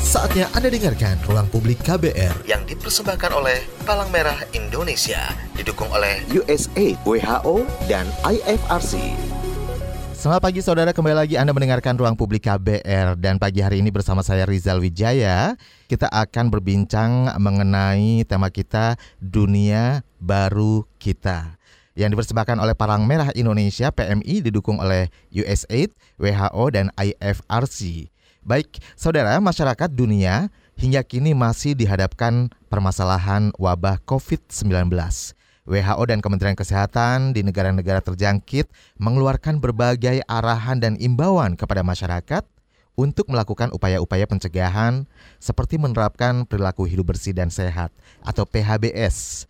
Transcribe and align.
Saatnya 0.00 0.48
Anda 0.56 0.72
dengarkan 0.72 1.20
Ruang 1.28 1.52
Publik 1.52 1.84
KBR 1.84 2.48
yang 2.48 2.64
dipersembahkan 2.64 3.36
oleh 3.36 3.60
Palang 3.84 4.08
Merah 4.08 4.40
Indonesia, 4.56 5.28
didukung 5.52 5.92
oleh 5.92 6.24
USAID, 6.32 6.96
WHO, 7.04 7.68
dan 7.84 8.08
IFRC. 8.24 8.96
Selamat 10.16 10.40
pagi 10.40 10.64
saudara, 10.64 10.96
kembali 10.96 11.12
lagi 11.12 11.36
Anda 11.36 11.52
mendengarkan 11.52 12.00
Ruang 12.00 12.16
Publik 12.16 12.48
KBR 12.48 13.20
dan 13.20 13.36
pagi 13.36 13.60
hari 13.60 13.84
ini 13.84 13.92
bersama 13.92 14.24
saya 14.24 14.48
Rizal 14.48 14.80
Wijaya, 14.80 15.52
kita 15.84 16.08
akan 16.08 16.48
berbincang 16.48 17.36
mengenai 17.36 18.24
tema 18.24 18.48
kita 18.48 18.96
Dunia 19.20 20.00
Baru 20.16 20.88
Kita 20.96 21.60
yang 21.92 22.08
dipersembahkan 22.08 22.56
oleh 22.56 22.72
Palang 22.72 23.04
Merah 23.04 23.28
Indonesia 23.36 23.92
PMI 23.92 24.48
didukung 24.48 24.80
oleh 24.80 25.12
USAID, 25.28 25.92
WHO, 26.16 26.64
dan 26.72 26.88
IFRC. 26.96 28.09
Baik, 28.40 28.80
saudara, 28.96 29.36
masyarakat 29.36 29.92
dunia 29.92 30.48
hingga 30.72 31.04
kini 31.04 31.36
masih 31.36 31.76
dihadapkan 31.76 32.48
permasalahan 32.72 33.52
wabah 33.60 34.00
COVID-19. 34.08 34.88
WHO 35.68 36.02
dan 36.08 36.24
Kementerian 36.24 36.56
Kesehatan 36.56 37.36
di 37.36 37.44
negara-negara 37.44 38.00
terjangkit 38.00 38.64
mengeluarkan 38.96 39.60
berbagai 39.60 40.24
arahan 40.24 40.80
dan 40.80 40.96
imbauan 40.96 41.52
kepada 41.52 41.84
masyarakat 41.84 42.48
untuk 42.96 43.28
melakukan 43.28 43.76
upaya-upaya 43.76 44.24
pencegahan 44.24 45.04
seperti 45.36 45.76
menerapkan 45.76 46.48
perilaku 46.48 46.88
hidup 46.88 47.12
bersih 47.12 47.36
dan 47.36 47.52
sehat 47.52 47.92
atau 48.24 48.48
PHBS 48.48 49.44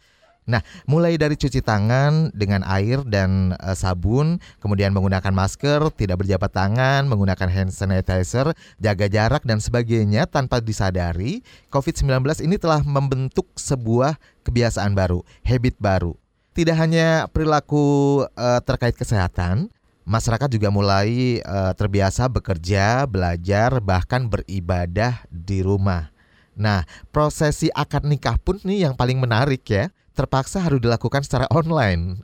Nah, 0.50 0.66
mulai 0.90 1.14
dari 1.14 1.38
cuci 1.38 1.62
tangan 1.62 2.34
dengan 2.34 2.66
air 2.66 3.06
dan 3.06 3.54
uh, 3.62 3.78
sabun, 3.78 4.42
kemudian 4.58 4.90
menggunakan 4.90 5.30
masker, 5.30 5.94
tidak 5.94 6.26
berjabat 6.26 6.50
tangan, 6.50 7.06
menggunakan 7.06 7.46
hand 7.46 7.70
sanitizer, 7.70 8.50
jaga 8.82 9.06
jarak 9.06 9.46
dan 9.46 9.62
sebagainya 9.62 10.26
tanpa 10.26 10.58
disadari, 10.58 11.46
COVID-19 11.70 12.42
ini 12.42 12.58
telah 12.58 12.82
membentuk 12.82 13.46
sebuah 13.54 14.18
kebiasaan 14.42 14.90
baru, 14.90 15.22
habit 15.46 15.78
baru. 15.78 16.18
Tidak 16.50 16.74
hanya 16.74 17.30
perilaku 17.30 18.26
uh, 18.34 18.58
terkait 18.66 18.98
kesehatan, 18.98 19.70
masyarakat 20.02 20.50
juga 20.50 20.74
mulai 20.74 21.38
uh, 21.46 21.70
terbiasa 21.78 22.26
bekerja, 22.26 23.06
belajar, 23.06 23.78
bahkan 23.78 24.26
beribadah 24.26 25.22
di 25.30 25.62
rumah. 25.62 26.10
Nah, 26.58 26.82
prosesi 27.14 27.70
akad 27.70 28.02
nikah 28.02 28.34
pun 28.34 28.58
nih 28.66 28.90
yang 28.90 28.98
paling 28.98 29.16
menarik 29.22 29.62
ya 29.70 29.94
terpaksa 30.20 30.60
harus 30.60 30.84
dilakukan 30.84 31.24
secara 31.24 31.48
online. 31.48 32.20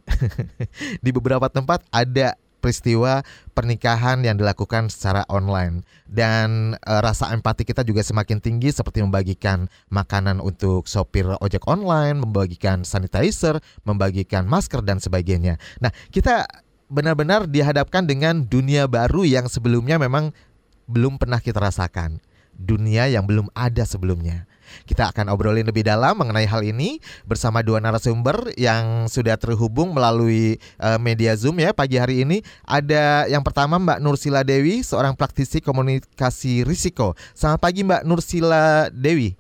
di 1.05 1.11
beberapa 1.17 1.49
tempat 1.49 1.81
ada 1.89 2.37
peristiwa 2.61 3.23
pernikahan 3.55 4.27
yang 4.27 4.35
dilakukan 4.35 4.91
secara 4.91 5.23
online 5.31 5.87
dan 6.11 6.75
e, 6.83 6.93
rasa 6.99 7.31
empati 7.31 7.63
kita 7.63 7.87
juga 7.87 8.03
semakin 8.03 8.43
tinggi 8.43 8.75
seperti 8.75 9.07
membagikan 9.07 9.71
makanan 9.87 10.43
untuk 10.43 10.91
sopir 10.91 11.31
ojek 11.39 11.63
online, 11.71 12.19
membagikan 12.19 12.83
sanitizer, 12.83 13.63
membagikan 13.87 14.51
masker 14.51 14.83
dan 14.83 14.99
sebagainya. 14.99 15.63
Nah, 15.79 15.95
kita 16.11 16.43
benar-benar 16.91 17.47
dihadapkan 17.47 18.03
dengan 18.03 18.43
dunia 18.43 18.91
baru 18.91 19.23
yang 19.23 19.47
sebelumnya 19.47 20.03
memang 20.03 20.35
belum 20.91 21.23
pernah 21.23 21.39
kita 21.39 21.63
rasakan. 21.63 22.19
Dunia 22.57 23.07
yang 23.07 23.31
belum 23.31 23.47
ada 23.55 23.87
sebelumnya. 23.87 24.49
Kita 24.85 25.15
akan 25.15 25.33
obrolin 25.33 25.65
lebih 25.65 25.87
dalam 25.87 26.21
mengenai 26.21 26.45
hal 26.45 26.61
ini 26.61 27.01
bersama 27.25 27.65
dua 27.65 27.81
narasumber 27.81 28.53
yang 28.61 29.09
sudah 29.09 29.41
terhubung 29.41 29.97
melalui 29.97 30.61
uh, 30.77 31.01
media 31.01 31.33
Zoom 31.39 31.57
ya 31.63 31.73
pagi 31.73 31.97
hari 31.97 32.27
ini. 32.27 32.45
Ada 32.69 33.31
yang 33.33 33.41
pertama 33.41 33.81
Mbak 33.81 33.99
Nursila 34.05 34.45
Dewi, 34.45 34.85
seorang 34.85 35.17
praktisi 35.17 35.65
komunikasi 35.65 36.67
risiko. 36.67 37.17
Selamat 37.33 37.61
pagi 37.65 37.81
Mbak 37.87 38.03
Nursila 38.05 38.93
Dewi. 38.93 39.33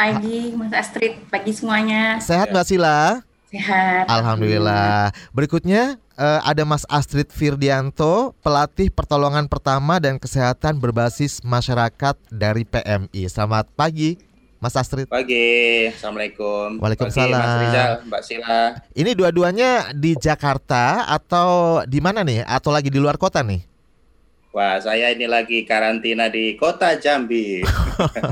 Pagi 0.00 0.56
Mas 0.56 0.72
Astrid, 0.72 1.20
pagi 1.28 1.52
semuanya. 1.52 2.16
Sehat 2.24 2.48
Mbak 2.50 2.64
Sila? 2.64 3.20
Sehat. 3.50 4.06
Alhamdulillah. 4.06 5.10
Berikutnya 5.34 5.98
uh, 6.14 6.40
ada 6.46 6.62
Mas 6.62 6.86
Astrid 6.86 7.34
Firdianto, 7.34 8.30
pelatih 8.46 8.94
pertolongan 8.94 9.50
pertama 9.50 9.98
dan 9.98 10.22
kesehatan 10.22 10.78
berbasis 10.78 11.42
masyarakat 11.42 12.14
dari 12.30 12.62
PMI. 12.62 13.26
Selamat 13.26 13.66
pagi. 13.74 14.29
Mas 14.60 14.76
Astrid. 14.76 15.08
Pagi, 15.08 15.88
Assalamualaikum. 15.88 16.84
Waalaikumsalam. 16.84 17.32
Pagi, 17.32 17.48
Mas 17.48 17.56
Rizal, 17.64 17.92
Mbak 18.04 18.22
Sila. 18.28 18.60
Ini 18.92 19.10
dua-duanya 19.16 19.96
di 19.96 20.12
Jakarta 20.20 21.08
atau 21.08 21.80
di 21.88 21.96
mana 21.96 22.20
nih? 22.20 22.44
Atau 22.44 22.68
lagi 22.68 22.92
di 22.92 23.00
luar 23.00 23.16
kota 23.16 23.40
nih? 23.40 23.64
Wah, 24.52 24.76
saya 24.76 25.16
ini 25.16 25.24
lagi 25.24 25.64
karantina 25.64 26.28
di 26.28 26.60
kota 26.60 26.92
Jambi. 27.00 27.64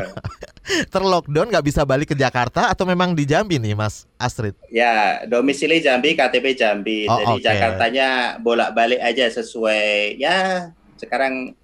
Terlockdown 0.92 1.48
nggak 1.48 1.64
bisa 1.64 1.88
balik 1.88 2.12
ke 2.12 2.16
Jakarta 2.20 2.68
atau 2.68 2.84
memang 2.84 3.16
di 3.16 3.24
Jambi 3.24 3.56
nih, 3.56 3.72
Mas 3.72 4.04
Astrid? 4.20 4.52
Ya, 4.68 5.24
domisili 5.24 5.80
Jambi, 5.80 6.12
KTP 6.12 6.52
Jambi. 6.52 7.08
Oh, 7.08 7.16
Jadi 7.16 7.40
okay. 7.40 7.44
Jakartanya 7.48 8.36
bolak-balik 8.36 9.00
aja 9.00 9.32
sesuai 9.32 10.20
ya 10.20 10.68
sekarang 11.00 11.56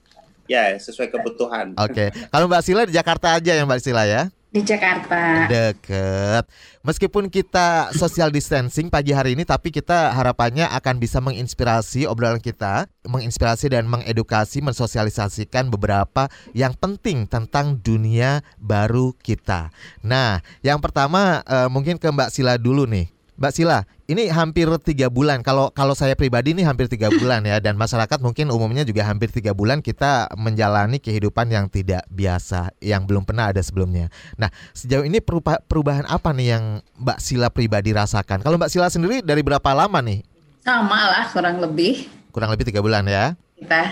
ya 0.48 0.72
sesuai 0.80 1.12
kebutuhan. 1.12 1.76
Oke. 1.76 2.08
Okay. 2.08 2.08
Kalau 2.32 2.48
Mbak 2.48 2.62
Sila 2.64 2.82
di 2.88 2.96
Jakarta 2.96 3.36
aja 3.36 3.52
ya 3.52 3.62
Mbak 3.68 3.80
Sila 3.84 4.08
ya? 4.08 4.32
Di 4.54 4.62
Jakarta. 4.62 5.50
Deket. 5.50 6.46
Meskipun 6.86 7.26
kita 7.26 7.90
social 7.90 8.30
distancing 8.30 8.86
pagi 8.86 9.10
hari 9.10 9.34
ini, 9.34 9.42
tapi 9.42 9.74
kita 9.74 10.14
harapannya 10.14 10.70
akan 10.70 11.02
bisa 11.02 11.18
menginspirasi 11.18 12.06
obrolan 12.06 12.38
kita, 12.38 12.86
menginspirasi 13.02 13.74
dan 13.74 13.90
mengedukasi, 13.90 14.62
mensosialisasikan 14.62 15.74
beberapa 15.74 16.30
yang 16.54 16.70
penting 16.78 17.26
tentang 17.26 17.82
dunia 17.82 18.46
baru 18.62 19.10
kita. 19.26 19.74
Nah, 20.06 20.38
yang 20.62 20.78
pertama 20.78 21.42
uh, 21.50 21.66
mungkin 21.66 21.98
ke 21.98 22.06
Mbak 22.06 22.30
Sila 22.30 22.54
dulu 22.54 22.86
nih. 22.86 23.10
Mbak 23.34 23.50
Sila, 23.50 23.82
ini 24.06 24.30
hampir 24.30 24.70
tiga 24.86 25.10
bulan. 25.10 25.42
Kalau 25.42 25.74
kalau 25.74 25.98
saya 25.98 26.14
pribadi 26.14 26.54
ini 26.54 26.62
hampir 26.62 26.86
tiga 26.86 27.10
bulan 27.18 27.42
ya, 27.42 27.58
dan 27.58 27.74
masyarakat 27.74 28.22
mungkin 28.22 28.54
umumnya 28.54 28.86
juga 28.86 29.02
hampir 29.02 29.34
tiga 29.34 29.50
bulan 29.50 29.82
kita 29.82 30.30
menjalani 30.38 31.02
kehidupan 31.02 31.50
yang 31.50 31.66
tidak 31.66 32.06
biasa, 32.14 32.70
yang 32.78 33.10
belum 33.10 33.26
pernah 33.26 33.50
ada 33.50 33.58
sebelumnya. 33.58 34.06
Nah, 34.38 34.54
sejauh 34.70 35.02
ini 35.02 35.18
perubahan 35.66 36.06
apa 36.06 36.30
nih 36.30 36.46
yang 36.54 36.64
Mbak 37.02 37.18
Sila 37.18 37.50
pribadi 37.50 37.90
rasakan? 37.90 38.38
Kalau 38.46 38.54
Mbak 38.54 38.70
Sila 38.70 38.86
sendiri 38.86 39.18
dari 39.18 39.42
berapa 39.42 39.66
lama 39.74 39.98
nih? 39.98 40.22
Sama 40.62 41.10
lah, 41.10 41.24
kurang 41.34 41.58
lebih. 41.58 42.06
Kurang 42.30 42.54
lebih 42.54 42.70
tiga 42.70 42.80
bulan 42.86 43.02
ya? 43.10 43.34
Kita. 43.58 43.82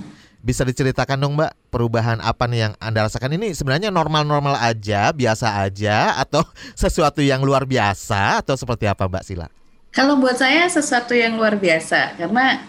Bisa 0.40 0.64
diceritakan 0.64 1.20
dong 1.20 1.36
Mbak 1.36 1.52
perubahan 1.68 2.18
apa 2.24 2.48
nih 2.48 2.68
yang 2.68 2.74
Anda 2.80 3.04
rasakan 3.04 3.36
ini 3.36 3.52
sebenarnya 3.52 3.92
normal-normal 3.92 4.56
aja, 4.56 5.12
biasa 5.12 5.60
aja 5.60 6.16
atau 6.16 6.40
sesuatu 6.82 7.20
yang 7.20 7.44
luar 7.44 7.68
biasa 7.68 8.40
atau 8.40 8.56
seperti 8.56 8.88
apa 8.88 9.04
Mbak 9.04 9.24
Sila? 9.28 9.46
Kalau 9.90 10.16
buat 10.16 10.38
saya 10.38 10.70
sesuatu 10.70 11.12
yang 11.12 11.34
luar 11.34 11.58
biasa 11.58 12.14
karena 12.14 12.62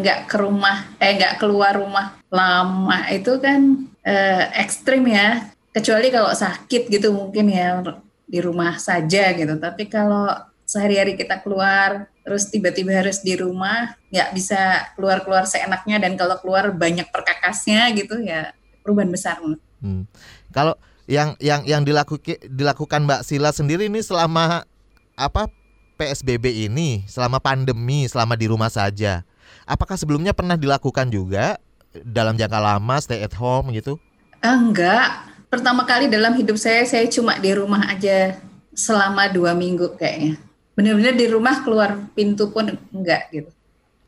nggak 0.00 0.18
eh, 0.18 0.26
ke 0.26 0.36
rumah, 0.40 0.90
eh 0.98 1.12
nggak 1.14 1.34
keluar 1.38 1.76
rumah 1.76 2.18
lama 2.32 2.98
itu 3.14 3.38
kan 3.38 3.86
eh, 4.02 4.44
ekstrim 4.58 5.06
ya. 5.06 5.54
Kecuali 5.70 6.10
kalau 6.10 6.32
sakit 6.34 6.90
gitu 6.90 7.14
mungkin 7.14 7.52
ya 7.52 7.84
di 8.26 8.42
rumah 8.42 8.80
saja 8.80 9.36
gitu. 9.36 9.54
Tapi 9.60 9.86
kalau 9.86 10.26
sehari-hari 10.68 11.16
kita 11.16 11.40
keluar 11.40 12.10
terus 12.28 12.52
tiba-tiba 12.52 12.92
harus 12.92 13.24
di 13.24 13.40
rumah 13.40 13.96
nggak 14.12 14.36
bisa 14.36 14.92
keluar-keluar 14.92 15.48
seenaknya 15.48 15.96
dan 15.96 16.12
kalau 16.20 16.36
keluar 16.44 16.68
banyak 16.76 17.08
perkakasnya 17.08 17.88
gitu 17.96 18.20
ya 18.20 18.52
perubahan 18.84 19.08
besar. 19.08 19.40
Hmm. 19.80 20.04
Kalau 20.52 20.76
yang 21.08 21.40
yang 21.40 21.64
yang 21.64 21.88
dilakukan 21.88 22.36
dilakukan 22.52 23.08
Mbak 23.08 23.24
Sila 23.24 23.48
sendiri 23.48 23.88
ini 23.88 24.04
selama 24.04 24.68
apa 25.16 25.48
PSBB 25.96 26.68
ini, 26.68 27.08
selama 27.08 27.40
pandemi, 27.40 28.04
selama 28.04 28.36
di 28.36 28.44
rumah 28.44 28.68
saja. 28.68 29.24
Apakah 29.64 29.96
sebelumnya 29.96 30.36
pernah 30.36 30.60
dilakukan 30.60 31.08
juga 31.08 31.56
dalam 32.04 32.36
jangka 32.36 32.60
lama 32.60 32.96
stay 33.00 33.24
at 33.24 33.32
home 33.32 33.72
gitu? 33.72 33.96
Enggak. 34.44 35.32
Pertama 35.48 35.88
kali 35.88 36.12
dalam 36.12 36.36
hidup 36.36 36.60
saya 36.60 36.84
saya 36.84 37.08
cuma 37.08 37.40
di 37.40 37.56
rumah 37.56 37.88
aja 37.88 38.36
selama 38.76 39.32
dua 39.32 39.56
minggu 39.56 39.96
kayaknya 39.96 40.36
benar-benar 40.78 41.18
di 41.18 41.26
rumah 41.26 41.58
keluar 41.66 41.98
pintu 42.14 42.54
pun 42.54 42.70
enggak 42.94 43.34
gitu 43.34 43.50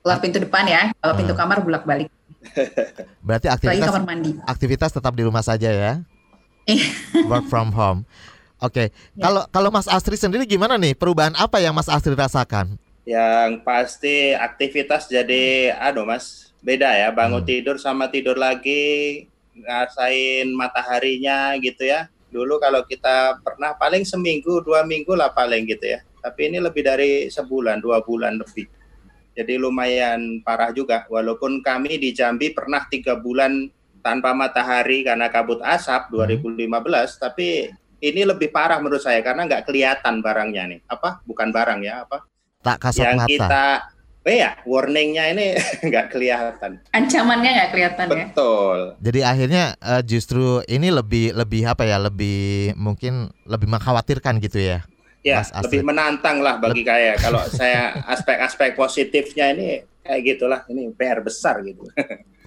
keluar 0.06 0.22
pintu 0.22 0.38
depan 0.38 0.62
ya 0.70 0.94
kalau 1.02 1.19
pintu 1.19 1.34
hmm. 1.34 1.40
kamar 1.43 1.58
bolak 1.67 1.82
balik 1.82 2.06
berarti 3.26 3.50
aktivitas 3.50 3.90
kamar 3.90 4.06
mandi 4.06 4.31
aktivitas 4.46 4.90
tetap 4.94 5.11
di 5.19 5.26
rumah 5.26 5.43
saja 5.43 5.67
ya 5.67 5.93
iya. 6.70 6.87
work 7.31 7.50
from 7.50 7.75
home 7.75 8.06
oke 8.62 8.70
okay. 8.70 8.94
ya. 9.19 9.26
kalau 9.26 9.43
kalau 9.50 9.69
Mas 9.75 9.90
Astri 9.90 10.14
sendiri 10.14 10.46
gimana 10.46 10.78
nih 10.78 10.94
perubahan 10.94 11.34
apa 11.34 11.58
yang 11.58 11.75
Mas 11.75 11.90
Astri 11.90 12.14
rasakan 12.14 12.78
yang 13.02 13.66
pasti 13.66 14.38
aktivitas 14.38 15.11
jadi 15.11 15.75
aduh 15.75 16.06
Mas 16.06 16.55
beda 16.62 16.87
ya 16.87 17.11
bangun 17.11 17.43
hmm. 17.43 17.50
tidur 17.50 17.76
sama 17.82 18.06
tidur 18.14 18.38
lagi 18.38 19.26
ngasain 19.58 20.46
mataharinya 20.55 21.58
gitu 21.58 21.82
ya 21.82 22.06
dulu 22.31 22.62
kalau 22.62 22.87
kita 22.87 23.43
pernah 23.43 23.75
paling 23.75 24.06
seminggu 24.06 24.62
dua 24.62 24.87
minggu 24.87 25.19
lah 25.19 25.34
paling 25.34 25.66
gitu 25.66 25.99
ya 25.99 26.00
tapi 26.20 26.52
ini 26.52 26.61
lebih 26.61 26.84
dari 26.84 27.26
sebulan, 27.32 27.81
dua 27.81 28.05
bulan 28.05 28.37
lebih. 28.38 28.69
Jadi 29.34 29.56
lumayan 29.56 30.44
parah 30.44 30.70
juga. 30.70 31.08
Walaupun 31.08 31.64
kami 31.64 31.96
di 31.96 32.12
Jambi 32.12 32.52
pernah 32.52 32.84
tiga 32.93 33.17
bulan 33.17 33.72
tanpa 34.05 34.37
matahari 34.37 35.05
karena 35.05 35.32
kabut 35.32 35.64
asap 35.64 36.12
2015, 36.12 37.17
tapi 37.17 37.72
ini 38.00 38.22
lebih 38.25 38.49
parah 38.49 38.81
menurut 38.81 39.00
saya 39.00 39.20
karena 39.20 39.44
nggak 39.49 39.69
kelihatan 39.69 40.25
barangnya 40.25 40.76
nih. 40.76 40.81
Apa? 40.88 41.20
Bukan 41.25 41.49
barang 41.52 41.81
ya, 41.84 42.05
apa? 42.05 42.25
Tak 42.61 42.76
kasat 42.76 43.05
yang 43.05 43.16
mata. 43.25 43.28
kita 43.28 43.64
eh 44.20 44.44
ya 44.44 44.52
warningnya 44.69 45.32
ini 45.32 45.46
nggak 45.88 46.12
kelihatan. 46.12 46.81
Ancamannya 46.93 47.50
nggak 47.56 47.70
kelihatan 47.73 48.06
ya. 48.08 48.26
Betul. 48.28 48.78
Jadi 49.00 49.20
akhirnya 49.25 49.64
eh, 49.81 50.02
justru 50.05 50.61
ini 50.69 50.93
lebih 50.93 51.32
lebih 51.32 51.64
apa 51.64 51.88
ya? 51.88 51.96
Lebih 51.96 52.76
mungkin 52.76 53.32
lebih 53.49 53.69
mengkhawatirkan 53.69 54.37
gitu 54.44 54.61
ya. 54.61 54.84
Ya, 55.20 55.44
Mas 55.44 55.52
lebih 55.69 55.84
menantang 55.84 56.40
lah 56.40 56.56
bagi 56.56 56.81
saya. 56.81 57.12
Kalau 57.20 57.43
saya 57.61 57.93
aspek-aspek 58.08 58.72
positifnya 58.72 59.52
ini 59.52 59.84
kayak 60.00 60.20
gitulah, 60.25 60.61
ini 60.72 60.88
PR 60.96 61.20
besar 61.20 61.61
gitu. 61.61 61.84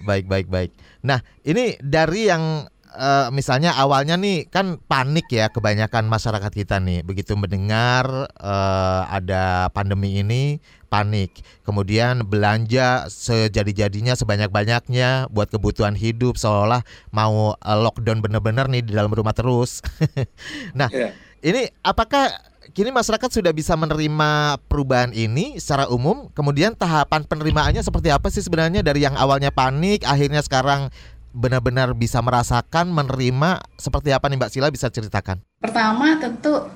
Baik, 0.04 0.28
baik, 0.28 0.52
baik. 0.52 0.76
Nah, 1.00 1.16
ini 1.48 1.80
dari 1.80 2.28
yang 2.28 2.68
eh, 2.92 3.28
misalnya 3.32 3.72
awalnya 3.72 4.20
nih 4.20 4.52
kan 4.52 4.76
panik 4.84 5.32
ya 5.32 5.48
kebanyakan 5.48 6.04
masyarakat 6.12 6.52
kita 6.52 6.76
nih 6.76 7.00
begitu 7.00 7.32
mendengar 7.40 8.28
eh, 8.28 9.02
ada 9.08 9.72
pandemi 9.72 10.20
ini 10.20 10.60
panik. 10.92 11.40
Kemudian 11.64 12.28
belanja 12.28 13.08
sejadi-jadinya 13.08 14.12
sebanyak-banyaknya 14.12 15.32
buat 15.32 15.48
kebutuhan 15.48 15.96
hidup 15.96 16.36
seolah 16.36 16.84
mau 17.08 17.56
eh, 17.56 17.78
lockdown 17.80 18.20
bener-bener 18.20 18.68
nih 18.68 18.84
di 18.84 18.92
dalam 18.92 19.08
rumah 19.08 19.32
terus. 19.32 19.80
nah, 20.78 20.92
Iya. 20.92 21.16
ini 21.40 21.66
apakah 21.80 22.28
kini 22.74 22.90
masyarakat 22.90 23.30
sudah 23.30 23.54
bisa 23.54 23.78
menerima 23.78 24.58
perubahan 24.66 25.14
ini 25.14 25.62
secara 25.62 25.86
umum? 25.86 26.26
Kemudian 26.34 26.74
tahapan 26.74 27.22
penerimaannya 27.22 27.80
seperti 27.80 28.10
apa 28.10 28.26
sih 28.34 28.42
sebenarnya 28.42 28.82
dari 28.82 29.06
yang 29.06 29.14
awalnya 29.14 29.54
panik 29.54 30.02
akhirnya 30.02 30.42
sekarang 30.42 30.90
benar-benar 31.30 31.94
bisa 31.94 32.18
merasakan 32.18 32.90
menerima 32.90 33.62
seperti 33.78 34.10
apa 34.10 34.26
nih 34.26 34.38
Mbak 34.42 34.50
Sila 34.50 34.68
bisa 34.74 34.90
ceritakan? 34.90 35.38
Pertama 35.62 36.18
tentu 36.18 36.66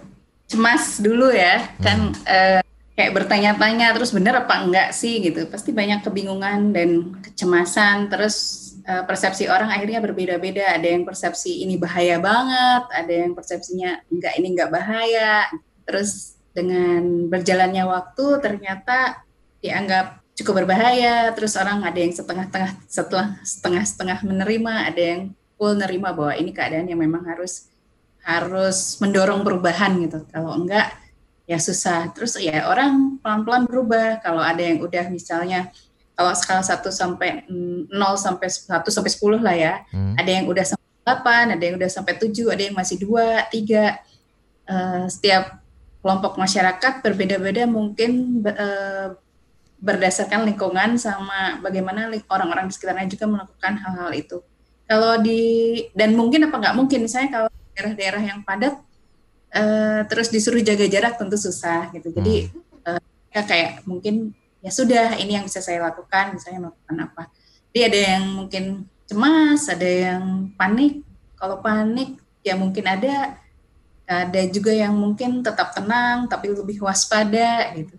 cemas 0.46 1.02
dulu 1.02 1.34
ya, 1.34 1.66
kan 1.82 2.14
eh, 2.24 2.62
kayak 2.94 3.14
bertanya-tanya 3.14 3.94
terus 3.94 4.14
bener 4.14 4.38
apa 4.38 4.54
enggak 4.66 4.94
sih 4.94 5.18
gitu. 5.18 5.50
Pasti 5.50 5.74
banyak 5.74 6.06
kebingungan 6.06 6.74
dan 6.74 7.18
kecemasan 7.26 8.06
terus 8.06 8.36
eh, 8.86 9.02
persepsi 9.02 9.50
orang 9.50 9.70
akhirnya 9.74 9.98
berbeda-beda. 9.98 10.78
Ada 10.78 10.94
yang 10.94 11.02
persepsi 11.02 11.66
ini 11.66 11.74
bahaya 11.74 12.22
banget, 12.22 12.82
ada 12.94 13.12
yang 13.12 13.34
persepsinya 13.34 13.98
enggak 14.14 14.34
ini 14.38 14.46
enggak 14.54 14.70
bahaya. 14.70 15.46
Terus 15.88 16.36
dengan 16.52 17.32
berjalannya 17.32 17.88
waktu 17.88 18.26
ternyata 18.44 19.24
dianggap 19.64 20.20
cukup 20.36 20.62
berbahaya. 20.64 21.32
Terus 21.32 21.56
orang 21.56 21.80
ada 21.80 21.96
yang 21.96 22.12
setengah-tengah 22.12 22.76
setelah 22.84 23.40
setengah-setengah 23.40 24.18
menerima, 24.28 24.74
ada 24.92 25.00
yang 25.00 25.20
full 25.56 25.74
nerima 25.80 26.12
bahwa 26.12 26.36
ini 26.36 26.52
keadaan 26.52 26.92
yang 26.92 27.00
memang 27.00 27.24
harus 27.24 27.72
harus 28.20 29.00
mendorong 29.00 29.40
perubahan 29.40 29.96
gitu. 30.04 30.28
Kalau 30.28 30.52
enggak 30.60 30.92
ya 31.48 31.56
susah. 31.56 32.12
Terus 32.12 32.36
ya 32.36 32.68
orang 32.68 33.16
pelan-pelan 33.24 33.64
berubah. 33.64 34.20
Kalau 34.20 34.44
ada 34.44 34.60
yang 34.60 34.84
udah 34.84 35.08
misalnya 35.08 35.72
kalau 36.12 36.34
skala 36.34 36.60
1 36.60 36.82
sampai 36.90 37.46
mm, 37.48 37.88
0 37.88 38.18
sampai 38.18 38.48
1 38.52 38.84
sampai 38.92 39.10
10 39.10 39.40
lah 39.40 39.56
ya. 39.56 39.74
Hmm. 39.88 40.12
Ada 40.20 40.30
yang 40.36 40.44
udah 40.50 40.64
sampai 40.66 40.86
8, 41.08 41.56
ada 41.56 41.62
yang 41.64 41.76
udah 41.80 41.90
sampai 41.90 42.14
7, 42.20 42.52
ada 42.52 42.62
yang 42.62 42.76
masih 42.76 43.00
2, 43.00 43.48
3. 43.48 43.96
Eh, 44.68 45.04
setiap 45.08 45.57
kelompok 46.02 46.38
masyarakat 46.38 47.02
berbeda-beda 47.02 47.66
mungkin 47.66 48.42
eh, 48.46 49.14
berdasarkan 49.78 50.42
lingkungan 50.46 50.98
sama 50.98 51.62
bagaimana 51.62 52.10
orang-orang 52.26 52.66
di 52.66 52.74
sekitarnya 52.74 53.06
juga 53.06 53.26
melakukan 53.30 53.74
hal-hal 53.78 54.10
itu. 54.14 54.38
Kalau 54.88 55.20
di 55.20 55.42
dan 55.94 56.18
mungkin 56.18 56.48
apa 56.48 56.56
nggak 56.58 56.74
mungkin 56.74 57.06
misalnya 57.06 57.30
kalau 57.30 57.48
daerah-daerah 57.76 58.22
yang 58.24 58.40
padat 58.42 58.74
eh, 59.54 60.02
terus 60.10 60.28
disuruh 60.34 60.62
jaga 60.62 60.86
jarak 60.90 61.14
tentu 61.14 61.38
susah 61.38 61.94
gitu. 61.94 62.10
Jadi 62.10 62.50
eh, 62.88 63.00
mereka 63.30 63.42
kayak 63.46 63.70
mungkin 63.86 64.34
ya 64.58 64.70
sudah 64.74 65.14
ini 65.22 65.38
yang 65.38 65.46
bisa 65.46 65.62
saya 65.62 65.78
lakukan 65.82 66.34
misalnya 66.34 66.70
melakukan 66.70 66.96
apa. 67.06 67.22
Jadi 67.70 67.80
ada 67.84 67.98
yang 68.16 68.24
mungkin 68.34 68.64
cemas, 69.06 69.62
ada 69.70 69.86
yang 69.86 70.50
panik. 70.58 71.06
Kalau 71.38 71.62
panik 71.62 72.18
ya 72.42 72.58
mungkin 72.58 72.82
ada 72.82 73.38
ada 74.08 74.40
juga 74.48 74.72
yang 74.72 74.96
mungkin 74.96 75.44
tetap 75.44 75.76
tenang 75.76 76.24
tapi 76.32 76.48
lebih 76.48 76.80
waspada 76.80 77.76
gitu. 77.76 77.92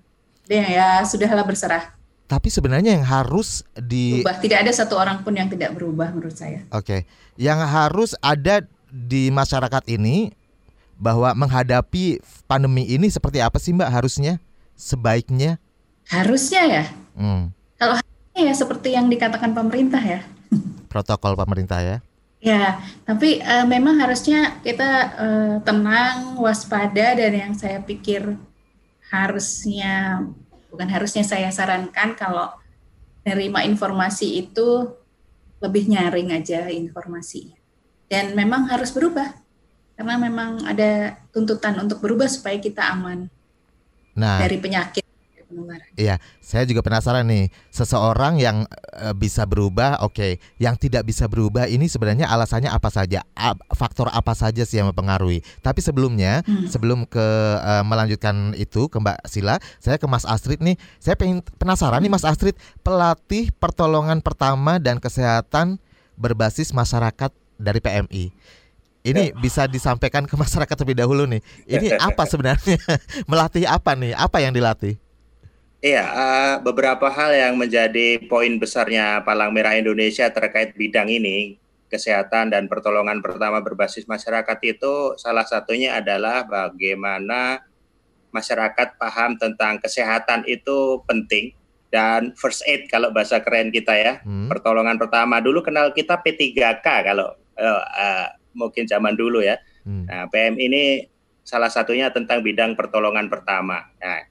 Yang 0.50 0.68
ya 0.74 0.88
sudahlah 1.06 1.46
berserah. 1.46 1.94
Tapi 2.26 2.50
sebenarnya 2.50 2.98
yang 2.98 3.06
harus 3.06 3.62
di 3.78 4.22
Berubah. 4.22 4.38
Tidak 4.42 4.58
ada 4.66 4.72
satu 4.74 4.98
orang 4.98 5.22
pun 5.22 5.34
yang 5.38 5.50
tidak 5.50 5.74
berubah 5.78 6.10
menurut 6.14 6.34
saya. 6.34 6.66
Oke, 6.74 7.06
yang 7.38 7.62
harus 7.62 8.18
ada 8.22 8.66
di 8.90 9.30
masyarakat 9.30 9.86
ini 9.90 10.34
bahwa 10.98 11.34
menghadapi 11.38 12.22
pandemi 12.50 12.90
ini 12.90 13.10
seperti 13.10 13.42
apa 13.42 13.62
sih 13.62 13.74
Mbak 13.74 13.90
harusnya 13.94 14.42
sebaiknya? 14.74 15.62
Harusnya 16.10 16.62
ya, 16.66 16.86
Hmm, 17.14 17.54
ya 18.34 18.54
seperti 18.56 18.98
yang 18.98 19.10
dikatakan 19.10 19.54
pemerintah 19.54 20.02
ya. 20.02 20.26
protokol 20.90 21.38
pemerintah 21.38 21.78
ya. 21.86 21.98
Ya, 22.40 22.80
tapi 23.04 23.44
eh, 23.44 23.66
memang 23.68 24.00
harusnya 24.00 24.64
kita 24.64 24.92
eh, 25.20 25.56
tenang, 25.68 26.40
waspada 26.40 27.12
dan 27.20 27.34
yang 27.36 27.54
saya 27.56 27.84
pikir 27.84 28.40
harusnya 29.12 30.24
bukan 30.72 30.88
harusnya 30.88 31.26
saya 31.28 31.52
sarankan 31.52 32.16
kalau 32.16 32.48
nerima 33.28 33.66
informasi 33.68 34.40
itu 34.48 34.96
lebih 35.60 35.92
nyaring 35.92 36.32
aja 36.32 36.72
informasinya. 36.72 37.60
Dan 38.08 38.34
memang 38.34 38.72
harus 38.72 38.96
berubah 38.96 39.36
karena 40.00 40.16
memang 40.16 40.64
ada 40.64 41.20
tuntutan 41.36 41.76
untuk 41.76 42.00
berubah 42.00 42.32
supaya 42.32 42.56
kita 42.56 42.88
aman 42.96 43.28
Nah, 44.16 44.40
dari 44.40 44.56
penyakit 44.56 45.09
penularan. 45.50 45.82
iya, 45.98 46.22
saya 46.40 46.64
juga 46.64 46.80
penasaran 46.80 47.26
nih, 47.26 47.50
seseorang 47.68 48.38
yang 48.38 48.70
eh, 48.96 49.12
bisa 49.12 49.44
berubah, 49.44 50.06
oke, 50.06 50.38
yang 50.56 50.78
tidak 50.78 51.04
bisa 51.04 51.26
berubah 51.26 51.66
ini 51.66 51.90
sebenarnya 51.90 52.30
alasannya 52.30 52.70
apa 52.70 52.88
saja? 52.88 53.26
A- 53.34 53.58
faktor 53.74 54.08
apa 54.08 54.32
saja 54.32 54.62
sih 54.62 54.78
yang 54.78 54.94
mempengaruhi? 54.94 55.42
Tapi 55.60 55.82
sebelumnya, 55.82 56.46
Hmm. 56.46 56.70
sebelum 56.70 57.04
ke 57.04 57.26
eh, 57.60 57.82
melanjutkan 57.82 58.54
itu 58.54 58.86
ke 58.88 59.02
Mbak 59.02 59.26
Sila, 59.26 59.58
saya 59.82 59.98
ke 59.98 60.06
Mas 60.06 60.24
Astrid 60.24 60.62
nih. 60.62 60.78
Saya 61.02 61.18
pengen 61.18 61.42
penasaran 61.58 61.98
nih 62.00 62.14
Mas 62.14 62.24
Astrid, 62.24 62.54
pelatih 62.80 63.50
pertolongan 63.58 64.22
pertama 64.22 64.78
dan 64.78 65.02
kesehatan 65.02 65.82
berbasis 66.14 66.70
masyarakat 66.70 67.34
dari 67.58 67.80
PMI. 67.80 68.26
Ini 69.00 69.32
bisa 69.34 69.64
disampaikan 69.64 70.28
ke 70.28 70.36
masyarakat 70.36 70.76
terlebih 70.76 71.00
dahulu 71.00 71.24
nih. 71.24 71.40
Ini 71.66 71.96
apa 71.98 72.28
sebenarnya? 72.28 72.76
Melatih 73.32 73.64
apa 73.64 73.96
nih? 73.96 74.12
Apa 74.12 74.44
yang 74.44 74.52
dilatih? 74.52 75.00
Iya, 75.80 76.04
eh, 76.04 76.56
beberapa 76.60 77.08
hal 77.08 77.32
yang 77.32 77.56
menjadi 77.56 78.20
poin 78.28 78.52
besarnya 78.60 79.24
Palang 79.24 79.56
Merah 79.56 79.80
Indonesia 79.80 80.28
terkait 80.28 80.76
bidang 80.76 81.08
ini, 81.08 81.56
kesehatan 81.88 82.52
dan 82.52 82.68
pertolongan 82.68 83.24
pertama 83.24 83.64
berbasis 83.64 84.04
masyarakat 84.04 84.60
itu 84.68 85.16
salah 85.16 85.48
satunya 85.48 85.96
adalah 85.96 86.44
bagaimana 86.44 87.64
masyarakat 88.36 89.00
paham 89.00 89.40
tentang 89.40 89.80
kesehatan 89.80 90.46
itu 90.46 91.02
penting 91.08 91.56
dan 91.90 92.38
first 92.38 92.62
aid 92.70 92.86
kalau 92.92 93.10
bahasa 93.10 93.42
keren 93.42 93.74
kita 93.74 93.96
ya, 93.98 94.22
Hmm. 94.22 94.52
pertolongan 94.52 95.00
pertama. 95.02 95.42
Dulu 95.42 95.66
kenal 95.66 95.96
kita 95.96 96.20
P3K 96.22 96.86
kalau 97.08 97.34
eh, 97.58 98.28
mungkin 98.54 98.84
zaman 98.84 99.18
dulu 99.18 99.42
ya. 99.42 99.58
Hmm. 99.88 100.06
Nah, 100.06 100.30
PM 100.30 100.60
ini 100.62 101.08
salah 101.42 101.72
satunya 101.72 102.14
tentang 102.14 102.46
bidang 102.46 102.78
pertolongan 102.78 103.26
pertama. 103.32 103.90
Nah, 103.98 104.29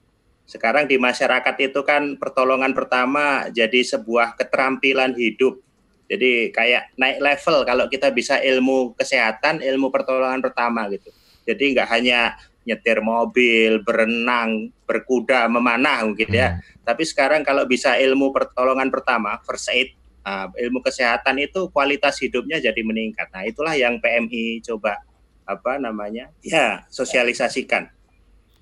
sekarang 0.49 0.89
di 0.89 0.97
masyarakat 0.97 1.55
itu 1.61 1.85
kan 1.85 2.17
pertolongan 2.17 2.73
pertama 2.73 3.45
jadi 3.53 3.85
sebuah 3.85 4.33
keterampilan 4.33 5.13
hidup. 5.13 5.61
Jadi 6.09 6.49
kayak 6.49 6.97
naik 6.97 7.21
level 7.21 7.57
kalau 7.69 7.85
kita 7.85 8.09
bisa 8.09 8.41
ilmu 8.41 8.97
kesehatan, 8.97 9.61
ilmu 9.61 9.93
pertolongan 9.93 10.41
pertama 10.41 10.89
gitu. 10.89 11.13
Jadi 11.45 11.77
nggak 11.77 11.89
hanya 11.93 12.33
nyetir 12.65 12.97
mobil, 12.97 13.85
berenang, 13.85 14.73
berkuda, 14.89 15.45
memanah 15.45 16.01
mungkin 16.09 16.33
ya. 16.33 16.57
Tapi 16.81 17.05
sekarang 17.05 17.45
kalau 17.45 17.69
bisa 17.69 17.93
ilmu 18.01 18.33
pertolongan 18.33 18.89
pertama, 18.89 19.37
first 19.45 19.69
aid, 19.69 19.93
ah, 20.25 20.49
ilmu 20.57 20.81
kesehatan 20.81 21.45
itu 21.45 21.69
kualitas 21.69 22.17
hidupnya 22.25 22.57
jadi 22.57 22.81
meningkat. 22.81 23.29
Nah, 23.29 23.45
itulah 23.45 23.77
yang 23.77 24.01
PMI 24.01 24.65
coba 24.65 24.97
apa 25.45 25.77
namanya? 25.77 26.33
Ya, 26.41 26.89
sosialisasikan. 26.89 27.98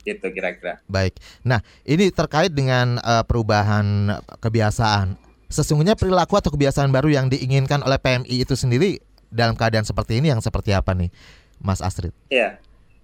Gitu 0.08 0.24
kira-kira. 0.32 0.80
Baik. 0.88 1.20
Nah, 1.44 1.60
ini 1.84 2.08
terkait 2.16 2.56
dengan 2.56 2.96
eh, 3.04 3.24
perubahan 3.28 4.16
kebiasaan. 4.40 5.20
Sesungguhnya 5.52 6.00
perilaku 6.00 6.40
atau 6.40 6.52
kebiasaan 6.52 6.92
baru 6.92 7.12
yang 7.12 7.28
diinginkan 7.28 7.84
oleh 7.84 8.00
PMI 8.00 8.48
itu 8.48 8.56
sendiri 8.56 9.04
dalam 9.28 9.60
keadaan 9.60 9.84
seperti 9.84 10.24
ini 10.24 10.32
yang 10.32 10.40
seperti 10.40 10.72
apa 10.72 10.96
nih, 10.96 11.12
Mas 11.60 11.84
Astrid? 11.84 12.16
Ya. 12.32 12.60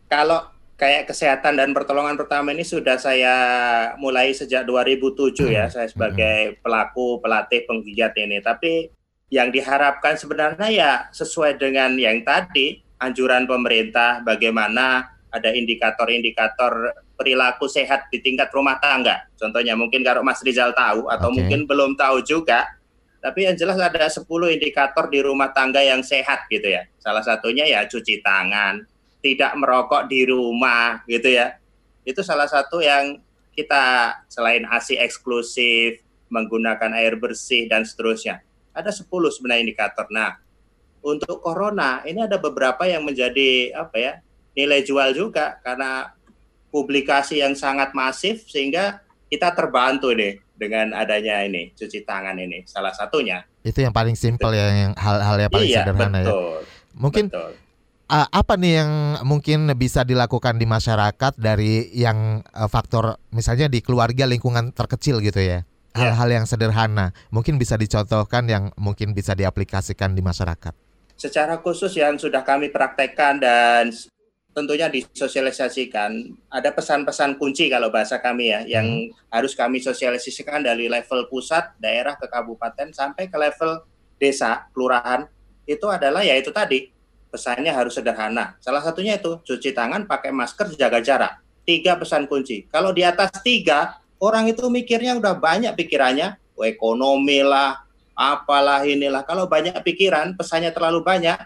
Kalau 0.08 0.44
kayak 0.76 1.08
kesehatan 1.08 1.56
dan 1.56 1.72
pertolongan 1.72 2.20
pertama 2.20 2.52
ini 2.52 2.68
sudah 2.68 3.00
saya 3.00 3.36
mulai 3.96 4.36
sejak 4.36 4.68
2007 4.68 5.48
ya, 5.48 5.72
saya 5.72 5.88
sebagai 5.88 6.60
pelaku 6.60 7.20
pelatih 7.24 7.64
penggiat 7.68 8.16
ini. 8.20 8.44
Tapi 8.44 8.92
yang 9.34 9.50
diharapkan 9.50 10.14
sebenarnya 10.20 10.68
ya 10.70 10.92
sesuai 11.10 11.58
dengan 11.58 11.96
yang 11.98 12.22
tadi 12.22 12.84
anjuran 13.02 13.50
pemerintah 13.50 14.22
bagaimana 14.22 15.10
ada 15.34 15.50
indikator-indikator 15.50 16.94
perilaku 17.18 17.66
sehat 17.66 18.06
di 18.14 18.22
tingkat 18.22 18.54
rumah 18.54 18.78
tangga. 18.78 19.26
Contohnya 19.34 19.74
mungkin 19.74 20.06
kalau 20.06 20.22
Mas 20.22 20.46
Rizal 20.46 20.78
tahu 20.78 21.10
atau 21.10 21.34
Oke. 21.34 21.42
mungkin 21.42 21.66
belum 21.66 21.98
tahu 21.98 22.22
juga, 22.22 22.70
tapi 23.18 23.50
yang 23.50 23.58
jelas 23.58 23.82
ada 23.82 24.06
10 24.06 24.30
indikator 24.54 25.10
di 25.10 25.26
rumah 25.26 25.50
tangga 25.50 25.82
yang 25.82 26.06
sehat 26.06 26.46
gitu 26.54 26.70
ya. 26.70 26.86
Salah 27.02 27.26
satunya 27.26 27.66
ya 27.66 27.90
cuci 27.90 28.22
tangan, 28.22 28.86
tidak 29.26 29.58
merokok 29.58 30.06
di 30.06 30.22
rumah 30.30 31.02
gitu 31.10 31.34
ya. 31.34 31.58
Itu 32.06 32.22
salah 32.22 32.46
satu 32.46 32.84
yang 32.84 33.18
kita 33.58 34.14
selain 34.30 34.70
ASI 34.70 35.02
eksklusif, 35.02 36.04
menggunakan 36.30 36.94
air 36.94 37.18
bersih 37.18 37.66
dan 37.66 37.88
seterusnya. 37.88 38.46
Ada 38.74 38.94
10 38.94 39.10
sebenarnya 39.34 39.62
indikator. 39.66 40.06
Nah, 40.10 40.38
untuk 41.06 41.40
corona 41.40 42.02
ini 42.04 42.26
ada 42.26 42.36
beberapa 42.42 42.84
yang 42.90 43.06
menjadi 43.06 43.72
apa 43.72 43.96
ya? 43.96 44.14
Nilai 44.54 44.86
jual 44.86 45.14
juga 45.14 45.58
karena 45.62 46.14
publikasi 46.74 47.42
yang 47.42 47.54
sangat 47.54 47.94
masif 47.94 48.50
sehingga 48.50 49.06
kita 49.30 49.54
terbantu 49.54 50.14
nih 50.14 50.42
dengan 50.54 50.94
adanya 50.94 51.42
ini 51.46 51.74
cuci 51.74 52.06
tangan 52.06 52.38
ini 52.38 52.66
salah 52.66 52.94
satunya. 52.94 53.46
Itu 53.66 53.82
yang 53.82 53.94
paling 53.94 54.14
simpel 54.14 54.54
ya, 54.54 54.90
yang 54.90 54.94
hal-hal 54.98 55.38
yang 55.38 55.52
paling 55.54 55.70
iya, 55.70 55.82
sederhana 55.86 56.18
ya. 56.22 56.26
betul. 56.30 56.60
Mungkin 56.94 57.26
betul. 57.34 57.52
uh, 58.10 58.28
apa 58.30 58.54
nih 58.58 58.74
yang 58.82 58.92
mungkin 59.26 59.60
bisa 59.74 60.06
dilakukan 60.06 60.62
di 60.62 60.66
masyarakat 60.70 61.34
dari 61.38 61.90
yang 61.94 62.46
uh, 62.54 62.70
faktor 62.70 63.18
misalnya 63.34 63.70
di 63.70 63.82
keluarga 63.82 64.30
lingkungan 64.30 64.74
terkecil 64.74 65.22
gitu 65.22 65.42
ya. 65.42 65.66
Ya. 65.94 66.10
Hal-hal 66.10 66.42
yang 66.42 66.46
sederhana 66.50 67.14
mungkin 67.30 67.62
bisa 67.62 67.78
dicontohkan 67.78 68.50
yang 68.50 68.74
mungkin 68.82 69.14
bisa 69.14 69.38
diaplikasikan 69.38 70.18
di 70.18 70.26
masyarakat. 70.26 70.74
secara 71.14 71.62
khusus 71.62 71.94
yang 71.96 72.18
sudah 72.20 72.42
kami 72.42 72.74
praktekkan 72.74 73.40
dan 73.40 73.94
tentunya 74.54 74.88
disosialisasikan 74.88 76.38
ada 76.48 76.70
pesan-pesan 76.70 77.42
kunci 77.42 77.68
kalau 77.74 77.90
bahasa 77.90 78.22
kami 78.22 78.54
ya 78.54 78.62
yang 78.70 79.10
harus 79.34 79.58
kami 79.58 79.82
sosialisasikan 79.82 80.62
dari 80.62 80.86
level 80.86 81.26
pusat, 81.28 81.74
daerah 81.82 82.14
ke 82.16 82.30
kabupaten 82.30 82.94
sampai 82.94 83.28
ke 83.28 83.38
level 83.38 83.82
desa, 84.22 84.70
kelurahan 84.72 85.26
itu 85.66 85.84
adalah 85.90 86.22
ya 86.22 86.38
itu 86.38 86.54
tadi 86.54 86.94
pesannya 87.34 87.74
harus 87.74 87.98
sederhana. 87.98 88.54
Salah 88.62 88.86
satunya 88.86 89.18
itu 89.18 89.42
cuci 89.42 89.74
tangan, 89.74 90.06
pakai 90.06 90.30
masker, 90.30 90.78
jaga 90.78 91.02
jarak. 91.02 91.42
Tiga 91.66 91.98
pesan 91.98 92.30
kunci. 92.30 92.70
Kalau 92.70 92.94
di 92.94 93.02
atas 93.02 93.34
tiga 93.42 93.98
orang 94.22 94.54
itu 94.54 94.70
mikirnya 94.70 95.18
udah 95.18 95.34
banyak 95.34 95.74
pikirannya, 95.74 96.38
oh, 96.54 96.68
ekonomi 96.68 97.42
lah, 97.42 97.82
apalah 98.14 98.86
inilah. 98.86 99.26
Kalau 99.26 99.50
banyak 99.50 99.74
pikiran, 99.82 100.38
pesannya 100.38 100.70
terlalu 100.70 101.02
banyak, 101.02 101.40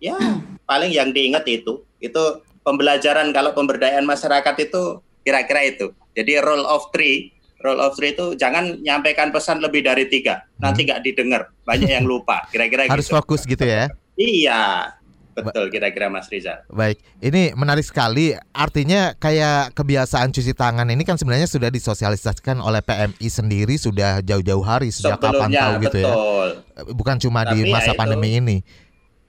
ya 0.00 0.16
paling 0.70 0.90
yang 0.94 1.12
diingat 1.12 1.44
itu. 1.52 1.84
Itu 2.04 2.24
pembelajaran 2.60 3.32
kalau 3.32 3.56
pemberdayaan 3.56 4.04
masyarakat 4.04 4.54
itu 4.60 4.82
kira-kira 5.20 5.64
itu. 5.64 5.88
Jadi 6.12 6.36
rule 6.38 6.62
of 6.62 6.92
three, 6.92 7.32
rule 7.60 7.80
of 7.80 7.96
three 7.96 8.12
itu 8.12 8.36
jangan 8.36 8.76
nyampaikan 8.78 9.32
pesan 9.32 9.58
lebih 9.58 9.80
dari 9.80 10.04
tiga. 10.06 10.44
Nanti 10.60 10.84
nggak 10.84 11.00
didengar, 11.00 11.48
banyak 11.64 11.88
yang 11.90 12.04
lupa. 12.04 12.44
Kira-kira 12.48 12.84
Harus 12.86 13.08
gitu. 13.08 13.16
fokus 13.16 13.42
gitu 13.42 13.64
ya. 13.64 13.88
Iya, 14.14 14.94
betul 15.34 15.66
kira-kira 15.66 16.06
Mas 16.06 16.30
Rizal. 16.30 16.62
Baik, 16.70 17.00
ini 17.18 17.50
menarik 17.52 17.82
sekali. 17.82 18.30
Artinya 18.52 19.16
kayak 19.16 19.74
kebiasaan 19.74 20.30
cuci 20.30 20.54
tangan 20.54 20.86
ini 20.86 21.02
kan 21.02 21.18
sebenarnya 21.18 21.50
sudah 21.50 21.66
disosialisasikan 21.66 22.60
oleh 22.60 22.78
PMI 22.78 23.26
sendiri 23.26 23.74
sudah 23.74 24.20
jauh-jauh 24.20 24.62
hari 24.62 24.92
sejak 24.92 25.18
kapan 25.18 25.50
Sebelumnya 25.50 25.58
tahu 25.58 25.74
gitu 25.82 25.98
ya. 25.98 26.06
betul. 26.06 26.48
Bukan 26.94 27.16
cuma 27.18 27.40
di 27.44 27.64
Tapi 27.64 27.70
ya 27.70 27.74
masa 27.74 27.90
itu- 27.90 27.98
pandemi 27.98 28.30
ini. 28.38 28.58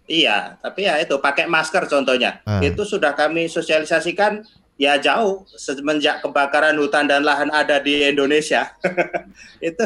Iya, 0.06 0.62
tapi 0.62 0.86
ya 0.86 1.02
itu 1.02 1.18
pakai 1.18 1.50
masker 1.50 1.90
contohnya. 1.90 2.42
Ah. 2.46 2.62
Itu 2.62 2.86
sudah 2.86 3.18
kami 3.18 3.50
sosialisasikan 3.50 4.46
ya 4.78 5.02
jauh 5.02 5.48
semenjak 5.58 6.22
kebakaran 6.22 6.78
hutan 6.78 7.10
dan 7.10 7.26
lahan 7.26 7.50
ada 7.50 7.82
di 7.82 8.06
Indonesia. 8.06 8.70
itu 9.64 9.84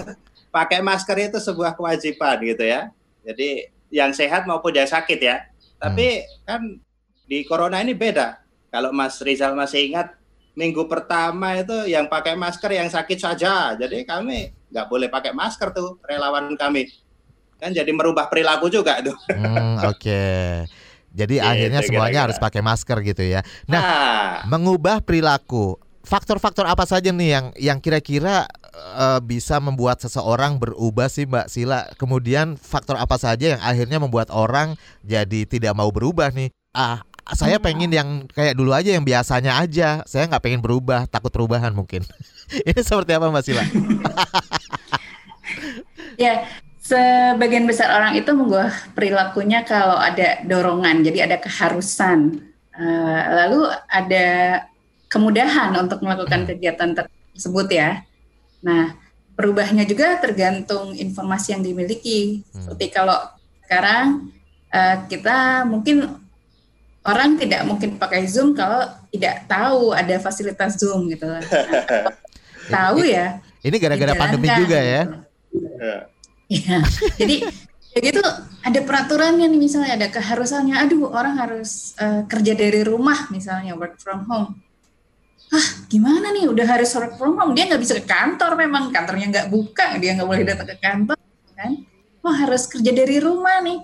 pakai 0.51 0.83
masker 0.83 1.31
itu 1.31 1.37
sebuah 1.39 1.77
kewajiban 1.79 2.35
gitu 2.43 2.67
ya. 2.67 2.91
Jadi 3.23 3.71
yang 3.89 4.11
sehat 4.11 4.43
maupun 4.43 4.75
yang 4.75 4.89
sakit 4.89 5.19
ya. 5.23 5.47
Tapi 5.79 6.27
kan 6.43 6.83
di 7.23 7.47
corona 7.47 7.79
ini 7.79 7.95
beda. 7.95 8.43
Kalau 8.69 8.91
Mas 8.91 9.17
Rizal 9.23 9.55
masih 9.55 9.87
ingat 9.87 10.19
minggu 10.53 10.85
pertama 10.91 11.55
itu 11.55 11.87
yang 11.87 12.11
pakai 12.11 12.35
masker 12.35 12.75
yang 12.75 12.91
sakit 12.91 13.17
saja. 13.17 13.73
Jadi 13.79 14.03
kami 14.03 14.51
nggak 14.67 14.87
boleh 14.91 15.07
pakai 15.07 15.31
masker 15.31 15.71
tuh 15.71 15.95
relawan 16.03 16.51
kami. 16.59 16.91
Kan 17.59 17.75
jadi 17.75 17.91
merubah 17.91 18.31
perilaku 18.31 18.71
juga 18.71 19.03
tuh. 19.03 19.15
Hmm, 19.29 19.75
oke. 19.91 20.23
Jadi 21.09 21.35
Gitu, 21.37 21.43
akhirnya 21.43 21.81
semuanya 21.83 22.05
kira-kira. 22.07 22.23
harus 22.31 22.37
pakai 22.39 22.61
masker 22.61 22.97
gitu 23.03 23.23
ya. 23.25 23.41
Nah, 23.65 23.81
Nah, 23.81 24.27
mengubah 24.47 25.03
perilaku. 25.03 25.75
Faktor-faktor 25.99 26.65
apa 26.65 26.87
saja 26.87 27.11
nih 27.11 27.29
yang 27.29 27.45
yang 27.59 27.77
kira-kira 27.77 28.47
eh, 28.73 29.19
bisa 29.21 29.59
membuat 29.59 29.99
seseorang 29.99 30.57
berubah 30.57 31.11
sih 31.11 31.27
Mbak 31.27 31.47
Sila? 31.51 31.85
Kemudian 31.99 32.55
faktor 32.55 32.95
apa 32.95 33.19
saja 33.19 33.57
yang 33.57 33.61
akhirnya 33.61 33.99
membuat 33.99 34.31
orang 34.31 34.73
jadi 35.03 35.45
tidak 35.45 35.75
mau 35.75 35.91
berubah 35.91 36.31
nih? 36.33 36.49
Ah, 36.71 37.03
saya 37.35 37.61
pengen 37.61 37.91
yang 37.93 38.09
kayak 38.31 38.57
dulu 38.57 38.73
aja 38.73 38.89
yang 38.95 39.05
biasanya 39.05 39.59
aja. 39.61 40.01
Saya 40.09 40.25
nggak 40.29 40.41
pengen 40.41 40.61
berubah, 40.65 41.05
takut 41.05 41.29
perubahan 41.29 41.75
mungkin. 41.75 42.01
Ini 42.69 42.81
seperti 42.81 43.13
apa 43.13 43.29
Mbak 43.29 43.43
Sila? 43.45 43.63
Ya, 46.17 46.45
sebagian 46.89 47.69
besar 47.69 47.93
orang 47.93 48.17
itu 48.17 48.33
mengubah 48.33 48.73
perilakunya 48.97 49.61
kalau 49.61 49.93
ada 49.93 50.41
dorongan, 50.41 51.05
jadi 51.05 51.29
ada 51.29 51.37
keharusan. 51.37 52.41
Eh, 52.73 53.21
lalu 53.29 53.69
ada 53.85 54.27
kemudahan 55.11 55.75
untuk 55.77 56.01
melakukan 56.01 56.49
kegiatan 56.49 56.97
tersebut 56.97 57.67
ya. 57.69 58.01
Nah, 58.65 58.97
berubahnya 59.37 59.85
juga 59.85 60.17
tergantung 60.17 60.97
informasi 60.97 61.53
yang 61.53 61.61
dimiliki. 61.61 62.41
Hmm. 62.49 62.65
Seperti 62.65 62.85
kalau 62.89 63.17
sekarang 63.67 64.33
eh, 64.73 64.97
kita 65.05 65.69
mungkin 65.69 66.09
orang 67.05 67.37
tidak 67.37 67.69
mungkin 67.69 68.01
pakai 68.01 68.25
Zoom 68.25 68.57
kalau 68.57 68.89
tidak 69.13 69.45
tahu 69.45 69.93
ada 69.93 70.17
fasilitas 70.17 70.81
Zoom 70.81 71.05
gitu. 71.13 71.29
Nah, 71.29 71.43
tahu 72.73 73.05
ya 73.05 73.41
Ini 73.59 73.75
gara-gara 73.75 74.13
pandemi 74.15 74.47
juga 74.55 74.79
ya. 74.79 75.03
gitu. 75.03 76.18
Ya. 76.49 76.81
Jadi 77.15 77.45
ya 77.89 77.99
gitu 78.01 78.21
ada 78.59 78.79
peraturannya 78.83 79.47
nih 79.47 79.59
misalnya 79.61 79.93
ada 79.95 80.07
keharusannya. 80.09 80.75
Aduh 80.81 81.07
orang 81.13 81.37
harus 81.37 81.93
eh, 82.01 82.25
kerja 82.25 82.57
dari 82.57 82.81
rumah 82.83 83.29
misalnya 83.29 83.77
work 83.77 84.01
from 84.01 84.25
home. 84.25 84.57
Ah 85.49 85.67
gimana 85.89 86.29
nih 86.29 86.49
udah 86.49 86.65
harus 86.65 86.93
work 86.97 87.17
from 87.17 87.37
home 87.37 87.57
dia 87.57 87.65
nggak 87.65 87.81
bisa 87.81 87.97
ke 87.97 88.05
kantor 88.05 88.53
memang 88.57 88.93
kantornya 88.93 89.27
nggak 89.33 89.47
buka 89.49 89.97
dia 89.97 90.13
nggak 90.17 90.29
boleh 90.29 90.43
datang 90.43 90.67
ke 90.73 90.77
kantor 90.81 91.17
kan. 91.53 91.71
Oh 92.25 92.35
harus 92.35 92.67
kerja 92.67 92.91
dari 92.91 93.21
rumah 93.21 93.61
nih. 93.63 93.79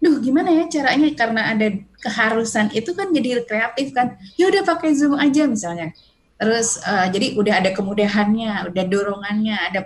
Duh 0.00 0.16
gimana 0.24 0.48
ya 0.48 0.64
caranya 0.72 1.12
karena 1.12 1.52
ada 1.52 1.68
keharusan 2.00 2.72
itu 2.72 2.96
kan 2.96 3.12
jadi 3.12 3.44
kreatif 3.44 3.92
kan. 3.92 4.16
Ya 4.40 4.48
udah 4.48 4.64
pakai 4.64 4.96
zoom 4.96 5.16
aja 5.20 5.44
misalnya. 5.44 5.92
Terus 6.40 6.80
eh, 6.80 7.06
jadi 7.12 7.26
udah 7.36 7.54
ada 7.60 7.70
kemudahannya, 7.76 8.72
udah 8.72 8.84
dorongannya, 8.88 9.56
ada 9.60 9.80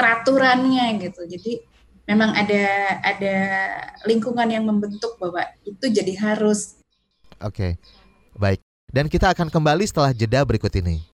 peraturannya 0.00 0.96
gitu. 0.96 1.28
Jadi 1.28 1.60
memang 2.08 2.32
ada 2.32 2.64
ada 3.04 3.36
lingkungan 4.08 4.48
yang 4.48 4.64
membentuk 4.64 5.20
bahwa 5.20 5.44
itu 5.68 5.92
jadi 5.92 6.16
harus. 6.16 6.80
Oke, 7.44 7.76
baik. 8.32 8.64
Dan 8.88 9.12
kita 9.12 9.30
akan 9.36 9.52
kembali 9.52 9.84
setelah 9.84 10.16
jeda 10.16 10.40
berikut 10.42 10.72
ini. 10.80 11.04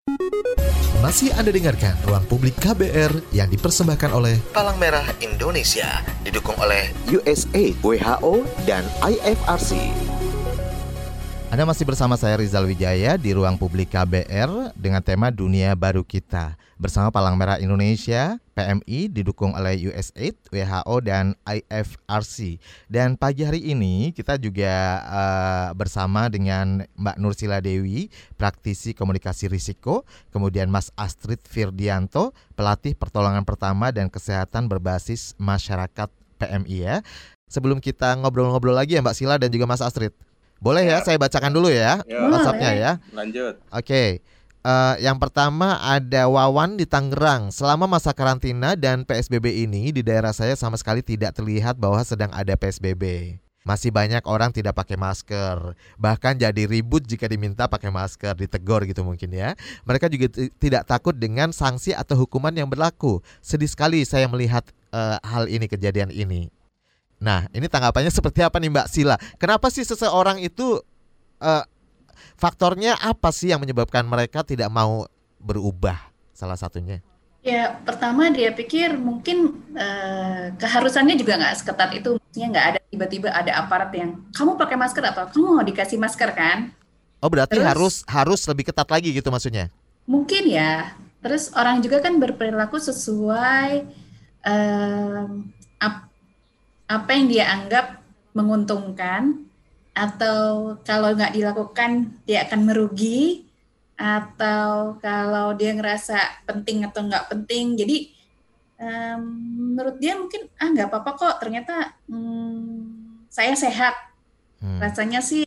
Masih 1.05 1.29
Anda 1.37 1.53
dengarkan 1.53 1.93
Ruang 2.09 2.25
Publik 2.25 2.57
KBR 2.57 3.21
yang 3.31 3.53
dipersembahkan 3.53 4.17
oleh 4.17 4.41
Palang 4.57 4.81
Merah 4.81 5.05
Indonesia 5.21 6.01
didukung 6.25 6.57
oleh 6.57 6.89
USAID, 7.13 7.77
WHO, 7.85 8.49
dan 8.65 8.81
IFRC. 9.05 9.77
Anda 11.53 11.69
masih 11.69 11.85
bersama 11.87 12.17
saya 12.17 12.41
Rizal 12.41 12.65
Wijaya 12.65 13.21
di 13.21 13.31
Ruang 13.37 13.61
Publik 13.61 13.93
KBR 13.93 14.73
dengan 14.73 15.05
tema 15.05 15.29
Dunia 15.29 15.77
Baru 15.77 16.03
Kita 16.03 16.57
bersama 16.77 17.09
Palang 17.09 17.35
Merah 17.35 17.57
Indonesia, 17.57 18.37
PMI 18.53 19.09
didukung 19.09 19.53
oleh 19.53 19.77
USAID, 19.81 20.37
WHO 20.53 20.97
dan 21.01 21.33
IFRC. 21.43 22.61
Dan 22.87 23.17
pagi 23.17 23.43
hari 23.43 23.65
ini 23.65 24.13
kita 24.13 24.37
juga 24.37 24.73
eh, 25.01 25.69
bersama 25.73 26.29
dengan 26.29 26.85
Mbak 26.95 27.17
Nursila 27.17 27.59
Dewi, 27.59 28.09
praktisi 28.35 28.93
komunikasi 28.93 29.49
risiko, 29.49 30.05
kemudian 30.31 30.69
Mas 30.69 30.93
Astrid 30.95 31.41
Firdianto, 31.43 32.37
pelatih 32.53 32.93
pertolongan 32.93 33.43
pertama 33.43 33.89
dan 33.89 34.07
kesehatan 34.07 34.69
berbasis 34.69 35.33
masyarakat 35.37 36.09
PMI 36.37 36.77
ya. 36.77 36.97
Sebelum 37.49 37.81
kita 37.81 38.13
ngobrol-ngobrol 38.19 38.75
lagi 38.75 38.99
ya 38.99 39.03
Mbak 39.03 39.17
Sila 39.17 39.41
dan 39.41 39.49
juga 39.49 39.65
Mas 39.65 39.81
Astrid. 39.81 40.13
Boleh 40.57 40.89
ya, 40.89 41.01
Ya. 41.01 41.05
saya 41.05 41.21
bacakan 41.21 41.53
dulu 41.53 41.69
ya 41.69 42.01
Ya, 42.09 42.33
WhatsApp-nya 42.33 42.71
ya. 42.73 42.93
lanjut. 43.13 43.61
Oke. 43.69 44.25
Uh, 44.67 44.99
yang 44.99 45.15
pertama 45.23 45.79
ada 45.79 46.27
Wawan 46.27 46.75
di 46.75 46.83
Tangerang. 46.91 47.55
Selama 47.55 47.87
masa 47.87 48.11
karantina 48.11 48.75
dan 48.75 49.07
PSBB 49.07 49.63
ini 49.63 49.95
di 49.95 50.03
daerah 50.03 50.35
saya 50.35 50.59
sama 50.59 50.75
sekali 50.75 51.07
tidak 51.07 51.39
terlihat 51.39 51.79
bahwa 51.79 52.03
sedang 52.03 52.35
ada 52.35 52.51
PSBB. 52.59 53.39
Masih 53.63 53.95
banyak 53.95 54.27
orang 54.27 54.51
tidak 54.51 54.75
pakai 54.75 54.99
masker. 54.99 55.79
Bahkan 56.03 56.43
jadi 56.43 56.67
ribut 56.67 57.07
jika 57.07 57.31
diminta 57.31 57.71
pakai 57.71 57.95
masker, 57.95 58.35
ditegur 58.35 58.83
gitu 58.91 59.07
mungkin 59.07 59.31
ya. 59.31 59.55
Mereka 59.87 60.11
juga 60.11 60.35
tidak 60.59 60.83
takut 60.91 61.15
dengan 61.15 61.55
sanksi 61.55 61.95
atau 61.95 62.27
hukuman 62.27 62.51
yang 62.51 62.67
berlaku. 62.67 63.23
Sedih 63.39 63.71
sekali 63.71 64.03
saya 64.03 64.27
melihat 64.27 64.67
uh, 64.91 65.23
hal 65.23 65.47
ini 65.47 65.71
kejadian 65.71 66.11
ini. 66.11 66.51
Nah, 67.23 67.47
ini 67.55 67.71
tanggapannya 67.71 68.11
seperti 68.11 68.43
apa 68.43 68.59
nih 68.59 68.75
Mbak 68.75 68.89
Sila? 68.91 69.15
Kenapa 69.39 69.71
sih 69.71 69.87
seseorang 69.87 70.43
itu 70.43 70.83
uh, 71.39 71.63
faktornya 72.37 72.97
apa 73.01 73.31
sih 73.31 73.53
yang 73.53 73.61
menyebabkan 73.61 74.05
mereka 74.07 74.43
tidak 74.43 74.73
mau 74.73 75.07
berubah? 75.41 75.97
Salah 76.37 76.57
satunya. 76.59 77.01
Ya, 77.47 77.79
pertama 77.87 78.27
dia 78.35 78.51
pikir 78.51 78.99
mungkin 78.99 79.63
uh, 79.79 80.51
keharusannya 80.59 81.15
juga 81.15 81.39
nggak 81.39 81.57
seketat 81.63 81.95
itu. 81.95 82.19
Maksudnya 82.19 82.49
nggak 82.51 82.67
ada 82.75 82.79
tiba-tiba 82.91 83.29
ada 83.31 83.53
aparat 83.63 83.95
yang 83.95 84.19
kamu 84.35 84.59
pakai 84.59 84.75
masker 84.75 85.05
atau 85.07 85.31
kamu 85.31 85.47
mau 85.55 85.63
dikasih 85.63 85.95
masker 85.95 86.35
kan? 86.35 86.75
Oh 87.23 87.31
berarti 87.31 87.55
Terus, 87.55 87.71
harus 87.71 87.95
harus 88.11 88.41
lebih 88.51 88.67
ketat 88.67 88.91
lagi 88.91 89.15
gitu 89.15 89.31
maksudnya? 89.31 89.71
Mungkin 90.11 90.43
ya. 90.51 90.99
Terus 91.23 91.55
orang 91.55 91.79
juga 91.87 92.03
kan 92.03 92.19
berperilaku 92.19 92.83
sesuai 92.83 93.87
um, 94.43 95.47
ap, 95.79 96.11
apa 96.91 97.11
yang 97.15 97.27
dia 97.31 97.45
anggap 97.47 98.03
menguntungkan 98.35 99.46
atau 99.97 100.77
kalau 100.85 101.17
nggak 101.17 101.33
dilakukan 101.33 102.13
dia 102.29 102.45
akan 102.45 102.69
merugi. 102.69 103.49
Atau 103.97 105.01
kalau 105.01 105.57
dia 105.57 105.73
ngerasa 105.73 106.45
penting 106.45 106.85
atau 106.85 107.01
nggak 107.09 107.33
penting. 107.33 107.81
Jadi 107.81 108.13
um, 108.77 109.21
menurut 109.73 109.97
dia 109.97 110.21
mungkin 110.21 110.53
ah 110.61 110.69
nggak 110.69 110.93
apa-apa 110.93 111.11
kok 111.17 111.37
ternyata 111.41 111.97
um, 112.13 112.85
saya 113.33 113.57
sehat. 113.57 113.97
Hmm. 114.57 114.81
rasanya 114.81 115.21
sih 115.21 115.45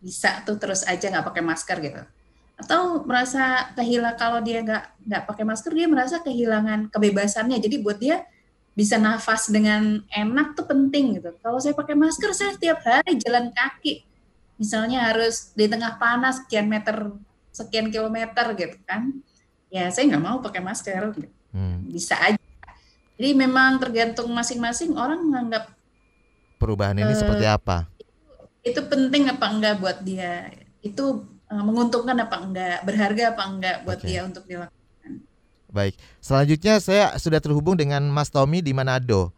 bisa 0.00 0.40
tuh 0.48 0.56
terus 0.56 0.80
aja 0.88 1.12
nggak 1.12 1.28
pakai 1.28 1.44
masker 1.44 1.76
gitu. 1.80 2.02
Atau 2.60 3.04
merasa 3.04 3.72
kehilangan 3.76 4.16
kalau 4.16 4.40
dia 4.44 4.60
nggak 4.64 4.84
nggak 5.08 5.22
pakai 5.28 5.44
masker 5.44 5.72
dia 5.72 5.88
merasa 5.88 6.20
kehilangan 6.20 6.92
kebebasannya. 6.92 7.56
Jadi 7.60 7.76
buat 7.80 7.96
dia 7.96 8.24
bisa 8.80 8.96
nafas 8.96 9.52
dengan 9.52 10.00
enak 10.08 10.56
tuh 10.56 10.64
penting 10.64 11.20
gitu. 11.20 11.36
Kalau 11.44 11.60
saya 11.60 11.76
pakai 11.76 11.92
masker, 11.92 12.32
saya 12.32 12.56
setiap 12.56 12.80
hari 12.80 13.20
jalan 13.20 13.52
kaki. 13.52 14.08
Misalnya 14.56 15.04
harus 15.12 15.52
di 15.52 15.68
tengah 15.68 16.00
panas 16.00 16.40
sekian 16.40 16.64
meter, 16.64 17.12
sekian 17.52 17.92
kilometer 17.92 18.56
gitu 18.56 18.80
kan. 18.88 19.12
Ya 19.68 19.92
saya 19.92 20.08
nggak 20.08 20.24
mau 20.24 20.40
pakai 20.40 20.64
masker. 20.64 21.12
Gitu. 21.12 21.28
Hmm. 21.52 21.92
Bisa 21.92 22.16
aja. 22.24 22.40
Jadi 23.20 23.36
memang 23.36 23.76
tergantung 23.76 24.32
masing-masing 24.32 24.96
orang 24.96 25.28
menganggap 25.28 25.76
perubahan 26.56 26.96
ini 26.96 27.12
uh, 27.12 27.20
seperti 27.20 27.44
apa. 27.44 27.84
Itu, 28.64 28.80
itu 28.80 28.80
penting 28.88 29.28
apa 29.28 29.44
enggak 29.52 29.76
buat 29.76 30.00
dia. 30.00 30.48
Itu 30.80 31.28
uh, 31.52 31.64
menguntungkan 31.68 32.16
apa 32.16 32.36
enggak, 32.40 32.80
berharga 32.88 33.36
apa 33.36 33.42
enggak 33.44 33.76
buat 33.84 34.00
okay. 34.00 34.08
dia 34.08 34.20
untuk 34.24 34.48
dilakukan. 34.48 34.79
Baik, 35.70 35.94
selanjutnya 36.18 36.82
saya 36.82 37.14
sudah 37.14 37.38
terhubung 37.38 37.78
dengan 37.78 38.02
Mas 38.10 38.26
Tommy 38.26 38.58
di 38.58 38.74
Manado. 38.74 39.30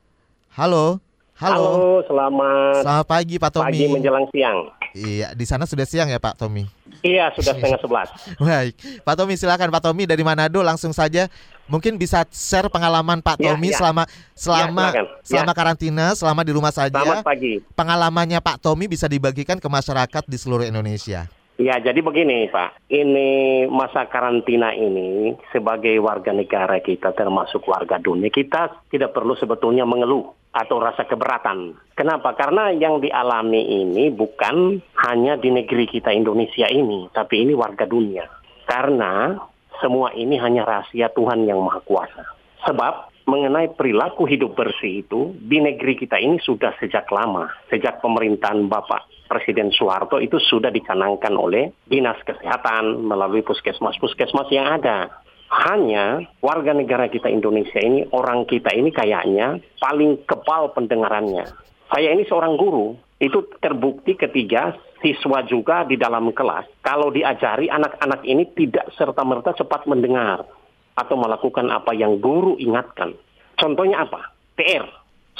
Halo. 0.56 0.96
Halo. 1.36 1.60
Halo, 1.60 1.92
selamat. 2.08 2.80
Selamat 2.80 3.06
pagi 3.08 3.34
Pak 3.36 3.50
Tommy. 3.52 3.76
Pagi 3.76 3.86
menjelang 3.92 4.24
siang. 4.32 4.58
Iya, 4.96 5.36
di 5.36 5.44
sana 5.44 5.68
sudah 5.68 5.84
siang 5.84 6.08
ya 6.08 6.16
Pak 6.16 6.40
Tommy. 6.40 6.64
Iya, 7.04 7.32
sudah 7.36 7.52
setengah 7.52 7.80
sebelas. 7.84 8.08
Baik, 8.40 8.74
Pak 9.04 9.14
Tommy 9.16 9.34
silakan 9.36 9.68
Pak 9.68 9.82
Tommy 9.84 10.08
dari 10.08 10.24
Manado 10.24 10.64
langsung 10.64 10.96
saja. 10.96 11.28
Mungkin 11.68 12.00
bisa 12.00 12.24
share 12.32 12.72
pengalaman 12.72 13.20
Pak 13.20 13.36
ya, 13.36 13.52
Tommy 13.52 13.72
ya. 13.72 13.76
selama 13.76 14.02
selama 14.32 14.86
ya, 14.92 15.04
selama 15.20 15.52
ya. 15.52 15.56
karantina, 15.56 16.06
selama 16.16 16.40
di 16.48 16.52
rumah 16.56 16.72
saja. 16.72 16.96
Selamat 16.96 17.28
pagi. 17.28 17.60
Pengalamannya 17.76 18.40
Pak 18.40 18.56
Tommy 18.56 18.88
bisa 18.88 19.04
dibagikan 19.04 19.60
ke 19.60 19.68
masyarakat 19.68 20.24
di 20.24 20.36
seluruh 20.40 20.64
Indonesia. 20.64 21.28
Ya, 21.60 21.76
jadi 21.76 22.00
begini 22.00 22.48
Pak. 22.48 22.88
Ini 22.88 23.28
masa 23.68 24.08
karantina 24.08 24.72
ini 24.72 25.36
sebagai 25.52 25.92
warga 26.00 26.32
negara 26.32 26.80
kita 26.80 27.12
termasuk 27.12 27.68
warga 27.68 28.00
dunia, 28.00 28.32
kita 28.32 28.88
tidak 28.88 29.12
perlu 29.12 29.36
sebetulnya 29.36 29.84
mengeluh 29.84 30.32
atau 30.52 30.80
rasa 30.80 31.04
keberatan. 31.04 31.76
Kenapa? 31.92 32.32
Karena 32.32 32.72
yang 32.72 33.04
dialami 33.04 33.84
ini 33.84 34.08
bukan 34.08 34.80
hanya 35.04 35.36
di 35.36 35.52
negeri 35.52 35.84
kita 35.84 36.08
Indonesia 36.08 36.68
ini, 36.72 37.12
tapi 37.12 37.44
ini 37.44 37.52
warga 37.52 37.84
dunia. 37.84 38.24
Karena 38.64 39.36
semua 39.80 40.16
ini 40.16 40.40
hanya 40.40 40.64
rahasia 40.64 41.12
Tuhan 41.12 41.44
yang 41.44 41.60
Maha 41.60 41.84
Kuasa. 41.84 42.24
Sebab 42.64 43.12
mengenai 43.28 43.76
perilaku 43.76 44.24
hidup 44.24 44.56
bersih 44.56 45.04
itu 45.04 45.36
di 45.36 45.60
negeri 45.60 46.00
kita 46.00 46.16
ini 46.16 46.40
sudah 46.40 46.72
sejak 46.80 47.06
lama, 47.12 47.52
sejak 47.68 48.00
pemerintahan 48.00 48.66
Bapak 48.66 49.04
Presiden 49.32 49.72
Soeharto 49.72 50.20
itu 50.20 50.36
sudah 50.36 50.68
dicanangkan 50.68 51.32
oleh 51.32 51.72
Dinas 51.88 52.20
Kesehatan 52.20 53.00
melalui 53.00 53.40
puskesmas-puskesmas 53.40 54.52
yang 54.52 54.76
ada. 54.76 55.08
Hanya 55.48 56.20
warga 56.44 56.76
negara 56.76 57.08
kita 57.08 57.32
Indonesia 57.32 57.80
ini, 57.80 58.04
orang 58.12 58.44
kita 58.44 58.76
ini 58.76 58.92
kayaknya 58.92 59.56
paling 59.80 60.20
kepal 60.28 60.76
pendengarannya. 60.76 61.48
Saya 61.88 62.12
ini 62.12 62.28
seorang 62.28 62.60
guru, 62.60 62.92
itu 63.24 63.40
terbukti 63.64 64.20
ketiga 64.20 64.76
siswa 65.00 65.40
juga 65.48 65.88
di 65.88 65.96
dalam 65.96 66.28
kelas. 66.36 66.68
Kalau 66.84 67.08
diajari 67.08 67.72
anak-anak 67.72 68.28
ini 68.28 68.52
tidak 68.52 68.92
serta-merta 69.00 69.56
cepat 69.56 69.88
mendengar 69.88 70.44
atau 70.92 71.16
melakukan 71.16 71.72
apa 71.72 71.96
yang 71.96 72.20
guru 72.20 72.60
ingatkan. 72.60 73.16
Contohnya 73.56 74.04
apa? 74.04 74.36
PR. 74.60 74.84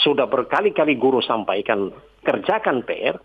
Sudah 0.01 0.25
berkali-kali 0.25 0.97
guru 0.97 1.21
sampaikan 1.21 1.93
kerjakan 2.25 2.87
PR, 2.87 3.21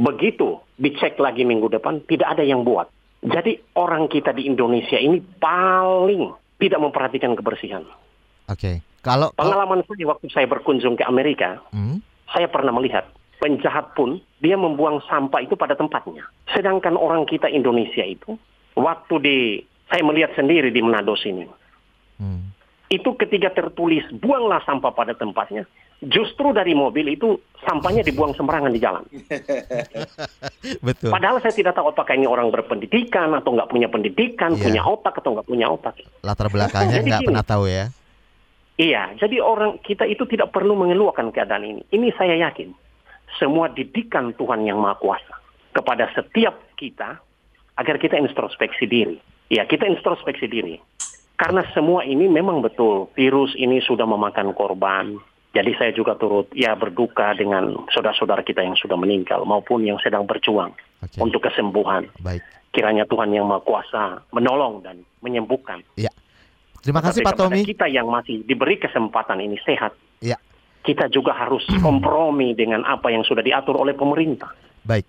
Begitu 0.00 0.56
dicek 0.80 1.20
lagi 1.20 1.44
minggu 1.44 1.68
depan, 1.68 2.00
tidak 2.08 2.32
ada 2.38 2.44
yang 2.44 2.64
buat. 2.64 2.88
Jadi 3.20 3.60
orang 3.76 4.08
kita 4.08 4.32
di 4.32 4.48
Indonesia 4.48 4.96
ini 4.96 5.20
paling 5.20 6.32
tidak 6.56 6.80
memperhatikan 6.80 7.36
kebersihan. 7.36 7.84
Oke. 8.48 8.56
Okay. 8.56 8.76
Kalau 9.00 9.32
pengalaman 9.32 9.80
saya 9.84 10.04
waktu 10.08 10.26
saya 10.32 10.46
berkunjung 10.48 10.96
ke 10.96 11.04
Amerika, 11.04 11.60
hmm? 11.72 12.00
saya 12.32 12.48
pernah 12.48 12.72
melihat 12.72 13.08
penjahat 13.40 13.96
pun 13.96 14.20
dia 14.44 14.56
membuang 14.56 15.00
sampah 15.08 15.40
itu 15.40 15.56
pada 15.56 15.72
tempatnya. 15.72 16.24
Sedangkan 16.52 17.00
orang 17.00 17.24
kita 17.24 17.48
Indonesia 17.48 18.04
itu 18.04 18.36
waktu 18.76 19.14
di 19.20 19.38
saya 19.88 20.04
melihat 20.04 20.36
sendiri 20.36 20.68
di 20.68 20.80
Manado 20.84 21.16
sini. 21.16 21.48
Hmm. 22.20 22.52
Itu 22.92 23.16
ketika 23.16 23.52
tertulis 23.56 24.04
buanglah 24.20 24.60
sampah 24.68 24.92
pada 24.92 25.16
tempatnya, 25.16 25.64
justru 26.00 26.56
dari 26.56 26.72
mobil 26.72 27.12
itu 27.12 27.36
sampahnya 27.60 28.00
dibuang 28.00 28.32
sembarangan 28.32 28.72
di 28.72 28.80
jalan. 28.80 29.04
Betul. 30.86 31.12
Padahal 31.12 31.44
saya 31.44 31.52
tidak 31.52 31.76
tahu 31.76 31.92
apakah 31.92 32.16
ini 32.16 32.24
orang 32.24 32.48
berpendidikan 32.48 33.36
atau 33.36 33.52
nggak 33.52 33.68
punya 33.68 33.88
pendidikan, 33.92 34.56
yeah. 34.56 34.64
punya 34.64 34.82
otak 34.84 35.20
atau 35.20 35.36
nggak 35.36 35.48
punya 35.48 35.66
otak. 35.68 36.00
Latar 36.24 36.48
belakangnya 36.48 37.04
nggak 37.04 37.28
pernah 37.28 37.44
tahu 37.44 37.68
ya. 37.68 37.92
Iya, 38.80 39.12
jadi 39.20 39.44
orang 39.44 39.76
kita 39.84 40.08
itu 40.08 40.24
tidak 40.24 40.56
perlu 40.56 40.72
mengeluhkan 40.72 41.28
keadaan 41.36 41.68
ini. 41.68 41.82
Ini 41.92 42.16
saya 42.16 42.40
yakin 42.48 42.72
semua 43.36 43.68
didikan 43.68 44.32
Tuhan 44.32 44.64
yang 44.64 44.80
Maha 44.80 44.96
Kuasa 44.96 45.36
kepada 45.76 46.08
setiap 46.16 46.56
kita 46.80 47.20
agar 47.76 47.96
kita 48.00 48.16
introspeksi 48.16 48.88
diri. 48.88 49.20
Ya, 49.52 49.68
kita 49.68 49.84
introspeksi 49.84 50.48
diri. 50.48 50.80
Karena 51.36 51.60
semua 51.76 52.08
ini 52.08 52.24
memang 52.24 52.64
betul 52.64 53.12
virus 53.12 53.52
ini 53.56 53.84
sudah 53.84 54.08
memakan 54.08 54.56
korban, 54.56 55.20
jadi 55.50 55.70
saya 55.74 55.90
juga 55.90 56.14
turut 56.14 56.46
ya 56.54 56.78
berduka 56.78 57.34
dengan 57.34 57.74
saudara-saudara 57.90 58.46
kita 58.46 58.62
yang 58.62 58.78
sudah 58.78 58.94
meninggal 58.94 59.42
maupun 59.42 59.82
yang 59.82 59.98
sedang 59.98 60.22
berjuang 60.22 60.70
okay. 61.02 61.18
untuk 61.18 61.42
kesembuhan. 61.42 62.06
Baik. 62.22 62.42
Kiranya 62.70 63.02
Tuhan 63.10 63.34
yang 63.34 63.50
Maha 63.50 63.66
Kuasa 63.66 64.22
menolong 64.30 64.86
dan 64.86 65.02
menyembuhkan. 65.26 65.82
Ya. 65.98 66.14
Terima 66.86 67.02
kasih 67.02 67.26
Pak 67.26 67.34
Tommy. 67.34 67.66
Kita 67.66 67.90
yang 67.90 68.06
masih 68.06 68.46
diberi 68.46 68.78
kesempatan 68.78 69.42
ini 69.42 69.58
sehat. 69.66 69.90
Ya. 70.22 70.38
Kita 70.86 71.10
juga 71.10 71.34
harus 71.34 71.66
kompromi 71.84 72.54
dengan 72.54 72.86
apa 72.86 73.10
yang 73.10 73.26
sudah 73.26 73.42
diatur 73.42 73.74
oleh 73.74 73.98
pemerintah. 73.98 74.54
Baik. 74.86 75.04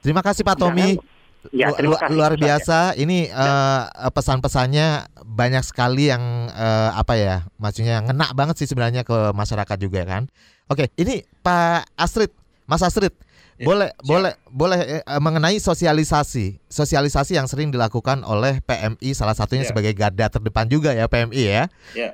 Terima 0.00 0.24
kasih 0.24 0.40
Pak 0.40 0.56
Tommy. 0.56 0.96
Jangan 0.96 1.21
Ya, 1.50 1.74
Lu, 1.82 1.98
kasih, 1.98 2.14
luar 2.14 2.38
biasa. 2.38 2.94
Ya. 2.94 3.02
Ini 3.02 3.34
uh, 3.34 3.90
pesan-pesannya 4.14 5.10
banyak 5.26 5.66
sekali 5.66 6.06
yang 6.06 6.22
uh, 6.54 6.94
apa 6.94 7.18
ya, 7.18 7.36
maksudnya 7.58 7.98
ngena 8.06 8.30
banget 8.30 8.62
sih 8.62 8.70
sebenarnya 8.70 9.02
ke 9.02 9.34
masyarakat 9.34 9.76
juga 9.82 10.06
kan. 10.06 10.30
Oke, 10.70 10.94
ini 10.94 11.26
Pak 11.42 11.90
Astrid, 11.98 12.30
Mas 12.70 12.86
Astrid, 12.86 13.10
ya, 13.58 13.66
boleh 13.66 13.90
siap. 13.90 14.06
boleh 14.06 14.32
boleh 14.54 14.80
uh, 15.02 15.18
mengenai 15.18 15.58
sosialisasi, 15.58 16.62
sosialisasi 16.70 17.34
yang 17.34 17.50
sering 17.50 17.74
dilakukan 17.74 18.22
oleh 18.22 18.62
PMI 18.62 19.10
salah 19.10 19.34
satunya 19.34 19.66
ya. 19.66 19.74
sebagai 19.74 19.92
garda 19.98 20.30
terdepan 20.30 20.70
juga 20.70 20.94
ya 20.94 21.10
PMI 21.10 21.42
ya. 21.42 21.66
Ya 21.98 22.10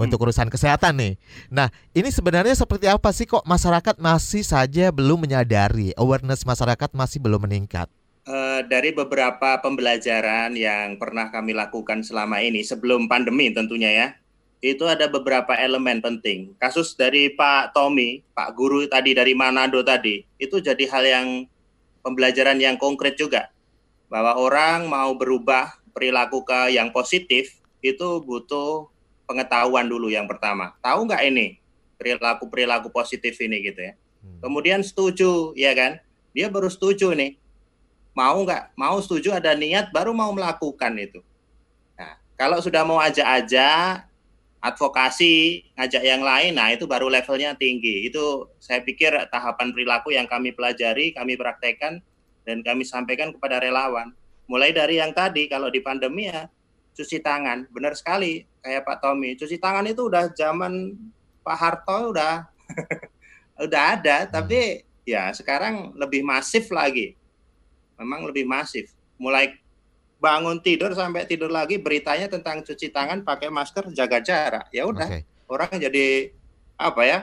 untuk 0.00 0.16
urusan 0.24 0.48
kesehatan 0.48 0.96
nih. 0.96 1.14
Nah, 1.52 1.68
ini 1.92 2.08
sebenarnya 2.08 2.56
seperti 2.56 2.88
apa 2.88 3.12
sih 3.12 3.28
kok 3.28 3.44
masyarakat 3.44 4.00
masih 4.00 4.40
saja 4.40 4.88
belum 4.88 5.28
menyadari, 5.28 5.92
awareness 5.92 6.48
masyarakat 6.48 6.88
masih 6.96 7.20
belum 7.20 7.44
meningkat? 7.44 7.92
Uh, 8.30 8.40
uh, 8.40 8.60
dari 8.66 8.94
beberapa 8.94 9.58
pembelajaran 9.58 10.54
yang 10.54 10.96
pernah 10.96 11.28
kami 11.34 11.52
lakukan 11.52 12.06
selama 12.06 12.38
ini 12.38 12.62
sebelum 12.62 13.10
pandemi 13.10 13.50
tentunya 13.50 13.90
ya, 13.90 14.08
itu 14.62 14.86
ada 14.86 15.10
beberapa 15.10 15.56
elemen 15.56 15.98
penting. 15.98 16.54
Kasus 16.60 16.94
dari 16.94 17.32
Pak 17.34 17.74
Tommy, 17.74 18.22
Pak 18.36 18.54
Guru 18.54 18.86
tadi 18.86 19.16
dari 19.16 19.34
Manado 19.34 19.82
tadi, 19.82 20.22
itu 20.38 20.60
jadi 20.62 20.84
hal 20.88 21.04
yang 21.04 21.28
pembelajaran 22.06 22.60
yang 22.60 22.76
konkret 22.78 23.18
juga. 23.18 23.50
Bahwa 24.10 24.36
orang 24.38 24.90
mau 24.90 25.14
berubah 25.14 25.80
perilaku 25.94 26.42
ke 26.42 26.74
yang 26.74 26.90
positif, 26.90 27.58
itu 27.80 28.08
butuh 28.20 28.90
pengetahuan 29.24 29.86
dulu 29.86 30.10
yang 30.10 30.26
pertama. 30.26 30.76
Tahu 30.82 31.06
nggak 31.08 31.22
ini 31.30 31.56
perilaku-perilaku 31.96 32.90
positif 32.90 33.38
ini 33.40 33.60
gitu 33.64 33.80
ya. 33.80 33.94
Hmm. 34.20 34.40
Kemudian 34.44 34.80
setuju, 34.82 35.56
ya 35.56 35.72
kan? 35.72 36.02
Dia 36.36 36.50
baru 36.50 36.68
setuju 36.68 37.14
nih. 37.14 37.38
Mau 38.14 38.42
nggak? 38.42 38.74
Mau 38.74 38.98
setuju 38.98 39.34
ada 39.34 39.54
niat, 39.54 39.94
baru 39.94 40.10
mau 40.10 40.34
melakukan 40.34 40.92
itu. 40.98 41.22
Nah, 41.94 42.18
kalau 42.34 42.58
sudah 42.58 42.82
mau 42.82 42.98
ajak-ajak, 42.98 44.10
advokasi, 44.60 45.64
ngajak 45.78 46.04
yang 46.04 46.20
lain, 46.20 46.52
nah 46.52 46.68
itu 46.68 46.84
baru 46.84 47.08
levelnya 47.08 47.56
tinggi. 47.56 48.04
Itu 48.10 48.52
saya 48.60 48.84
pikir 48.84 49.16
tahapan 49.32 49.72
perilaku 49.72 50.12
yang 50.12 50.28
kami 50.28 50.52
pelajari, 50.52 51.16
kami 51.16 51.40
praktekkan, 51.40 52.04
dan 52.44 52.60
kami 52.60 52.84
sampaikan 52.84 53.32
kepada 53.32 53.56
relawan. 53.56 54.12
Mulai 54.50 54.76
dari 54.76 55.00
yang 55.00 55.16
tadi, 55.16 55.48
kalau 55.48 55.72
di 55.72 55.80
pandemi 55.80 56.28
ya, 56.28 56.50
cuci 56.92 57.24
tangan. 57.24 57.70
Benar 57.72 57.96
sekali, 57.96 58.44
kayak 58.60 58.84
Pak 58.84 58.98
Tommy. 59.00 59.38
Cuci 59.38 59.56
tangan 59.56 59.88
itu 59.88 60.10
udah 60.12 60.28
zaman 60.36 60.98
Pak 61.40 61.56
Harto 61.56 62.12
udah 62.12 62.44
udah 63.64 63.82
ada, 63.96 64.28
tapi 64.28 64.84
ya 65.08 65.32
sekarang 65.32 65.96
lebih 65.96 66.20
masif 66.20 66.68
lagi. 66.68 67.16
Memang 68.00 68.24
lebih 68.24 68.48
masif. 68.48 68.90
Mulai 69.20 69.60
bangun 70.20 70.60
tidur 70.60 70.92
sampai 70.92 71.24
tidur 71.24 71.48
lagi 71.48 71.80
beritanya 71.80 72.28
tentang 72.28 72.60
cuci 72.60 72.92
tangan 72.92 73.24
pakai 73.24 73.48
masker 73.48 73.88
jaga 73.96 74.20
jarak 74.20 74.68
ya 74.68 74.84
udah 74.84 75.08
okay. 75.08 75.24
orang 75.48 75.72
jadi 75.80 76.28
apa 76.76 77.02
ya 77.08 77.18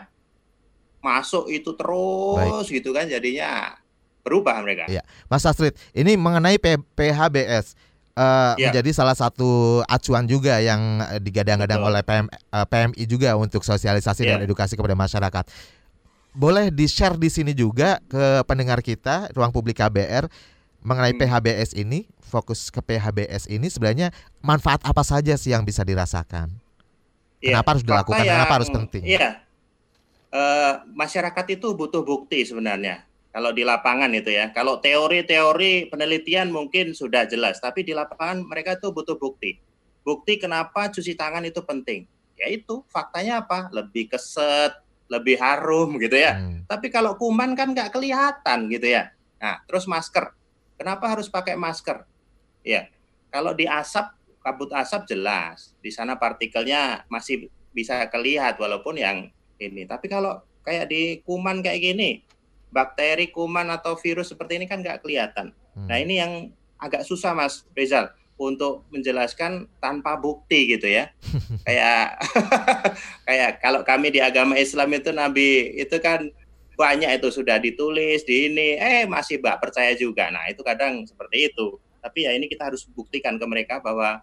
masuk 1.05 1.45
itu 1.53 1.77
terus 1.77 2.65
Baik. 2.65 2.81
gitu 2.81 2.89
kan 2.91 3.05
jadinya 3.05 3.77
berubah 4.25 4.59
mereka. 4.59 4.91
Ya. 4.91 5.05
Mas 5.31 5.47
Astrid, 5.47 5.77
ini 5.95 6.19
mengenai 6.19 6.59
P 6.59 6.75
PHBS 6.99 7.79
uh, 8.19 8.59
ya. 8.59 8.67
menjadi 8.67 8.91
salah 8.91 9.15
satu 9.15 9.79
acuan 9.87 10.27
juga 10.27 10.59
yang 10.59 10.99
digadang-gadang 11.23 11.79
oleh 11.79 12.03
PM, 12.03 12.27
uh, 12.27 12.59
eh, 12.59 12.65
PMI 12.67 13.03
juga 13.07 13.39
untuk 13.39 13.63
sosialisasi 13.63 14.27
ya. 14.27 14.35
dan 14.35 14.43
edukasi 14.43 14.75
kepada 14.75 14.99
masyarakat. 14.99 15.47
Boleh 16.35 16.69
di-share 16.69 17.15
di 17.15 17.31
sini 17.31 17.55
juga 17.55 18.03
ke 18.03 18.43
pendengar 18.43 18.83
kita 18.83 19.31
ruang 19.31 19.49
publik 19.55 19.79
KBR 19.79 20.27
mengenai 20.81 21.13
hmm. 21.15 21.21
PHBS 21.21 21.71
ini, 21.77 22.07
fokus 22.21 22.69
ke 22.69 22.83
PHBS 22.83 23.47
ini 23.47 23.67
sebenarnya 23.71 24.11
manfaat 24.43 24.83
apa 24.83 25.01
saja 25.01 25.33
sih 25.39 25.55
yang 25.55 25.63
bisa 25.63 25.81
dirasakan? 25.81 26.51
Ya, 27.37 27.57
kenapa 27.57 27.77
harus 27.77 27.83
dilakukan? 27.85 28.23
Yang, 28.25 28.33
kenapa 28.33 28.53
harus 28.57 28.69
penting? 28.73 29.03
Iya, 29.05 29.29
uh, 30.33 30.73
masyarakat 30.93 31.45
itu 31.53 31.67
butuh 31.77 32.01
bukti 32.01 32.43
sebenarnya. 32.43 33.05
Kalau 33.29 33.53
di 33.53 33.61
lapangan 33.61 34.09
itu 34.17 34.33
ya, 34.33 34.49
kalau 34.49 34.81
teori-teori 34.81 35.93
penelitian 35.93 36.49
mungkin 36.49 36.97
sudah 36.97 37.29
jelas, 37.29 37.61
tapi 37.61 37.85
di 37.85 37.93
lapangan 37.93 38.41
mereka 38.41 38.81
itu 38.81 38.89
butuh 38.89 39.13
bukti. 39.13 39.61
Bukti 40.01 40.41
kenapa 40.41 40.89
cuci 40.89 41.13
tangan 41.13 41.45
itu 41.45 41.61
penting? 41.61 42.09
Yaitu 42.33 42.81
faktanya 42.89 43.45
apa? 43.45 43.69
Lebih 43.69 44.09
keset, 44.09 44.73
lebih 45.05 45.37
harum 45.37 46.01
gitu 46.01 46.17
ya. 46.17 46.39
Hmm. 46.39 46.65
Tapi 46.65 46.89
kalau 46.89 47.13
kuman 47.19 47.53
kan 47.53 47.77
nggak 47.77 47.93
kelihatan 47.93 48.73
gitu 48.73 48.87
ya. 48.89 49.13
Nah, 49.37 49.61
terus 49.69 49.85
masker 49.85 50.33
Kenapa 50.77 51.09
harus 51.09 51.25
pakai 51.27 51.57
masker? 51.57 52.05
Ya, 52.61 52.87
kalau 53.33 53.51
di 53.57 53.65
asap, 53.65 54.13
kabut 54.45 54.69
asap 54.71 55.09
jelas. 55.09 55.73
Di 55.81 55.89
sana 55.89 56.15
partikelnya 56.15 57.03
masih 57.09 57.49
bisa 57.73 58.05
kelihatan 58.13 58.61
walaupun 58.61 58.95
yang 58.97 59.29
ini. 59.57 59.89
Tapi 59.89 60.05
kalau 60.07 60.41
kayak 60.61 60.89
di 60.89 61.21
kuman 61.25 61.65
kayak 61.65 61.81
gini, 61.81 62.21
bakteri, 62.69 63.33
kuman 63.33 63.67
atau 63.73 63.97
virus 63.97 64.31
seperti 64.33 64.61
ini 64.61 64.65
kan 64.69 64.85
nggak 64.85 65.01
kelihatan. 65.01 65.51
Hmm. 65.73 65.87
Nah 65.89 65.97
ini 65.97 66.21
yang 66.21 66.33
agak 66.77 67.03
susah 67.03 67.33
Mas 67.33 67.65
Rizal 67.73 68.13
untuk 68.37 68.85
menjelaskan 68.93 69.65
tanpa 69.81 70.13
bukti 70.17 70.77
gitu 70.77 70.85
ya. 70.85 71.09
kayak 71.67 72.21
kayak 73.27 73.51
kalau 73.59 73.81
kami 73.81 74.13
di 74.13 74.21
agama 74.21 74.53
Islam 74.57 74.93
itu 74.93 75.09
Nabi 75.09 75.73
itu 75.77 75.97
kan 75.97 76.29
banyak 76.77 77.09
itu 77.17 77.33
sudah 77.33 77.57
ditulis 77.57 78.21
di 78.21 78.53
ini, 78.53 78.77
eh 78.77 79.09
masih 79.09 79.41
mbak 79.41 79.57
percaya 79.57 79.97
juga. 79.97 80.29
Nah 80.29 80.45
itu 80.45 80.61
kadang 80.61 81.01
seperti 81.09 81.49
itu. 81.49 81.81
Tapi 81.97 82.29
ya 82.29 82.31
ini 82.37 82.45
kita 82.45 82.69
harus 82.69 82.85
buktikan 82.85 83.41
ke 83.41 83.45
mereka 83.49 83.81
bahwa 83.81 84.21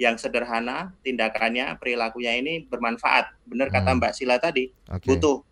yang 0.00 0.16
sederhana 0.16 0.96
tindakannya 1.04 1.76
perilakunya 1.76 2.40
ini 2.40 2.64
bermanfaat. 2.64 3.36
Benar 3.44 3.68
hmm. 3.68 3.76
kata 3.76 3.90
Mbak 4.00 4.12
Sila 4.16 4.40
tadi, 4.40 4.72
okay. 4.88 5.04
butuh 5.04 5.44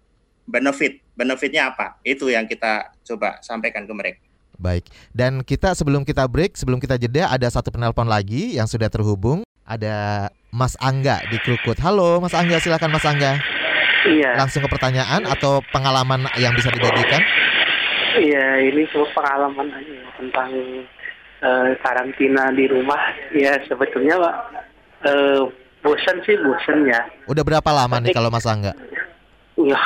benefit. 0.49 1.05
Benefitnya 1.13 1.69
apa? 1.69 2.01
Itu 2.01 2.33
yang 2.33 2.49
kita 2.49 2.97
coba 3.05 3.37
sampaikan 3.45 3.85
ke 3.85 3.93
mereka. 3.93 4.21
Baik. 4.57 4.89
Dan 5.13 5.45
kita 5.45 5.77
sebelum 5.77 6.03
kita 6.03 6.25
break, 6.25 6.57
sebelum 6.57 6.81
kita 6.81 6.97
jeda 6.97 7.29
ada 7.29 7.47
satu 7.53 7.69
penelpon 7.69 8.09
lagi 8.09 8.57
yang 8.57 8.65
sudah 8.65 8.89
terhubung. 8.89 9.45
Ada 9.69 10.27
Mas 10.49 10.81
Angga 10.81 11.21
di 11.29 11.37
Krukut. 11.45 11.77
Halo 11.77 12.25
Mas 12.25 12.33
Angga, 12.33 12.57
silakan 12.57 12.89
Mas 12.89 13.05
Angga. 13.05 13.58
Iya. 14.07 14.39
Langsung 14.39 14.63
ke 14.63 14.71
pertanyaan 14.71 15.27
atau 15.27 15.59
pengalaman 15.75 16.31
yang 16.39 16.55
bisa 16.55 16.71
dibagikan? 16.71 17.19
Iya, 18.19 18.47
ini 18.71 18.83
semua 18.91 19.11
pengalaman 19.15 19.69
aja 19.75 19.95
ya, 19.95 20.09
tentang 20.19 20.51
uh, 21.43 21.71
karantina 21.83 22.51
di 22.55 22.67
rumah. 22.71 22.99
Ya 23.35 23.59
sebetulnya 23.67 24.19
Pak, 24.19 24.37
uh, 25.07 25.43
bosan 25.83 26.19
sih 26.27 26.35
bosan 26.39 26.87
ya. 26.87 27.03
Udah 27.31 27.43
berapa 27.43 27.71
lama 27.71 27.99
Tapi, 27.99 28.11
nih 28.11 28.15
kalau 28.15 28.31
Mas 28.31 28.47
Angga? 28.47 28.75
Ya, 29.59 29.81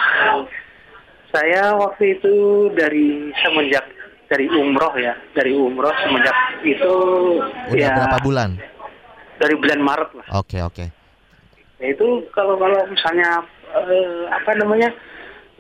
saya 1.33 1.73
waktu 1.77 2.21
itu 2.21 2.69
dari 2.77 3.33
semenjak 3.41 3.85
dari 4.29 4.49
umroh 4.49 4.97
ya, 4.97 5.13
dari 5.37 5.53
umroh 5.53 5.93
semenjak 6.05 6.37
itu 6.65 6.95
Udah 7.69 7.77
ya, 7.77 7.97
berapa 7.97 8.19
bulan? 8.25 8.57
Dari 9.41 9.55
bulan 9.57 9.81
Maret 9.81 10.11
lah. 10.17 10.27
Oke 10.41 10.57
okay, 10.57 10.61
oke. 10.65 10.75
Okay. 10.77 10.89
Ya 11.83 11.87
itu 11.93 12.23
kalau 12.31 12.55
kalau 12.57 12.79
misalnya 12.87 13.43
uh, 13.73 14.25
apa 14.31 14.53
namanya 14.57 14.93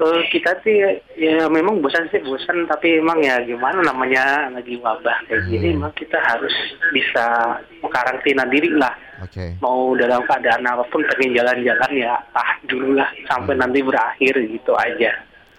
uh, 0.01 0.22
kita 0.31 0.57
sih 0.64 0.77
ya 1.18 1.46
memang 1.46 1.83
bosan 1.83 2.09
sih 2.11 2.22
bosan 2.25 2.64
tapi 2.70 2.98
emang 3.03 3.20
ya 3.20 3.42
gimana 3.44 3.83
namanya 3.85 4.48
lagi 4.51 4.79
wabah 4.81 5.27
kayak 5.29 5.46
gini 5.48 5.75
hmm. 5.75 5.77
emang 5.83 5.92
kita 5.98 6.18
harus 6.18 6.55
bisa 6.94 7.59
mengkarantina 7.85 8.46
diri 8.48 8.70
lah 8.72 8.94
okay. 9.20 9.59
mau 9.61 9.92
dalam 9.98 10.25
keadaan 10.25 10.64
apa 10.64 10.85
pun 10.88 11.05
pengen 11.14 11.37
jalan-jalan 11.37 11.92
ya 11.94 12.14
ah 12.35 12.51
dulu 12.64 12.96
lah 12.96 13.09
sampai 13.29 13.55
hmm. 13.57 13.62
nanti 13.62 13.79
berakhir 13.85 14.35
gitu 14.48 14.72
aja 14.77 15.11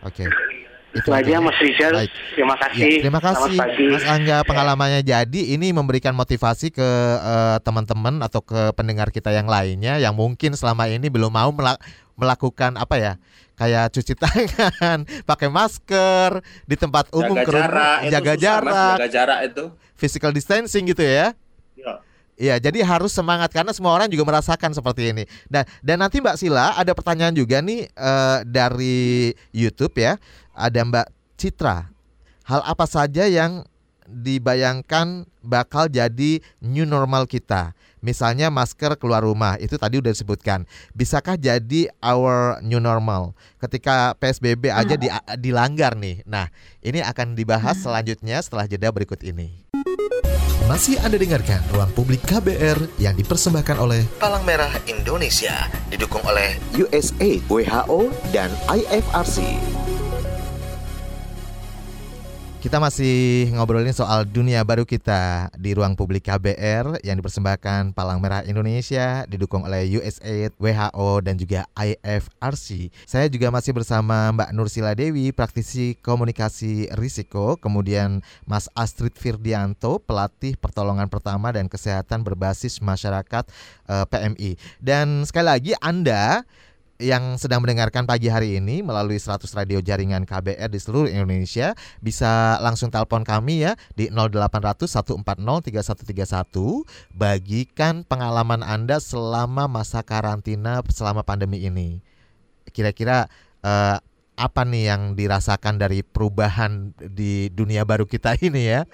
oke 0.03 0.23
okay. 0.23 0.29
Itu, 0.93 1.09
aja 1.09 1.41
Mas 1.41 1.57
Rizal. 1.57 2.05
Baik. 2.05 2.11
Terima 2.37 2.53
kasih. 2.53 3.01
Ya, 3.01 3.01
terima 3.01 3.17
kasih 3.17 3.57
Mas 3.89 4.05
Angga 4.05 4.45
pengalamannya 4.45 5.01
ya. 5.01 5.25
jadi 5.25 5.57
ini 5.57 5.73
memberikan 5.73 6.13
motivasi 6.13 6.69
ke 6.69 6.89
uh, 7.17 7.57
teman-teman 7.65 8.21
atau 8.21 8.45
ke 8.45 8.69
pendengar 8.77 9.09
kita 9.09 9.33
yang 9.33 9.49
lainnya 9.49 9.97
yang 9.97 10.13
mungkin 10.13 10.53
selama 10.53 10.85
ini 10.85 11.09
belum 11.09 11.33
mau 11.33 11.49
melakukan 12.13 12.77
apa 12.77 12.95
ya 12.97 13.13
kayak 13.57 13.93
cuci 13.93 14.13
tangan, 14.23 15.05
pakai 15.25 15.49
masker 15.49 16.41
di 16.65 16.75
tempat 16.75 17.09
umum, 17.13 17.37
jaga 17.37 17.51
jarak, 17.53 17.99
jaga 18.09 18.33
jarak, 18.37 18.95
jaga 18.97 19.07
jarak 19.09 19.39
itu, 19.45 19.63
physical 19.97 20.33
distancing 20.33 20.89
gitu 20.89 21.05
ya. 21.05 21.37
Iya. 21.77 21.93
Iya, 22.33 22.57
jadi 22.57 22.81
harus 22.81 23.13
semangat 23.13 23.53
karena 23.53 23.69
semua 23.77 23.93
orang 23.93 24.09
juga 24.09 24.25
merasakan 24.25 24.73
seperti 24.73 25.13
ini. 25.13 25.23
Dan 25.45 25.69
dan 25.85 26.01
nanti 26.01 26.17
Mbak 26.17 26.41
Sila 26.41 26.73
ada 26.73 26.89
pertanyaan 26.97 27.29
juga 27.37 27.61
nih 27.61 27.85
uh, 27.93 28.41
dari 28.41 29.37
YouTube 29.53 29.93
ya. 30.01 30.17
Ada 30.57 30.81
Mbak 30.81 31.07
Citra. 31.37 31.93
Hal 32.49 32.61
apa 32.65 32.89
saja 32.89 33.29
yang 33.29 33.61
dibayangkan 34.09 35.29
bakal 35.45 35.93
jadi 35.93 36.41
new 36.57 36.89
normal 36.89 37.29
kita? 37.29 37.77
Misalnya 38.03 38.51
masker 38.51 38.99
keluar 38.99 39.23
rumah, 39.23 39.55
itu 39.63 39.79
tadi 39.79 39.95
udah 39.95 40.11
disebutkan. 40.11 40.67
Bisakah 40.91 41.39
jadi 41.39 41.87
our 42.03 42.59
new 42.59 42.83
normal 42.83 43.31
ketika 43.63 44.11
PSBB 44.19 44.67
aja 44.67 44.99
di, 44.99 45.07
dilanggar 45.39 45.95
nih? 45.95 46.19
Nah, 46.27 46.51
ini 46.83 46.99
akan 46.99 47.39
dibahas 47.39 47.79
hmm. 47.79 47.83
selanjutnya 47.87 48.43
setelah 48.43 48.67
jeda 48.67 48.91
berikut 48.91 49.23
ini. 49.23 49.63
Masih 50.67 50.99
Anda 50.99 51.19
dengarkan 51.19 51.63
Ruang 51.71 51.91
Publik 51.95 52.23
KBR 52.27 52.99
yang 52.99 53.15
dipersembahkan 53.19 53.79
oleh 53.79 54.03
Palang 54.19 54.43
Merah 54.43 54.71
Indonesia, 54.87 55.67
didukung 55.87 56.23
oleh 56.27 56.59
USAID, 56.75 57.47
WHO, 57.51 58.11
dan 58.31 58.51
IFRC. 58.67 59.82
Kita 62.63 62.79
masih 62.79 63.51
ngobrolin 63.51 63.91
soal 63.91 64.23
dunia 64.23 64.63
baru 64.63 64.87
kita 64.87 65.51
di 65.59 65.75
ruang 65.75 65.99
publik 65.99 66.31
KBR 66.31 67.03
yang 67.03 67.19
dipersembahkan 67.19 67.91
Palang 67.91 68.23
Merah 68.23 68.39
Indonesia 68.47 69.27
didukung 69.27 69.67
oleh 69.67 69.83
USAID, 69.99 70.55
WHO 70.55 71.09
dan 71.27 71.35
juga 71.35 71.67
IFRC. 71.75 72.87
Saya 73.03 73.27
juga 73.27 73.51
masih 73.51 73.75
bersama 73.75 74.31
Mbak 74.31 74.55
Nursila 74.55 74.95
Dewi, 74.95 75.35
praktisi 75.35 75.99
komunikasi 75.99 76.87
risiko, 76.95 77.59
kemudian 77.59 78.23
Mas 78.47 78.71
Astrid 78.79 79.19
Firdianto, 79.19 79.99
pelatih 79.99 80.55
pertolongan 80.55 81.11
pertama 81.11 81.51
dan 81.51 81.67
kesehatan 81.67 82.23
berbasis 82.23 82.79
masyarakat 82.79 83.43
eh, 83.91 84.05
PMI. 84.07 84.55
Dan 84.79 85.27
sekali 85.27 85.51
lagi 85.51 85.71
Anda 85.83 86.47
yang 87.01 87.41
sedang 87.41 87.65
mendengarkan 87.65 88.05
pagi 88.05 88.29
hari 88.29 88.61
ini 88.61 88.85
melalui 88.85 89.17
100 89.17 89.41
radio 89.57 89.81
jaringan 89.81 90.29
KBR 90.29 90.69
di 90.69 90.79
seluruh 90.79 91.09
Indonesia 91.09 91.73
bisa 91.99 92.61
langsung 92.61 92.93
telepon 92.93 93.25
kami 93.25 93.65
ya 93.65 93.73
di 93.97 94.13
0800 94.13 94.85
140 94.85 95.21
3131 95.25 97.17
bagikan 97.17 98.05
pengalaman 98.05 98.61
Anda 98.61 99.01
selama 99.01 99.65
masa 99.65 100.05
karantina 100.05 100.85
selama 100.93 101.25
pandemi 101.25 101.65
ini. 101.65 102.05
Kira-kira 102.69 103.25
eh, 103.65 103.97
apa 104.33 104.61
nih 104.65 104.89
yang 104.89 105.01
dirasakan 105.13 105.77
dari 105.77 106.01
perubahan 106.01 106.93
di 106.97 107.53
dunia 107.53 107.85
baru 107.85 108.05
kita 108.09 108.37
ini 108.41 108.69
ya. 108.69 108.85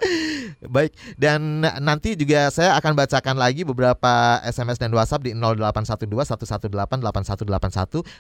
Baik, 0.60 0.92
dan 1.16 1.64
nanti 1.80 2.20
juga 2.20 2.52
saya 2.52 2.76
akan 2.76 2.92
bacakan 2.92 3.40
lagi 3.40 3.64
beberapa 3.64 4.44
SMS 4.44 4.76
dan 4.76 4.92
WhatsApp 4.92 5.24
di 5.24 5.32
0812 5.32 6.04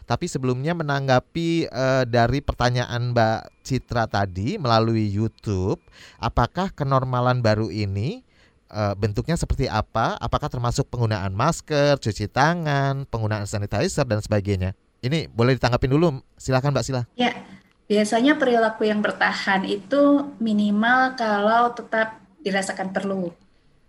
Tapi 0.07 0.25
sebelumnya 0.31 0.71
menanggapi 0.71 1.67
uh, 1.67 2.07
dari 2.07 2.39
pertanyaan 2.39 3.11
Mbak 3.11 3.67
Citra 3.67 4.07
tadi 4.07 4.55
melalui 4.55 5.11
YouTube, 5.11 5.83
apakah 6.15 6.71
kenormalan 6.71 7.43
baru 7.43 7.67
ini 7.67 8.23
uh, 8.71 8.95
bentuknya 8.95 9.35
seperti 9.35 9.67
apa? 9.67 10.15
Apakah 10.15 10.47
termasuk 10.47 10.87
penggunaan 10.87 11.35
masker, 11.35 11.99
cuci 11.99 12.31
tangan, 12.31 13.03
penggunaan 13.11 13.51
sanitizer 13.51 14.07
dan 14.07 14.23
sebagainya? 14.23 14.79
Ini 15.03 15.27
boleh 15.27 15.59
ditanggapin 15.59 15.91
dulu, 15.91 16.23
silakan 16.39 16.71
Mbak 16.71 16.85
Sila. 16.87 17.03
Ya, 17.19 17.35
biasanya 17.91 18.39
perilaku 18.39 18.87
yang 18.87 19.03
bertahan 19.03 19.67
itu 19.67 20.23
minimal 20.39 21.19
kalau 21.19 21.75
tetap 21.75 22.28
dirasakan 22.43 22.91
perlu 22.95 23.31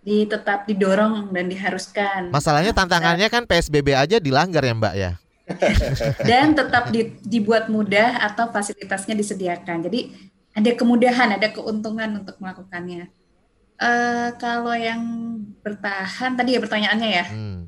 di 0.01 0.25
tetap 0.25 0.65
didorong 0.65 1.29
dan 1.33 1.47
diharuskan. 1.49 2.33
Masalahnya 2.33 2.73
tantangannya 2.73 3.29
kan 3.29 3.45
PSBB 3.45 3.93
aja 3.93 4.17
dilanggar 4.17 4.65
ya 4.65 4.73
Mbak 4.73 4.95
ya. 4.97 5.13
dan 6.31 6.55
tetap 6.55 6.95
di, 6.95 7.11
dibuat 7.27 7.67
mudah 7.69 8.23
atau 8.33 8.49
fasilitasnya 8.49 9.19
disediakan. 9.19 9.85
Jadi 9.91 10.15
ada 10.55 10.71
kemudahan, 10.75 11.37
ada 11.37 11.49
keuntungan 11.53 12.23
untuk 12.23 12.39
melakukannya. 12.39 13.11
Uh, 13.81 14.37
kalau 14.37 14.77
yang 14.77 15.01
bertahan 15.65 16.37
tadi 16.37 16.57
ya 16.57 16.61
pertanyaannya 16.61 17.11
ya. 17.11 17.27
Hmm. 17.29 17.61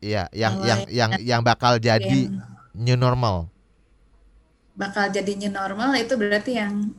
Iya, 0.00 0.22
yang 0.32 0.54
yang 0.64 0.80
yang 0.88 1.10
yang 1.20 1.40
bakal 1.44 1.76
jadi 1.76 2.00
yang 2.32 2.40
new 2.72 2.96
normal. 2.96 3.52
Bakal 4.72 5.12
jadi 5.12 5.36
new 5.36 5.52
normal 5.52 5.92
itu 6.00 6.16
berarti 6.16 6.56
yang 6.56 6.96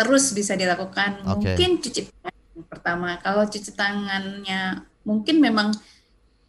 terus 0.00 0.32
bisa 0.32 0.56
dilakukan. 0.56 1.20
Okay. 1.20 1.52
Mungkin 1.52 1.70
cuci 1.84 2.00
tangan 2.08 2.64
pertama. 2.64 3.20
Kalau 3.20 3.44
cuci 3.44 3.70
tangannya 3.76 4.88
mungkin 5.04 5.44
memang 5.44 5.76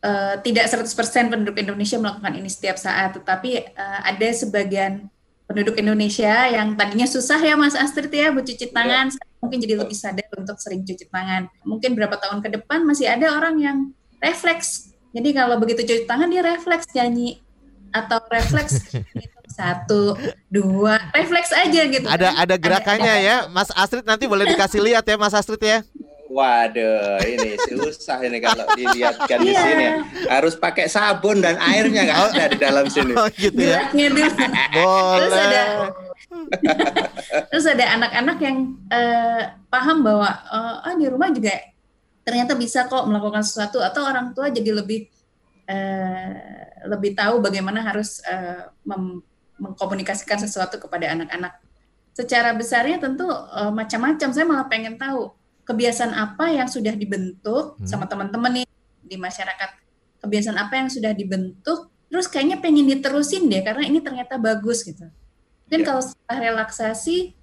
uh, 0.08 0.36
tidak 0.40 0.72
100% 0.72 0.88
penduduk 1.28 1.60
Indonesia 1.60 2.00
melakukan 2.00 2.32
ini 2.40 2.48
setiap 2.48 2.80
saat, 2.80 3.20
tetapi 3.20 3.76
uh, 3.76 4.00
ada 4.08 4.28
sebagian 4.32 5.12
penduduk 5.52 5.76
Indonesia 5.84 6.48
yang 6.48 6.80
tadinya 6.80 7.04
susah 7.04 7.36
ya 7.44 7.60
Mas 7.60 7.76
Astrid 7.76 8.08
ya 8.08 8.32
buat 8.32 8.48
cuci 8.48 8.72
iya. 8.72 8.76
tangan, 8.76 9.06
yeah. 9.12 9.40
mungkin 9.44 9.58
jadi 9.60 9.76
lebih 9.84 9.98
sadar 10.00 10.32
untuk 10.40 10.56
sering 10.64 10.88
cuci 10.88 11.12
tangan. 11.12 11.52
Mungkin 11.68 11.92
berapa 11.92 12.16
tahun 12.16 12.40
ke 12.40 12.56
depan 12.56 12.88
masih 12.88 13.12
ada 13.12 13.36
orang 13.36 13.60
yang 13.60 13.78
refleks. 14.24 14.96
Jadi 15.12 15.36
kalau 15.36 15.60
begitu 15.60 15.84
cuci 15.84 16.08
tangan 16.08 16.32
dia 16.32 16.40
refleks 16.40 16.88
nyanyi 16.96 17.44
atau 17.92 18.24
refleks 18.32 18.96
satu 19.52 20.16
dua 20.48 20.98
refleks 21.12 21.52
aja 21.52 21.82
gitu 21.92 22.08
ada 22.08 22.32
kan? 22.32 22.42
ada 22.48 22.56
gerakannya 22.56 23.16
ada, 23.20 23.28
ya 23.28 23.36
Mas 23.52 23.70
Astrid 23.76 24.08
nanti 24.08 24.26
boleh 24.26 24.48
dikasih 24.56 24.80
lihat 24.80 25.04
ya 25.04 25.16
Mas 25.20 25.36
Astrid 25.36 25.62
ya 25.62 25.84
Waduh, 26.32 27.20
ini 27.28 27.60
susah 27.60 28.24
ini 28.24 28.40
kalau 28.40 28.64
dilihatkan 28.80 29.44
di 29.44 29.52
iya. 29.52 29.64
sini. 29.68 29.88
Harus 30.32 30.56
pakai 30.56 30.88
sabun 30.88 31.44
dan 31.44 31.60
airnya 31.60 32.08
nggak 32.08 32.20
ada 32.32 32.44
di 32.48 32.56
dalam 32.56 32.88
sini. 32.88 33.12
Oh, 33.20 33.28
gitu 33.36 33.60
ya. 33.60 33.92
Boleh. 33.92 35.20
Terus 35.20 35.36
ada 35.36 35.62
Terus 37.52 37.66
ada 37.68 37.86
anak-anak 38.00 38.38
yang 38.40 38.58
uh, 38.88 39.42
paham 39.68 40.04
bahwa 40.04 40.30
uh, 40.48 40.88
oh, 40.88 40.96
di 40.96 41.08
rumah 41.12 41.30
juga 41.36 41.52
ternyata 42.24 42.56
bisa 42.56 42.88
kok 42.88 43.04
melakukan 43.10 43.44
sesuatu 43.44 43.84
atau 43.84 44.08
orang 44.08 44.32
tua 44.32 44.48
jadi 44.48 44.72
lebih 44.72 45.12
uh, 45.68 46.32
lebih 46.88 47.12
tahu 47.18 47.44
bagaimana 47.44 47.84
harus 47.84 48.24
uh, 48.24 48.72
mem 48.88 49.20
mengkomunikasikan 49.62 50.42
sesuatu 50.42 50.82
kepada 50.82 51.14
anak-anak. 51.14 51.62
Secara 52.18 52.52
besarnya 52.58 52.98
tentu 52.98 53.30
uh, 53.30 53.70
macam-macam. 53.70 54.30
Saya 54.34 54.46
malah 54.50 54.66
pengen 54.68 54.98
tahu 54.98 55.32
kebiasaan 55.64 56.12
apa 56.18 56.50
yang 56.50 56.66
sudah 56.66 56.98
dibentuk 56.98 57.78
hmm. 57.78 57.86
sama 57.86 58.10
teman-teman 58.10 58.62
nih 58.62 58.68
di 59.06 59.16
masyarakat. 59.16 59.70
Kebiasaan 60.20 60.58
apa 60.58 60.74
yang 60.82 60.90
sudah 60.90 61.14
dibentuk, 61.14 61.94
terus 62.10 62.26
kayaknya 62.28 62.58
pengen 62.60 62.90
diterusin 62.90 63.48
deh 63.48 63.62
karena 63.62 63.86
ini 63.86 64.02
ternyata 64.02 64.42
bagus 64.42 64.82
gitu. 64.84 65.08
Dan 65.70 65.82
ya. 65.82 65.86
kalau 65.88 66.02
setelah 66.04 66.38
relaksasi 66.52 67.38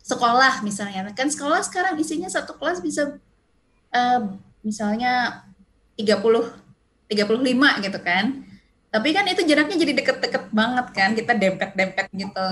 sekolah 0.00 0.64
misalnya, 0.64 1.10
kan 1.12 1.28
sekolah 1.28 1.60
sekarang 1.66 1.98
isinya 2.00 2.30
satu 2.30 2.56
kelas 2.56 2.80
bisa 2.80 3.20
uh, 3.92 4.22
misalnya 4.64 5.44
30 6.00 6.64
35 7.04 7.84
gitu 7.84 7.98
kan 8.00 8.42
tapi 8.94 9.10
kan 9.10 9.26
itu 9.26 9.42
jaraknya 9.42 9.74
jadi 9.74 9.92
deket-deket 9.98 10.54
banget 10.54 10.86
kan, 10.94 11.10
kita 11.18 11.34
dempet-dempet 11.34 12.06
gitu. 12.14 12.46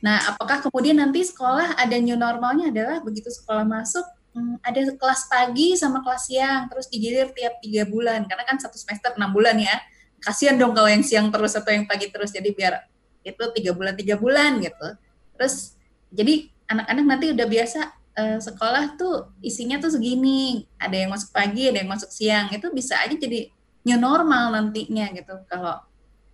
Nah, 0.00 0.24
apakah 0.32 0.64
kemudian 0.64 0.96
nanti 0.96 1.20
sekolah 1.20 1.76
ada 1.76 1.96
new 2.00 2.16
normalnya 2.16 2.72
adalah 2.72 3.04
begitu 3.04 3.28
sekolah 3.28 3.68
masuk 3.68 4.00
hmm, 4.32 4.56
ada 4.64 4.88
kelas 4.96 5.28
pagi 5.28 5.76
sama 5.76 6.00
kelas 6.00 6.32
siang 6.32 6.72
terus 6.72 6.88
digilir 6.88 7.28
tiap 7.36 7.60
tiga 7.60 7.84
bulan 7.84 8.24
karena 8.24 8.44
kan 8.48 8.56
satu 8.56 8.80
semester 8.80 9.12
enam 9.20 9.36
bulan 9.36 9.60
ya. 9.60 9.76
Kasihan 10.24 10.56
dong 10.56 10.72
kalau 10.72 10.88
yang 10.88 11.04
siang 11.04 11.28
terus 11.28 11.52
atau 11.52 11.68
yang 11.68 11.84
pagi 11.84 12.08
terus 12.08 12.32
jadi 12.32 12.48
biar 12.56 12.88
itu 13.20 13.44
tiga 13.52 13.76
bulan 13.76 13.92
tiga 13.92 14.16
bulan 14.16 14.64
gitu. 14.64 14.88
Terus 15.36 15.76
jadi 16.08 16.48
anak-anak 16.72 17.04
nanti 17.04 17.26
udah 17.36 17.46
biasa 17.52 17.80
uh, 18.16 18.38
sekolah 18.40 18.96
tuh 18.96 19.28
isinya 19.44 19.76
tuh 19.76 19.92
segini, 19.92 20.64
ada 20.80 20.96
yang 20.96 21.12
masuk 21.12 21.36
pagi, 21.36 21.68
ada 21.68 21.84
yang 21.84 21.90
masuk 21.92 22.08
siang, 22.08 22.48
itu 22.48 22.64
bisa 22.72 22.96
aja 22.96 23.12
jadi 23.12 23.52
new 23.82 23.98
normal 23.98 24.54
nantinya 24.54 25.10
gitu 25.14 25.34
kalau 25.50 25.78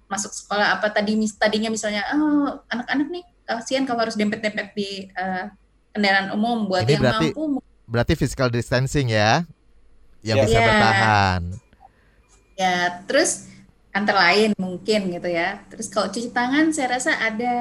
masuk 0.09 0.33
sekolah 0.33 0.81
apa 0.81 0.89
tadi 0.89 1.17
tadinya 1.37 1.69
misalnya 1.69 2.05
oh 2.17 2.65
anak-anak 2.73 3.09
nih 3.13 3.25
kasihan 3.45 3.85
kalau 3.85 4.05
harus 4.05 4.17
dempet-dempet 4.17 4.73
di 4.73 5.09
uh, 5.17 5.53
kendaraan 5.93 6.33
umum 6.37 6.69
buat 6.69 6.85
Ini 6.85 6.97
yang 6.97 7.03
berarti, 7.05 7.29
mampu 7.33 7.61
berarti 7.89 8.13
physical 8.17 8.49
distancing 8.53 9.13
ya 9.13 9.45
yang 10.21 10.41
yeah. 10.41 10.45
bisa 10.45 10.59
yeah. 10.61 10.67
bertahan 10.69 11.41
ya 12.59 12.75
terus 13.09 13.49
antara 13.93 14.31
lain 14.33 14.53
mungkin 14.61 15.09
gitu 15.09 15.29
ya 15.29 15.65
terus 15.73 15.89
kalau 15.89 16.13
cuci 16.13 16.31
tangan 16.33 16.73
saya 16.73 17.01
rasa 17.01 17.17
ada 17.17 17.55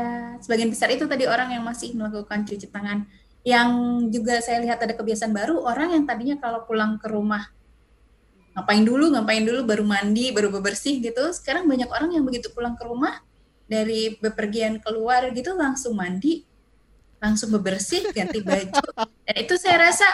sebagian 0.43 0.71
besar 0.71 0.91
itu 0.91 1.07
tadi 1.07 1.23
orang 1.23 1.55
yang 1.55 1.63
masih 1.63 1.95
melakukan 1.95 2.43
cuci 2.43 2.67
tangan 2.67 3.07
yang 3.47 3.69
juga 4.11 4.43
saya 4.43 4.59
lihat 4.59 4.83
ada 4.83 4.91
kebiasaan 4.91 5.31
baru 5.31 5.63
orang 5.63 5.95
yang 5.95 6.03
tadinya 6.03 6.35
kalau 6.35 6.67
pulang 6.67 6.99
ke 6.99 7.07
rumah 7.07 7.47
ngapain 8.57 8.81
dulu 8.81 9.13
ngapain 9.13 9.45
dulu 9.45 9.61
baru 9.69 9.85
mandi 9.85 10.33
baru 10.33 10.49
bebersih 10.49 10.97
gitu. 10.97 11.29
Sekarang 11.29 11.69
banyak 11.69 11.85
orang 11.93 12.09
yang 12.17 12.25
begitu 12.25 12.49
pulang 12.49 12.73
ke 12.73 12.83
rumah 12.89 13.21
dari 13.69 14.17
bepergian 14.17 14.81
keluar 14.81 15.29
gitu 15.29 15.53
langsung 15.53 15.93
mandi 15.93 16.41
langsung 17.17 17.49
bebersih 17.49 18.13
ganti 18.13 18.45
baju. 18.45 18.81
Dan 19.27 19.35
itu 19.43 19.57
saya 19.57 19.89
rasa 19.89 20.07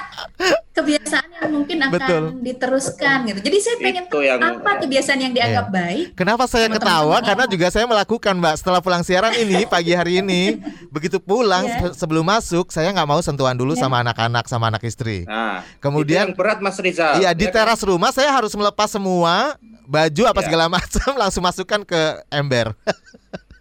kebiasaan 0.74 1.28
yang 1.38 1.52
mungkin 1.52 1.78
akan 1.86 1.94
Betul. 1.94 2.24
diteruskan 2.42 3.18
gitu. 3.30 3.40
Jadi 3.44 3.58
saya 3.60 3.76
pengen 3.78 4.06
tahu 4.10 4.24
yang, 4.26 4.40
apa 4.40 4.82
kebiasaan 4.82 5.20
yang 5.20 5.34
dianggap 5.36 5.68
iya. 5.70 5.76
baik 5.76 6.06
kenapa 6.18 6.44
saya 6.48 6.72
ketawa? 6.72 7.20
teman 7.20 7.28
karena 7.30 7.46
juga 7.46 7.68
saya 7.70 7.86
melakukan 7.86 8.34
mbak. 8.40 8.56
Setelah 8.58 8.80
pulang 8.80 9.04
siaran 9.04 9.36
ini 9.36 9.68
pagi 9.68 9.94
hari 9.94 10.24
ini 10.24 10.64
begitu 10.90 11.20
pulang 11.20 11.68
yeah. 11.68 11.92
sebelum 11.94 12.26
masuk 12.26 12.72
saya 12.72 12.90
nggak 12.90 13.10
mau 13.10 13.20
sentuhan 13.20 13.54
dulu 13.54 13.76
yeah. 13.76 13.84
sama 13.84 14.02
anak-anak 14.02 14.46
sama 14.48 14.72
anak 14.72 14.82
istri. 14.88 15.28
Nah, 15.28 15.62
kemudian 15.84 16.32
yang 16.32 16.38
berat 16.38 16.64
mas 16.64 16.80
Rizal 16.80 17.20
iya 17.20 17.36
di 17.36 17.46
teras 17.52 17.84
rumah 17.84 18.10
saya 18.10 18.32
harus 18.32 18.56
melepas 18.56 18.90
semua 18.90 19.60
baju 19.86 20.24
apa 20.26 20.40
yeah. 20.40 20.46
segala 20.48 20.66
macam 20.72 21.12
langsung 21.22 21.44
masukkan 21.44 21.84
ke 21.84 22.02
ember. 22.32 22.72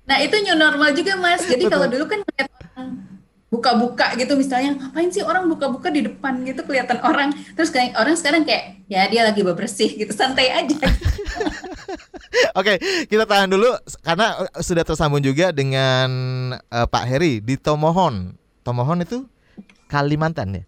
Nah 0.03 0.19
itu 0.19 0.35
new 0.43 0.57
normal 0.59 0.91
juga 0.97 1.15
mas. 1.19 1.45
Jadi 1.47 1.69
kalau 1.71 1.87
dulu 1.87 2.05
kan 2.11 2.21
buka-buka 3.53 4.17
gitu 4.17 4.33
misalnya 4.33 4.81
ngapain 4.81 5.13
sih 5.13 5.21
orang 5.21 5.45
buka-buka 5.45 5.93
di 5.93 6.01
depan 6.09 6.41
gitu 6.41 6.65
kelihatan 6.65 6.97
orang 7.05 7.37
terus 7.53 7.69
kayak 7.69 7.93
orang 8.01 8.17
sekarang 8.17 8.49
kayak 8.49 8.81
ya 8.89 9.05
dia 9.13 9.29
lagi 9.29 9.45
bebersih 9.45 9.93
gitu 9.93 10.09
santai 10.17 10.49
aja 10.49 10.81
Oke, 12.59 12.81
kita 13.13 13.29
tahan 13.29 13.53
dulu 13.53 13.77
karena 14.01 14.41
uh, 14.41 14.61
sudah 14.65 14.85
tersambung 14.85 15.21
juga 15.21 15.53
dengan 15.53 16.09
uh, 16.57 16.87
Pak 16.89 17.05
Heri 17.05 17.45
di 17.45 17.61
Tomohon. 17.61 18.37
Tomohon 18.65 19.05
itu 19.05 19.29
Kalimantan 19.89 20.57
ya? 20.57 20.65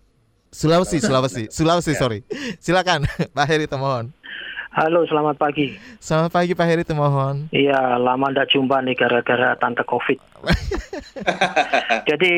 Sulawesi, 0.52 1.00
Sulawesi, 1.00 1.48
Sulawesi, 1.48 1.92
sorry. 1.96 2.20
Silakan 2.60 3.08
Pak 3.36 3.46
Heri 3.48 3.64
Tomohon. 3.64 4.12
Halo, 4.74 5.06
selamat 5.06 5.38
pagi. 5.38 5.78
Selamat 6.02 6.34
pagi 6.34 6.50
Pak 6.50 6.66
Heri 6.66 6.82
Tomohon. 6.82 7.46
Iya, 7.54 7.94
lama 7.94 8.26
ndak 8.34 8.50
jumpa 8.50 8.82
nih 8.82 8.98
gara-gara 8.98 9.54
tante 9.54 9.86
COVID. 9.86 10.18
Jadi 12.10 12.32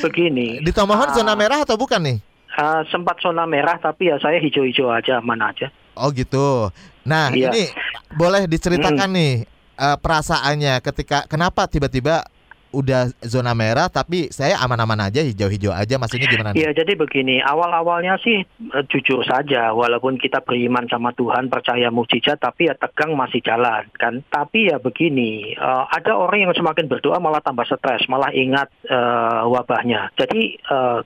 begini. 0.00 0.64
Di 0.64 0.72
Tomohon 0.72 1.12
uh, 1.12 1.14
zona 1.14 1.36
merah 1.36 1.60
atau 1.60 1.76
bukan 1.76 2.00
nih? 2.00 2.16
Uh, 2.56 2.80
sempat 2.88 3.20
zona 3.20 3.44
merah 3.44 3.76
tapi 3.76 4.08
ya 4.08 4.16
saya 4.16 4.40
hijau-hijau 4.40 4.88
aja, 4.88 5.20
mana 5.20 5.52
aja. 5.52 5.68
Oh 5.92 6.08
gitu. 6.08 6.72
Nah 7.04 7.28
Iya. 7.28 7.52
ini 7.52 7.68
boleh 8.16 8.48
diceritakan 8.48 9.10
nih 9.12 9.44
eh, 9.76 9.96
perasaannya 10.00 10.80
ketika 10.80 11.28
kenapa 11.28 11.68
tiba-tiba 11.68 12.24
udah 12.74 13.14
zona 13.22 13.54
merah 13.54 13.86
tapi 13.86 14.28
saya 14.34 14.58
aman-aman 14.58 15.06
aja 15.06 15.22
hijau-hijau 15.22 15.70
aja 15.70 15.94
maksudnya 15.94 16.26
gimana? 16.26 16.50
Iya, 16.54 16.74
jadi 16.74 16.98
begini, 16.98 17.38
awal-awalnya 17.38 18.18
sih 18.20 18.42
eh, 18.42 18.84
jujur 18.90 19.22
saja, 19.22 19.70
walaupun 19.70 20.18
kita 20.18 20.42
beriman 20.42 20.90
sama 20.90 21.14
Tuhan, 21.14 21.46
percaya 21.46 21.88
mukjizat, 21.94 22.42
tapi 22.42 22.66
ya 22.66 22.74
tegang 22.74 23.14
masih 23.14 23.38
jalan 23.40 23.86
kan. 23.94 24.20
Tapi 24.26 24.74
ya 24.74 24.82
begini, 24.82 25.54
eh, 25.54 25.84
ada 25.88 26.18
orang 26.18 26.50
yang 26.50 26.52
semakin 26.56 26.90
berdoa 26.90 27.22
malah 27.22 27.40
tambah 27.40 27.64
stres, 27.68 28.10
malah 28.10 28.34
ingat 28.34 28.68
eh, 28.86 29.42
wabahnya. 29.46 30.10
Jadi 30.18 30.56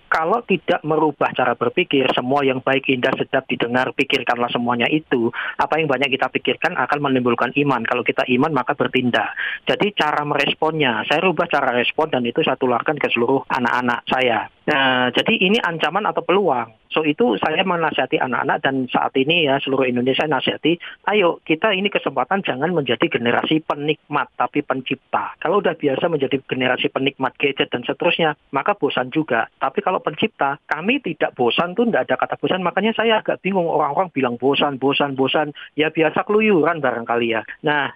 kalau 0.09 0.41
tidak 0.47 0.81
merubah 0.87 1.31
cara 1.35 1.53
berpikir, 1.59 2.09
semua 2.15 2.47
yang 2.47 2.63
baik, 2.63 2.89
indah, 2.89 3.13
sedap 3.19 3.45
didengar, 3.51 3.93
pikirkanlah 3.93 4.49
semuanya 4.49 4.87
itu. 4.89 5.29
Apa 5.59 5.83
yang 5.83 5.91
banyak 5.91 6.15
kita 6.15 6.31
pikirkan 6.33 6.79
akan 6.79 6.99
menimbulkan 7.03 7.53
iman. 7.67 7.83
Kalau 7.85 8.07
kita 8.07 8.25
iman 8.39 8.53
maka 8.55 8.79
bertindak. 8.79 9.35
Jadi 9.67 9.93
cara 9.93 10.23
meresponnya, 10.25 11.05
saya 11.05 11.21
rubah 11.25 11.51
respon 11.63 12.13
dan 12.13 12.23
itu 12.25 12.41
saya 12.45 12.57
tularkan 12.57 12.97
ke 12.97 13.11
seluruh 13.11 13.45
anak-anak 13.51 14.05
saya. 14.07 14.49
Nah, 14.69 15.09
jadi 15.17 15.33
ini 15.33 15.57
ancaman 15.65 16.05
atau 16.05 16.21
peluang. 16.21 16.79
So 16.89 17.05
itu 17.05 17.37
saya 17.37 17.65
menasihati 17.69 18.17
anak-anak 18.17 18.65
dan 18.65 18.89
saat 18.89 19.13
ini 19.17 19.45
ya 19.45 19.61
seluruh 19.61 19.85
Indonesia 19.85 20.25
nasihati, 20.25 20.81
ayo 21.13 21.41
kita 21.45 21.77
ini 21.77 21.93
kesempatan 21.93 22.41
jangan 22.41 22.73
menjadi 22.73 23.13
generasi 23.13 23.61
penikmat 23.61 24.33
tapi 24.41 24.65
pencipta. 24.65 25.37
Kalau 25.37 25.61
udah 25.61 25.77
biasa 25.77 26.09
menjadi 26.09 26.41
generasi 26.49 26.89
penikmat 26.89 27.37
gadget 27.37 27.69
dan 27.69 27.85
seterusnya, 27.85 28.41
maka 28.57 28.73
bosan 28.73 29.13
juga. 29.13 29.53
Tapi 29.61 29.85
kalau 29.85 30.01
pencipta, 30.01 30.57
kami 30.65 31.05
tidak 31.05 31.37
bosan 31.37 31.77
tuh 31.77 31.85
tidak 31.89 32.09
ada 32.09 32.17
kata 32.17 32.35
bosan. 32.41 32.65
Makanya 32.65 32.97
saya 32.97 33.21
agak 33.21 33.45
bingung 33.45 33.69
orang-orang 33.69 34.09
bilang 34.09 34.41
bosan, 34.41 34.81
bosan, 34.81 35.13
bosan. 35.13 35.53
Ya 35.77 35.93
biasa 35.93 36.25
keluyuran 36.25 36.81
barangkali 36.81 37.37
ya. 37.37 37.45
Nah, 37.65 37.93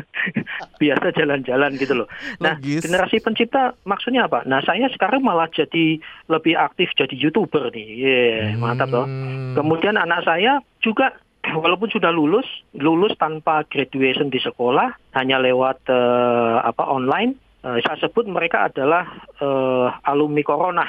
biasa 0.82 1.14
jalan-jalan 1.14 1.78
gitu 1.78 1.94
loh. 1.94 2.08
Nah, 2.42 2.58
Logis. 2.58 2.85
Generasi 2.86 3.18
pencipta 3.18 3.74
maksudnya 3.82 4.24
apa? 4.24 4.46
Nah, 4.46 4.62
saya 4.62 4.86
sekarang 4.88 5.20
malah 5.20 5.50
jadi 5.50 5.98
lebih 6.26 6.54
aktif 6.54 6.94
jadi 6.94 7.12
youtuber 7.12 7.68
nih. 7.68 7.88
Ye, 7.98 8.20
mantap 8.54 8.88
loh. 8.88 9.04
Hmm. 9.04 9.52
Kemudian 9.52 9.98
anak 9.98 10.22
saya 10.22 10.62
juga 10.78 11.18
walaupun 11.62 11.90
sudah 11.90 12.10
lulus, 12.10 12.46
lulus 12.72 13.12
tanpa 13.16 13.66
graduation 13.66 14.30
di 14.30 14.38
sekolah, 14.38 14.94
hanya 15.12 15.36
lewat 15.36 15.82
eh, 15.86 16.56
apa 16.62 16.86
online. 16.86 17.34
eh, 17.60 17.82
saya 17.82 17.98
sebut 17.98 18.24
mereka 18.24 18.70
adalah 18.70 19.02
eh, 19.36 19.88
alumni 20.06 20.42
corona. 20.42 20.86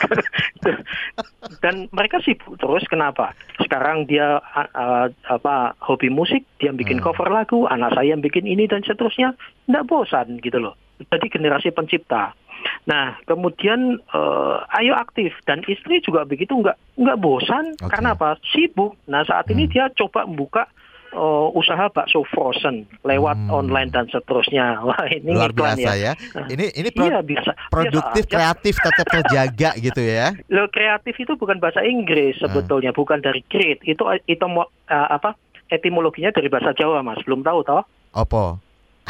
Dan 1.60 1.88
mereka 1.90 2.20
sibuk 2.20 2.56
terus. 2.56 2.84
Kenapa? 2.84 3.32
Sekarang 3.58 4.04
dia 4.04 4.40
a- 4.40 5.08
apa 5.26 5.54
hobi 5.80 6.08
musik, 6.08 6.44
dia 6.56 6.68
bikin 6.70 6.98
Hmm. 6.98 7.06
cover 7.06 7.28
lagu, 7.28 7.64
anak 7.64 7.92
saya 7.92 8.12
yang 8.12 8.20
bikin 8.20 8.44
ini 8.44 8.64
dan 8.64 8.80
seterusnya. 8.80 9.32
Tidak 9.64 9.86
bosan 9.86 10.40
gitu 10.40 10.58
loh. 10.58 10.74
Jadi 11.02 11.26
generasi 11.28 11.70
pencipta. 11.70 12.36
Nah, 12.82 13.16
kemudian 13.24 13.96
eh, 13.96 14.56
ayo 14.76 14.92
aktif 14.94 15.32
dan 15.42 15.64
istri 15.64 15.98
juga 15.98 16.22
begitu 16.22 16.52
nggak 16.52 16.76
nggak 16.94 17.18
bosan 17.18 17.72
Oke. 17.74 17.88
karena 17.88 18.12
apa? 18.12 18.36
Sibuk. 18.46 19.00
Nah, 19.06 19.22
saat 19.22 19.48
ini 19.48 19.64
Hmm. 19.64 19.72
dia 19.72 19.84
coba 19.94 20.24
membuka 20.24 20.68
eh, 21.10 21.46
usaha 21.52 21.90
bakso 21.90 22.22
frozen 22.22 22.86
lewat 23.02 23.34
Hmm. 23.34 23.50
online 23.56 23.90
dan 23.90 24.06
seterusnya. 24.06 24.78
Wah, 24.86 25.08
ini 25.08 25.34
Luar 25.34 25.50
biasa 25.50 25.90
ya. 25.92 26.12
Ini 26.46 26.70
ini 26.72 26.88
pro- 26.90 27.08
Iya, 27.08 27.18
biasa. 27.20 27.50
produktif, 27.66 28.24
Biasa 28.24 28.34
kreatif, 28.36 28.74
tetap 28.78 29.06
terjaga 29.08 29.70
gitu 29.86 29.98
ya. 29.98 30.30
Lo 30.46 30.68
kreatif 30.68 31.16
itu 31.16 31.34
bukan 31.34 31.58
bahasa 31.58 31.82
Inggris 31.82 32.38
Ah. 32.38 32.46
sebetulnya, 32.46 32.92
bukan 32.92 33.18
dari 33.18 33.42
create. 33.42 33.82
Itu 33.82 34.06
itu 34.22 34.44
eh, 34.86 35.08
apa? 35.10 35.34
Etimologinya 35.66 36.30
dari 36.30 36.46
bahasa 36.46 36.70
Jawa, 36.72 37.00
Mas. 37.00 37.18
Belum 37.22 37.42
tahu 37.42 37.62
toh? 37.62 37.82
Opo. 38.12 38.58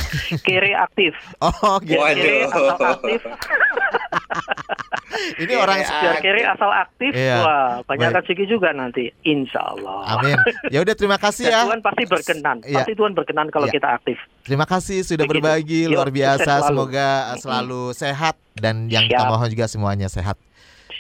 Kere 0.46 0.70
aktif. 0.74 1.12
Oh, 1.38 1.76
gitu. 1.80 1.96
Biar 1.96 2.14
kere 2.14 2.38
asal 2.46 2.64
aktif. 2.88 3.20
Ini 5.36 5.52
orang 5.54 5.78
Biar 5.82 6.16
kere 6.18 6.42
asal 6.46 6.70
aktif. 6.70 7.12
Iya. 7.12 7.36
Wah, 7.42 7.72
banyak 7.84 8.08
Baik. 8.08 8.18
rezeki 8.24 8.44
juga 8.46 8.70
nanti. 8.72 9.10
Insya 9.22 9.60
Allah. 9.60 10.16
Amin. 10.16 10.36
Ya 10.68 10.80
udah 10.80 10.94
terima 10.94 11.16
kasih 11.16 11.44
Dan 11.44 11.52
ya. 11.52 11.60
Tuhan 11.66 11.80
pasti 11.82 12.02
berkenan. 12.06 12.56
Iya. 12.62 12.76
Pasti 12.80 12.92
Tuhan 12.94 13.12
berkenan 13.12 13.46
kalau 13.48 13.66
Iya. 13.66 13.74
kita 13.76 13.88
aktif. 13.92 14.18
Terima 14.42 14.64
kasih 14.64 14.98
sudah 15.02 15.24
Begitu. 15.24 15.34
berbagi 15.38 15.80
Yuk, 15.86 15.92
luar 15.92 16.08
biasa. 16.08 16.52
selalu. 16.60 16.68
Semoga 16.70 17.08
selalu 17.36 17.82
sehat 17.92 18.34
dan 18.54 18.86
yang 18.86 19.04
kita 19.04 19.20
Siap. 19.20 19.30
mohon 19.30 19.48
juga 19.48 19.66
semuanya 19.66 20.08
sehat. 20.08 20.36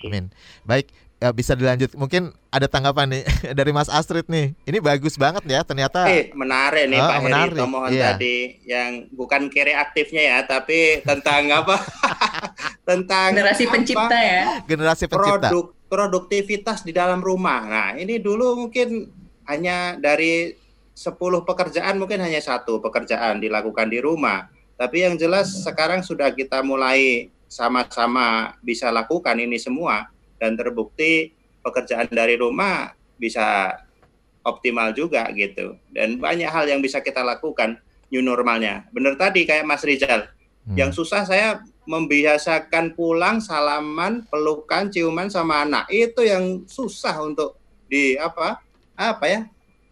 Amin. 0.02 0.32
Baik, 0.64 0.88
ya, 1.20 1.28
bisa 1.30 1.52
dilanjut. 1.52 1.92
Mungkin 1.94 2.32
ada 2.48 2.66
tanggapan 2.66 3.06
nih 3.12 3.22
dari 3.58 3.70
Mas 3.70 3.92
Astrid 3.92 4.26
nih. 4.26 4.56
Ini 4.64 4.80
bagus 4.80 5.14
banget 5.20 5.44
ya 5.46 5.60
ternyata. 5.62 6.08
Eh, 6.08 6.32
menarik 6.32 6.88
nih 6.88 6.98
Ah, 6.98 7.06
Pak 7.06 7.16
Heri 7.20 7.26
menarik, 7.28 7.58
Tomohon 7.60 7.90
iya. 7.92 8.04
tadi 8.16 8.36
yang 8.64 8.90
bukan 9.12 9.52
kiri 9.52 9.76
aktifnya 9.76 10.22
ya, 10.24 10.38
tapi 10.48 11.04
tentang 11.04 11.52
apa? 11.60 11.76
tentang 12.88 13.36
Generasi 13.36 13.64
apa? 13.68 13.72
pencipta 13.76 14.18
ya. 14.18 14.42
Generasi 14.64 15.04
pencipta. 15.06 15.48
Produk 15.52 15.66
produktivitas 15.90 16.86
di 16.86 16.94
dalam 16.94 17.20
rumah. 17.20 17.66
Nah, 17.66 17.88
ini 17.98 18.22
dulu 18.22 18.66
mungkin 18.66 19.10
hanya 19.50 19.98
dari 19.98 20.54
10 20.94 21.18
pekerjaan 21.42 21.98
mungkin 21.98 22.22
hanya 22.22 22.38
satu 22.38 22.78
pekerjaan 22.78 23.42
dilakukan 23.42 23.90
di 23.90 23.98
rumah. 23.98 24.46
Tapi 24.78 25.04
yang 25.04 25.18
jelas 25.18 25.50
sekarang 25.66 26.06
sudah 26.06 26.30
kita 26.30 26.62
mulai 26.62 27.28
sama-sama 27.50 28.54
bisa 28.62 28.94
lakukan 28.94 29.34
ini 29.34 29.58
semua 29.58 30.06
dan 30.40 30.56
terbukti 30.56 31.36
pekerjaan 31.60 32.08
dari 32.08 32.40
rumah 32.40 32.96
bisa 33.20 33.76
optimal 34.40 34.96
juga 34.96 35.28
gitu. 35.36 35.76
Dan 35.92 36.16
banyak 36.16 36.48
hal 36.48 36.64
yang 36.64 36.80
bisa 36.80 37.04
kita 37.04 37.20
lakukan 37.20 37.76
new 38.08 38.24
normalnya. 38.24 38.88
Benar 38.90 39.20
tadi 39.20 39.44
kayak 39.44 39.68
Mas 39.68 39.84
Rizal. 39.84 40.32
Hmm. 40.64 40.76
Yang 40.76 41.04
susah 41.04 41.28
saya 41.28 41.60
membiasakan 41.84 42.96
pulang 42.96 43.44
salaman, 43.44 44.24
pelukan, 44.32 44.88
ciuman 44.88 45.28
sama 45.28 45.68
anak. 45.68 45.84
Itu 45.92 46.24
yang 46.24 46.64
susah 46.64 47.20
untuk 47.20 47.60
di 47.88 48.16
apa? 48.16 48.60
Apa 48.96 49.24
ya? 49.28 49.40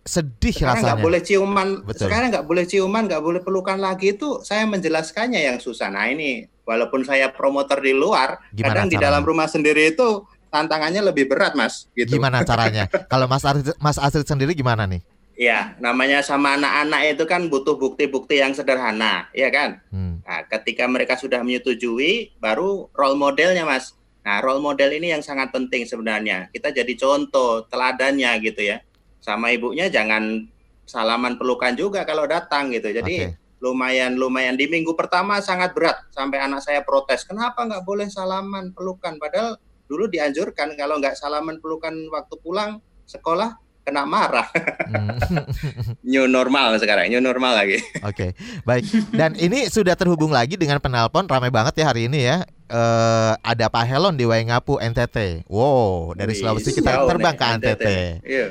Sedih 0.09 0.57
Sekarang 0.57 0.81
nggak 0.81 0.97
rasanya. 0.97 1.05
boleh 1.05 1.21
ciuman. 1.21 1.69
Betul. 1.85 2.09
Sekarang 2.09 2.29
nggak 2.33 2.47
boleh 2.49 2.65
ciuman, 2.65 3.03
nggak 3.05 3.23
boleh 3.25 3.41
pelukan 3.45 3.77
lagi 3.77 4.17
itu 4.17 4.41
saya 4.41 4.65
menjelaskannya 4.65 5.41
yang 5.53 5.59
susah. 5.61 5.93
Nah 5.93 6.09
ini 6.09 6.49
walaupun 6.65 7.05
saya 7.05 7.29
promotor 7.29 7.81
di 7.85 7.93
luar, 7.93 8.41
Gimana 8.53 8.73
kadang 8.73 8.89
di 8.89 8.97
caranya? 8.97 9.21
dalam 9.21 9.23
rumah 9.29 9.49
sendiri 9.49 9.93
itu 9.93 10.25
tantangannya 10.49 11.01
lebih 11.05 11.29
berat, 11.29 11.55
Mas. 11.55 11.89
Gitu. 11.93 12.19
Gimana 12.19 12.45
caranya? 12.45 12.89
Kalau 13.13 13.25
Mas 13.31 13.45
Astrid, 13.45 13.77
Mas 13.81 13.97
Astrid 14.01 14.27
sendiri 14.27 14.53
gimana 14.53 14.85
nih? 14.85 15.01
Ya, 15.39 15.79
namanya 15.79 16.19
sama 16.19 16.59
anak-anak 16.59 17.15
itu 17.15 17.25
kan 17.31 17.47
butuh 17.47 17.79
bukti-bukti 17.79 18.43
yang 18.43 18.51
sederhana, 18.59 19.31
ya 19.31 19.47
kan? 19.55 19.79
Hmm. 19.95 20.19
Nah, 20.27 20.43
ketika 20.51 20.91
mereka 20.91 21.15
sudah 21.15 21.47
menyetujui, 21.47 22.35
baru 22.43 22.91
role 22.91 23.15
modelnya, 23.15 23.63
Mas. 23.63 23.95
Nah, 24.27 24.43
role 24.43 24.59
model 24.59 24.91
ini 24.99 25.15
yang 25.15 25.23
sangat 25.23 25.55
penting 25.55 25.87
sebenarnya. 25.87 26.51
Kita 26.51 26.75
jadi 26.75 26.91
contoh, 26.99 27.65
teladannya 27.71 28.35
gitu 28.43 28.67
ya. 28.67 28.83
Sama 29.23 29.55
ibunya 29.55 29.87
jangan 29.87 30.51
salaman 30.89 31.37
pelukan 31.39 31.79
juga 31.79 32.03
kalau 32.03 32.27
datang 32.27 32.75
gitu. 32.75 32.91
Jadi 32.91 33.31
Oke. 33.31 33.39
lumayan 33.63 34.17
lumayan 34.17 34.57
di 34.57 34.67
minggu 34.67 34.97
pertama 34.99 35.39
sangat 35.39 35.71
berat 35.77 35.97
sampai 36.11 36.43
anak 36.43 36.67
saya 36.67 36.83
protes. 36.83 37.23
Kenapa 37.23 37.63
nggak 37.63 37.85
boleh 37.87 38.09
salaman 38.11 38.75
pelukan? 38.75 39.21
Padahal 39.21 39.61
dulu 39.89 40.05
dianjurkan 40.07 40.77
kalau 40.77 41.01
nggak 41.01 41.17
salaman 41.17 41.59
pelukan 41.59 41.97
waktu 42.13 42.37
pulang 42.45 42.79
sekolah 43.09 43.57
kena 43.89 44.05
marah. 44.05 44.45
Hmm. 44.85 45.17
New 46.13 46.29
normal 46.29 46.77
sekarang, 46.77 47.09
new 47.09 47.25
normal 47.25 47.57
lagi. 47.57 47.81
Oke, 48.05 48.37
baik. 48.69 48.85
Dan 49.17 49.33
ini 49.41 49.65
sudah 49.73 49.97
terhubung 49.97 50.29
lagi 50.29 50.61
dengan 50.61 50.77
penelpon 50.77 51.25
ramai 51.25 51.49
banget 51.49 51.81
ya 51.81 51.89
hari 51.89 52.05
ini 52.05 52.29
ya. 52.29 52.45
Eh 52.69 53.33
ada 53.41 53.67
Pak 53.73 53.89
Helon 53.89 54.13
di 54.13 54.29
Waingapu 54.29 54.77
NTT. 54.77 55.49
Wow, 55.49 56.13
dari 56.13 56.37
Sulawesi 56.37 56.77
kita 56.77 57.09
terbang 57.09 57.33
nih, 57.33 57.41
ke 57.41 57.45
NTT. 57.57 57.87
Iya. 58.29 58.47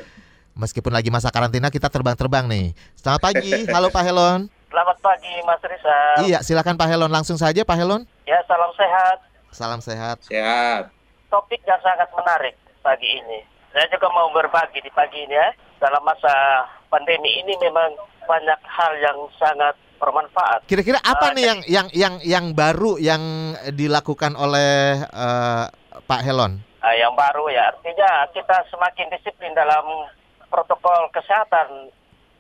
Meskipun 0.57 0.89
lagi 0.89 1.13
masa 1.13 1.29
karantina 1.29 1.69
kita 1.69 1.85
terbang-terbang 1.85 2.49
nih. 2.49 2.73
Selamat 2.97 3.29
pagi, 3.29 3.53
halo 3.69 3.93
Pak 3.93 4.03
Helon. 4.09 4.49
Selamat 4.73 4.97
pagi 5.05 5.33
Mas 5.45 5.61
Rizal. 5.61 6.15
Iya, 6.25 6.41
silakan 6.41 6.81
Pak 6.81 6.89
Helon 6.89 7.13
langsung 7.13 7.37
saja 7.37 7.61
Pak 7.61 7.77
Helon. 7.77 8.09
Ya 8.25 8.41
salam 8.49 8.73
sehat. 8.73 9.17
Salam 9.53 9.79
sehat. 9.85 10.17
Siap. 10.25 10.96
Topik 11.27 11.61
yang 11.67 11.81
sangat 11.83 12.07
menarik 12.15 12.55
pagi 12.79 13.19
ini. 13.19 13.39
Saya 13.75 13.87
juga 13.91 14.07
mau 14.15 14.31
berbagi 14.31 14.79
di 14.79 14.91
pagi 14.95 15.27
ini 15.27 15.35
ya. 15.35 15.51
Dalam 15.77 16.01
masa 16.01 16.65
pandemi 16.87 17.43
ini 17.43 17.53
memang 17.59 17.93
banyak 18.25 18.59
hal 18.63 18.91
yang 18.97 19.19
sangat 19.35 19.75
bermanfaat. 19.99 20.63
Kira-kira 20.69 21.01
apa 21.03 21.31
uh, 21.31 21.35
nih 21.35 21.43
yang 21.43 21.59
yang 21.67 21.87
yang 21.91 22.15
yang 22.23 22.45
baru 22.55 22.95
yang 23.01 23.53
dilakukan 23.73 24.37
oleh 24.37 25.03
uh, 25.11 25.67
Pak 26.05 26.21
Helon? 26.23 26.63
Uh, 26.79 26.95
yang 26.95 27.11
baru 27.17 27.49
ya 27.51 27.73
artinya 27.73 28.29
kita 28.31 28.63
semakin 28.71 29.11
disiplin 29.11 29.51
dalam 29.51 30.07
protokol 30.47 31.11
kesehatan. 31.11 31.91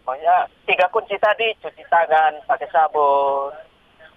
Makanya 0.07 0.47
tiga 0.63 0.87
kunci 0.87 1.19
tadi 1.19 1.51
cuci 1.59 1.83
tangan, 1.91 2.39
pakai 2.47 2.71
sabun, 2.71 3.51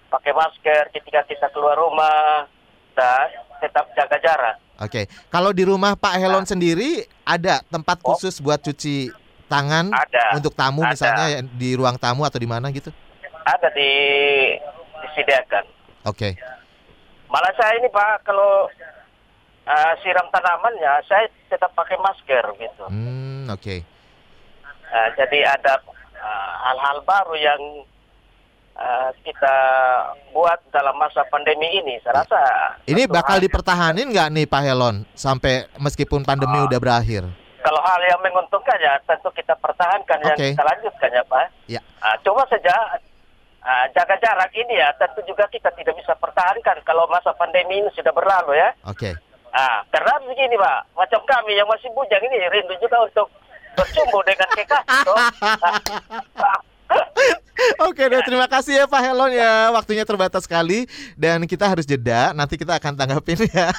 pakai 0.07 0.31
masker 0.31 0.87
ketika 0.95 1.27
kita 1.27 1.51
keluar 1.51 1.75
rumah 1.75 2.47
dan 2.95 3.27
tetap 3.61 3.85
jaga 3.93 4.17
jarak. 4.17 4.55
Oke, 4.81 5.05
okay. 5.05 5.05
kalau 5.29 5.53
di 5.53 5.61
rumah 5.61 5.93
Pak 5.93 6.17
Helon 6.17 6.41
nah. 6.41 6.49
sendiri 6.49 7.05
ada 7.21 7.61
tempat 7.69 8.01
oh. 8.01 8.11
khusus 8.11 8.41
oh. 8.41 8.49
buat 8.49 8.57
cuci 8.65 9.13
tangan 9.45 9.93
ada, 9.93 10.33
untuk 10.33 10.57
tamu 10.57 10.81
ada. 10.81 10.97
misalnya 10.97 11.25
di 11.45 11.77
ruang 11.77 12.01
tamu 12.01 12.25
atau 12.25 12.41
di 12.41 12.49
mana 12.49 12.73
gitu? 12.73 12.89
Ada 13.45 13.69
di 13.77 13.91
disediakan. 15.05 15.63
Oke. 16.09 16.33
Okay. 16.33 16.33
Malah 17.29 17.53
saya 17.55 17.77
ini 17.77 17.87
Pak 17.93 18.25
kalau 18.25 18.67
uh, 19.67 19.93
siram 20.01 20.27
tanamannya 20.33 20.93
saya 21.05 21.29
tetap 21.51 21.71
pakai 21.77 21.99
masker 21.99 22.45
gitu. 22.57 22.85
Hmm, 22.89 23.47
oke. 23.51 23.61
Okay. 23.61 23.79
Uh, 24.91 25.09
jadi 25.15 25.47
ada 25.47 25.79
uh, 26.19 26.51
hal-hal 26.67 26.97
uh, 26.99 27.05
baru 27.07 27.35
yang 27.39 27.61
uh, 28.77 29.09
kita 29.23 29.55
buat 30.35 30.59
dalam 30.71 30.95
masa 30.99 31.25
pandemi 31.27 31.81
ini. 31.81 31.99
Saya 32.03 32.23
rasa 32.23 32.41
ini 32.87 33.07
bakal 33.07 33.41
dipertahanin 33.41 34.11
nggak 34.11 34.27
nih 34.31 34.45
Pak 34.47 34.61
Helon 34.63 34.95
sampai 35.15 35.67
meskipun 35.79 36.23
pandemi 36.23 36.61
uh, 36.61 36.67
udah 36.67 36.79
berakhir? 36.79 37.25
kalau 37.61 37.77
hal 37.85 38.01
yang 38.01 38.17
menguntungkan 38.25 38.73
ya 38.81 38.97
tentu 39.05 39.29
kita 39.37 39.53
pertahankan 39.61 40.17
okay. 40.17 40.27
yang 40.27 40.37
kita 40.57 40.63
lanjutkan 40.65 41.09
ya 41.13 41.23
Pak. 41.29 41.45
Ya. 41.69 41.81
Uh, 42.01 42.17
coba 42.25 42.41
saja 42.49 42.73
uh, 43.61 43.85
jaga 43.93 44.17
jarak 44.17 44.51
ini 44.57 44.81
ya 44.81 44.89
tentu 44.97 45.21
juga 45.29 45.45
kita 45.47 45.69
tidak 45.77 45.93
bisa 45.95 46.17
pertahankan 46.17 46.81
kalau 46.83 47.05
masa 47.07 47.31
pandemi 47.37 47.79
ini 47.79 47.89
sudah 47.93 48.11
berlalu 48.11 48.57
ya. 48.57 48.73
Oke. 48.89 49.13
Okay. 49.13 49.15
Ah, 49.51 49.83
karena 49.91 50.15
begini 50.23 50.55
Pak, 50.55 50.95
macam 50.95 51.19
kami 51.27 51.59
yang 51.59 51.67
masih 51.67 51.91
bujang 51.91 52.23
ini 52.23 52.39
rindu 52.47 52.71
juga 52.79 53.03
untuk 53.03 53.27
bercumbu 53.75 54.23
dengan 54.23 54.47
kekasih. 54.55 55.03
Oke 57.87 58.03
deh, 58.07 58.21
terima 58.25 58.47
kasih 58.49 58.83
ya 58.83 58.85
Pak 58.89 59.01
Helon 59.01 59.31
ya. 59.33 59.69
Waktunya 59.73 60.03
terbatas 60.05 60.45
sekali 60.45 60.85
dan 61.17 61.43
kita 61.45 61.65
harus 61.67 61.85
jeda. 61.85 62.33
Nanti 62.33 62.57
kita 62.57 62.77
akan 62.77 62.93
tanggapin 62.97 63.45
ya. 63.49 63.69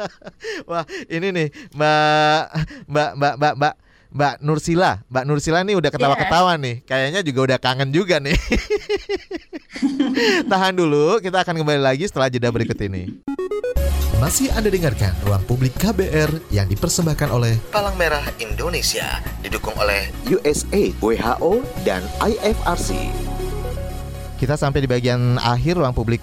Wah, 0.70 0.84
ini 1.10 1.30
nih 1.32 1.48
Mbak 1.74 2.42
Mbak 2.90 3.10
Mbak 3.16 3.34
Mbak 3.38 3.54
Mbak 3.58 3.74
Mbak 4.16 4.40
Nursila, 4.40 5.04
Mbak 5.12 5.24
Nursila 5.28 5.60
nih 5.60 5.76
udah 5.76 5.90
ketawa-ketawa 5.92 6.56
yeah. 6.56 6.64
nih. 6.64 6.76
Kayaknya 6.88 7.20
juga 7.20 7.40
udah 7.52 7.58
kangen 7.60 7.90
juga 7.92 8.16
nih. 8.16 8.32
Tahan 10.50 10.72
dulu, 10.72 11.20
kita 11.20 11.44
akan 11.44 11.60
kembali 11.60 11.84
lagi 11.84 12.08
setelah 12.08 12.32
jeda 12.32 12.48
berikut 12.48 12.80
ini. 12.80 13.12
Masih 14.16 14.48
Anda 14.56 14.72
dengarkan 14.72 15.12
Ruang 15.28 15.44
Publik 15.44 15.76
KBR 15.76 16.48
yang 16.48 16.64
dipersembahkan 16.72 17.28
oleh 17.28 17.60
Palang 17.68 18.00
Merah 18.00 18.24
Indonesia, 18.40 19.20
didukung 19.44 19.76
oleh 19.76 20.08
USAID, 20.24 20.96
WHO, 21.04 21.60
dan 21.84 22.00
IFRC. 22.24 23.25
Kita 24.36 24.52
sampai 24.52 24.84
di 24.84 24.88
bagian 24.92 25.40
akhir 25.40 25.80
ruang 25.80 25.96
publik 25.96 26.20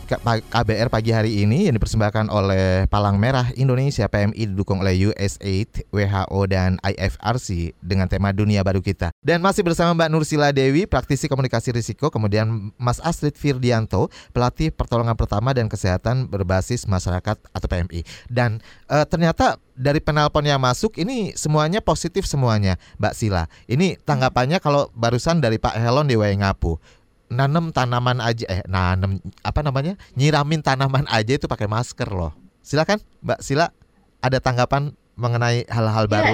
KBR 0.54 0.94
pagi 0.94 1.10
hari 1.10 1.42
ini 1.42 1.66
yang 1.66 1.82
dipersembahkan 1.82 2.30
oleh 2.30 2.86
Palang 2.86 3.18
Merah 3.18 3.50
Indonesia 3.58 4.06
PMI 4.06 4.54
didukung 4.54 4.86
oleh 4.86 5.10
USAID, 5.10 5.90
WHO 5.90 6.40
dan 6.46 6.78
IFRC 6.86 7.74
dengan 7.82 8.06
tema 8.06 8.30
Dunia 8.30 8.62
Baru 8.62 8.86
Kita. 8.86 9.10
Dan 9.18 9.42
masih 9.42 9.66
bersama 9.66 9.98
Mbak 9.98 10.10
Nursila 10.14 10.54
Dewi, 10.54 10.86
praktisi 10.86 11.26
komunikasi 11.26 11.74
risiko, 11.74 12.14
kemudian 12.14 12.70
Mas 12.78 13.02
Astrid 13.02 13.34
Firdianto, 13.34 14.14
pelatih 14.30 14.70
pertolongan 14.70 15.18
pertama 15.18 15.50
dan 15.58 15.66
kesehatan 15.66 16.30
berbasis 16.30 16.86
masyarakat 16.86 17.42
atau 17.50 17.66
PMI. 17.66 18.06
Dan 18.30 18.62
e, 18.94 19.10
ternyata 19.10 19.58
dari 19.74 19.98
penelpon 19.98 20.46
yang 20.46 20.62
masuk 20.62 21.02
ini 21.02 21.34
semuanya 21.34 21.82
positif 21.82 22.30
semuanya, 22.30 22.78
Mbak 23.02 23.14
Sila. 23.18 23.50
Ini 23.66 23.98
tanggapannya 24.06 24.62
kalau 24.62 24.94
barusan 24.94 25.42
dari 25.42 25.58
Pak 25.58 25.82
Helon 25.82 26.06
di 26.06 26.14
Ngapu 26.14 26.78
nanam 27.34 27.74
tanaman 27.74 28.22
aja 28.22 28.46
eh 28.48 28.62
nanam 28.70 29.18
apa 29.42 29.60
namanya? 29.66 29.98
Nyiramin 30.14 30.62
tanaman 30.62 31.10
aja 31.10 31.34
itu 31.36 31.50
pakai 31.50 31.66
masker 31.66 32.08
loh. 32.08 32.32
Silakan 32.62 33.02
mbak 33.20 33.42
Sila 33.42 33.74
ada 34.24 34.38
tanggapan 34.40 34.96
mengenai 35.18 35.68
hal-hal 35.68 36.06
ya, 36.08 36.14
baru? 36.14 36.34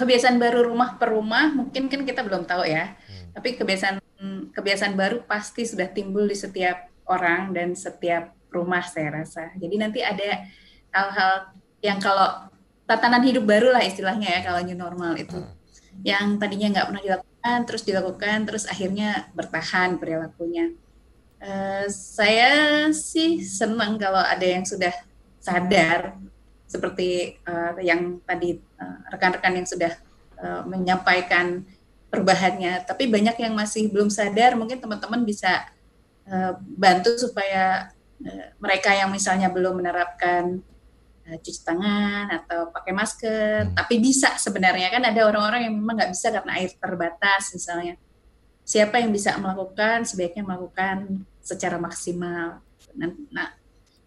kebiasaan 0.00 0.36
baru 0.40 0.64
rumah 0.70 0.96
per 0.96 1.12
rumah 1.12 1.52
mungkin 1.52 1.92
kan 1.92 2.02
kita 2.04 2.24
belum 2.24 2.48
tahu 2.48 2.64
ya. 2.64 2.96
Hmm. 3.06 3.36
tapi 3.36 3.54
kebiasaan 3.54 3.96
kebiasaan 4.50 4.94
baru 4.98 5.22
pasti 5.22 5.62
sudah 5.62 5.86
timbul 5.86 6.26
di 6.26 6.34
setiap 6.34 6.90
orang 7.06 7.54
dan 7.54 7.78
setiap 7.78 8.34
rumah 8.50 8.82
saya 8.82 9.22
rasa. 9.22 9.54
Jadi 9.54 9.74
nanti 9.78 10.02
ada 10.02 10.46
hal-hal 10.90 11.54
yang 11.80 12.02
kalau 12.02 12.50
tatanan 12.90 13.22
hidup 13.22 13.46
baru 13.46 13.70
lah 13.70 13.86
istilahnya 13.86 14.26
ya 14.26 14.40
kalau 14.42 14.60
new 14.66 14.74
normal 14.74 15.14
itu. 15.14 15.38
Hmm. 15.38 15.58
yang 16.00 16.40
tadinya 16.40 16.70
nggak 16.72 16.86
pernah 16.86 17.02
dilakukan 17.02 17.29
terus 17.40 17.82
dilakukan 17.82 18.44
terus 18.44 18.68
akhirnya 18.68 19.28
bertahan 19.32 19.96
perilakunya. 19.96 20.76
Uh, 21.40 21.88
saya 21.88 22.84
sih 22.92 23.40
senang 23.40 23.96
kalau 23.96 24.20
ada 24.20 24.44
yang 24.44 24.60
sudah 24.68 24.92
sadar 25.40 26.20
seperti 26.70 27.40
uh, 27.48 27.74
yang 27.82 28.22
tadi 28.22 28.54
eh, 28.54 28.98
rekan-rekan 29.10 29.50
uh, 29.50 29.56
yang 29.58 29.66
sudah 29.66 29.92
uh, 30.38 30.62
menyampaikan 30.70 31.66
perubahannya. 32.06 32.86
Tapi 32.86 33.10
banyak 33.10 33.42
yang 33.42 33.58
masih 33.58 33.90
belum 33.90 34.06
sadar 34.06 34.54
mungkin 34.54 34.78
teman-teman 34.78 35.26
bisa 35.26 35.66
uh, 36.30 36.54
bantu 36.78 37.18
supaya 37.18 37.90
uh, 38.22 38.46
mereka 38.62 38.94
yang 38.94 39.10
misalnya 39.10 39.50
belum 39.50 39.82
menerapkan 39.82 40.62
cuci 41.26 41.60
tangan 41.62 42.26
atau 42.32 42.72
pakai 42.72 42.92
masker. 42.94 43.70
Hmm. 43.70 43.74
Tapi 43.76 43.94
bisa 44.00 44.34
sebenarnya 44.40 44.88
kan 44.90 45.02
ada 45.04 45.20
orang-orang 45.26 45.68
yang 45.68 45.74
memang 45.78 45.94
nggak 46.00 46.12
bisa 46.12 46.28
karena 46.32 46.52
air 46.58 46.70
terbatas 46.74 47.42
misalnya. 47.54 47.94
Siapa 48.64 49.02
yang 49.02 49.10
bisa 49.10 49.34
melakukan 49.38 50.06
sebaiknya 50.06 50.46
melakukan 50.46 51.26
secara 51.42 51.76
maksimal. 51.80 52.62
Nah, 53.34 53.48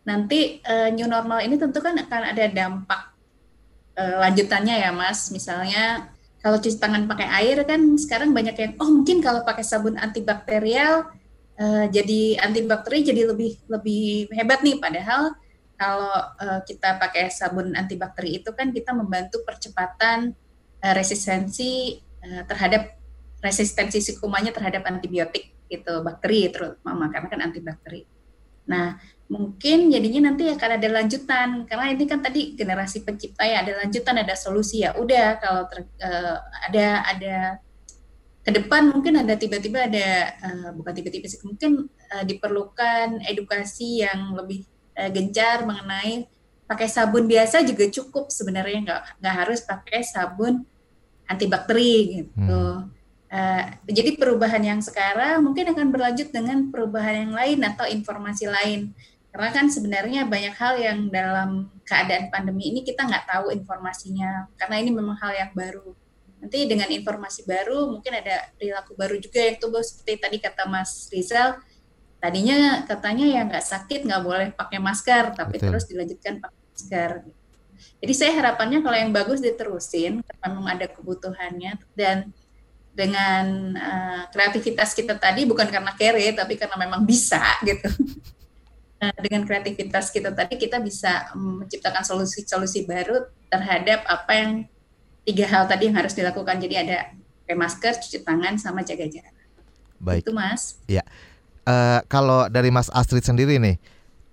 nanti 0.08 0.64
uh, 0.64 0.88
new 0.92 1.08
normal 1.08 1.44
ini 1.44 1.60
tentu 1.60 1.84
kan 1.84 1.96
akan 2.00 2.22
ada 2.32 2.46
dampak 2.48 3.02
uh, 4.00 4.24
lanjutannya 4.24 4.76
ya 4.80 4.92
Mas. 4.96 5.32
Misalnya 5.32 6.14
kalau 6.44 6.60
cuci 6.60 6.76
tangan 6.76 7.08
pakai 7.08 7.28
air 7.44 7.64
kan 7.64 7.80
sekarang 7.96 8.36
banyak 8.36 8.56
yang 8.60 8.74
oh 8.80 8.92
mungkin 8.92 9.24
kalau 9.24 9.48
pakai 9.48 9.64
sabun 9.64 9.96
antibakterial 9.96 11.08
uh, 11.56 11.86
jadi 11.88 12.44
antibakteri 12.44 13.00
jadi 13.08 13.32
lebih 13.32 13.64
lebih 13.72 14.28
hebat 14.36 14.60
nih 14.60 14.76
padahal 14.76 15.32
kalau 15.84 16.16
uh, 16.40 16.60
kita 16.64 16.96
pakai 16.96 17.28
sabun 17.28 17.76
antibakteri 17.76 18.40
itu 18.40 18.56
kan 18.56 18.72
kita 18.72 18.96
membantu 18.96 19.44
percepatan 19.44 20.32
uh, 20.80 20.94
resistensi 20.96 22.00
uh, 22.24 22.48
terhadap 22.48 22.96
resistensi 23.44 24.00
si 24.00 24.16
kumannya 24.16 24.56
terhadap 24.56 24.88
antibiotik 24.88 25.52
itu 25.68 25.94
bakteri 26.00 26.48
terutama 26.48 27.12
karena 27.12 27.28
kan 27.28 27.42
antibakteri. 27.44 28.08
Nah 28.72 28.96
mungkin 29.28 29.92
jadinya 29.92 30.32
nanti 30.32 30.48
akan 30.48 30.72
ada 30.80 30.88
lanjutan 30.88 31.50
karena 31.68 31.86
ini 31.92 32.08
kan 32.08 32.24
tadi 32.24 32.56
generasi 32.56 33.04
pencipta 33.04 33.44
ya 33.44 33.68
ada 33.68 33.84
lanjutan 33.84 34.16
ada 34.24 34.36
solusi 34.40 34.88
ya 34.88 34.96
udah 34.96 35.28
kalau 35.42 35.64
ter, 35.68 35.90
ada 36.70 36.88
ada 37.04 37.36
ke 38.44 38.52
depan 38.54 38.94
mungkin 38.94 39.20
ada 39.20 39.34
tiba-tiba 39.40 39.90
ada 39.90 40.38
bukan 40.76 40.94
tiba-tiba 40.94 41.26
sih 41.32 41.42
mungkin 41.48 41.88
diperlukan 42.28 43.26
edukasi 43.26 44.06
yang 44.06 44.36
lebih 44.38 44.68
uh, 44.98 45.10
gencar 45.12 45.66
mengenai 45.66 46.26
pakai 46.64 46.88
sabun 46.88 47.28
biasa 47.28 47.62
juga 47.68 47.86
cukup 47.92 48.32
sebenarnya 48.32 48.80
nggak 48.82 49.02
nggak 49.20 49.36
harus 49.36 49.60
pakai 49.62 50.02
sabun 50.02 50.64
antibakteri 51.28 52.24
gitu. 52.24 52.64
Hmm. 52.84 52.92
Uh, 53.34 53.66
jadi 53.90 54.14
perubahan 54.14 54.62
yang 54.62 54.78
sekarang 54.78 55.42
mungkin 55.42 55.74
akan 55.74 55.90
berlanjut 55.90 56.30
dengan 56.30 56.70
perubahan 56.70 57.26
yang 57.28 57.34
lain 57.34 57.60
atau 57.66 57.86
informasi 57.90 58.46
lain. 58.46 58.94
Karena 59.34 59.50
kan 59.50 59.66
sebenarnya 59.66 60.30
banyak 60.30 60.54
hal 60.54 60.78
yang 60.78 61.10
dalam 61.10 61.66
keadaan 61.90 62.30
pandemi 62.30 62.70
ini 62.70 62.86
kita 62.86 63.02
nggak 63.02 63.26
tahu 63.26 63.50
informasinya. 63.50 64.46
Karena 64.54 64.78
ini 64.78 64.94
memang 64.94 65.18
hal 65.18 65.34
yang 65.34 65.52
baru. 65.58 65.98
Nanti 66.38 66.70
dengan 66.70 66.86
informasi 66.94 67.42
baru 67.50 67.90
mungkin 67.90 68.14
ada 68.14 68.54
perilaku 68.54 68.94
baru 68.94 69.18
juga 69.18 69.42
yang 69.42 69.58
tubuh 69.58 69.82
seperti 69.82 70.22
tadi 70.22 70.38
kata 70.38 70.70
Mas 70.70 71.10
Rizal 71.10 71.58
tadinya 72.24 72.88
katanya 72.88 73.28
ya 73.28 73.42
nggak 73.44 73.66
sakit 73.68 74.08
nggak 74.08 74.24
boleh 74.24 74.48
pakai 74.56 74.80
masker 74.80 75.36
tapi 75.36 75.60
Betul. 75.60 75.76
terus 75.76 75.84
dilanjutkan 75.92 76.40
pakai 76.40 76.62
masker. 76.72 77.12
Jadi 78.00 78.14
saya 78.16 78.32
harapannya 78.40 78.80
kalau 78.80 78.96
yang 78.96 79.12
bagus 79.12 79.44
diterusin 79.44 80.24
karena 80.24 80.46
memang 80.48 80.72
ada 80.72 80.88
kebutuhannya 80.88 81.76
dan 82.00 82.32
dengan 82.96 83.76
uh, 83.76 84.24
kreativitas 84.32 84.96
kita 84.96 85.20
tadi 85.20 85.44
bukan 85.44 85.68
karena 85.68 85.92
kere 86.00 86.32
tapi 86.32 86.56
karena 86.56 86.80
memang 86.80 87.04
bisa 87.04 87.44
gitu. 87.68 87.92
Uh, 89.04 89.16
dengan 89.20 89.44
kreativitas 89.44 90.08
kita 90.08 90.32
tadi 90.32 90.56
kita 90.56 90.80
bisa 90.80 91.28
menciptakan 91.36 92.08
solusi-solusi 92.08 92.88
baru 92.88 93.28
terhadap 93.52 94.08
apa 94.08 94.32
yang 94.32 94.52
tiga 95.28 95.44
hal 95.52 95.68
tadi 95.68 95.92
yang 95.92 96.00
harus 96.00 96.16
dilakukan. 96.16 96.56
Jadi 96.56 96.76
ada 96.88 97.12
pakai 97.44 97.60
masker 97.60 98.00
cuci 98.00 98.24
tangan 98.24 98.56
sama 98.56 98.80
jaga 98.88 99.12
jarak. 99.12 99.36
Baik. 100.00 100.24
Itu 100.24 100.32
mas. 100.32 100.80
Ya 100.88 101.04
uh, 101.68 102.00
kalau 102.12 102.48
dari 102.48 102.70
Mas 102.70 102.88
Astrid 102.92 103.24
sendiri 103.24 103.60
nih, 103.60 103.80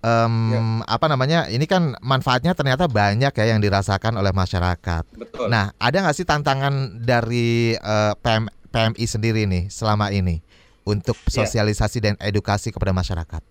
um, 0.03 0.51
ya. 0.51 0.61
apa 0.87 1.05
namanya? 1.07 1.47
Ini 1.47 1.65
kan 1.67 1.95
manfaatnya 2.03 2.55
ternyata 2.55 2.87
banyak 2.87 3.31
ya 3.31 3.45
yang 3.45 3.59
dirasakan 3.59 4.17
oleh 4.19 4.31
masyarakat. 4.35 5.03
Betul. 5.15 5.47
Nah, 5.51 5.71
ada 5.77 5.97
nggak 6.03 6.15
sih 6.15 6.27
tantangan 6.27 7.01
dari 7.01 7.75
uh, 7.79 8.13
PM, 8.19 8.47
PMI 8.71 9.05
sendiri 9.05 9.43
nih 9.47 9.67
selama 9.71 10.11
ini 10.11 10.39
untuk 10.87 11.17
ya. 11.29 11.43
sosialisasi 11.43 11.97
ya. 12.01 12.03
dan 12.11 12.15
edukasi 12.21 12.71
kepada 12.73 12.91
masyarakat? 12.95 13.41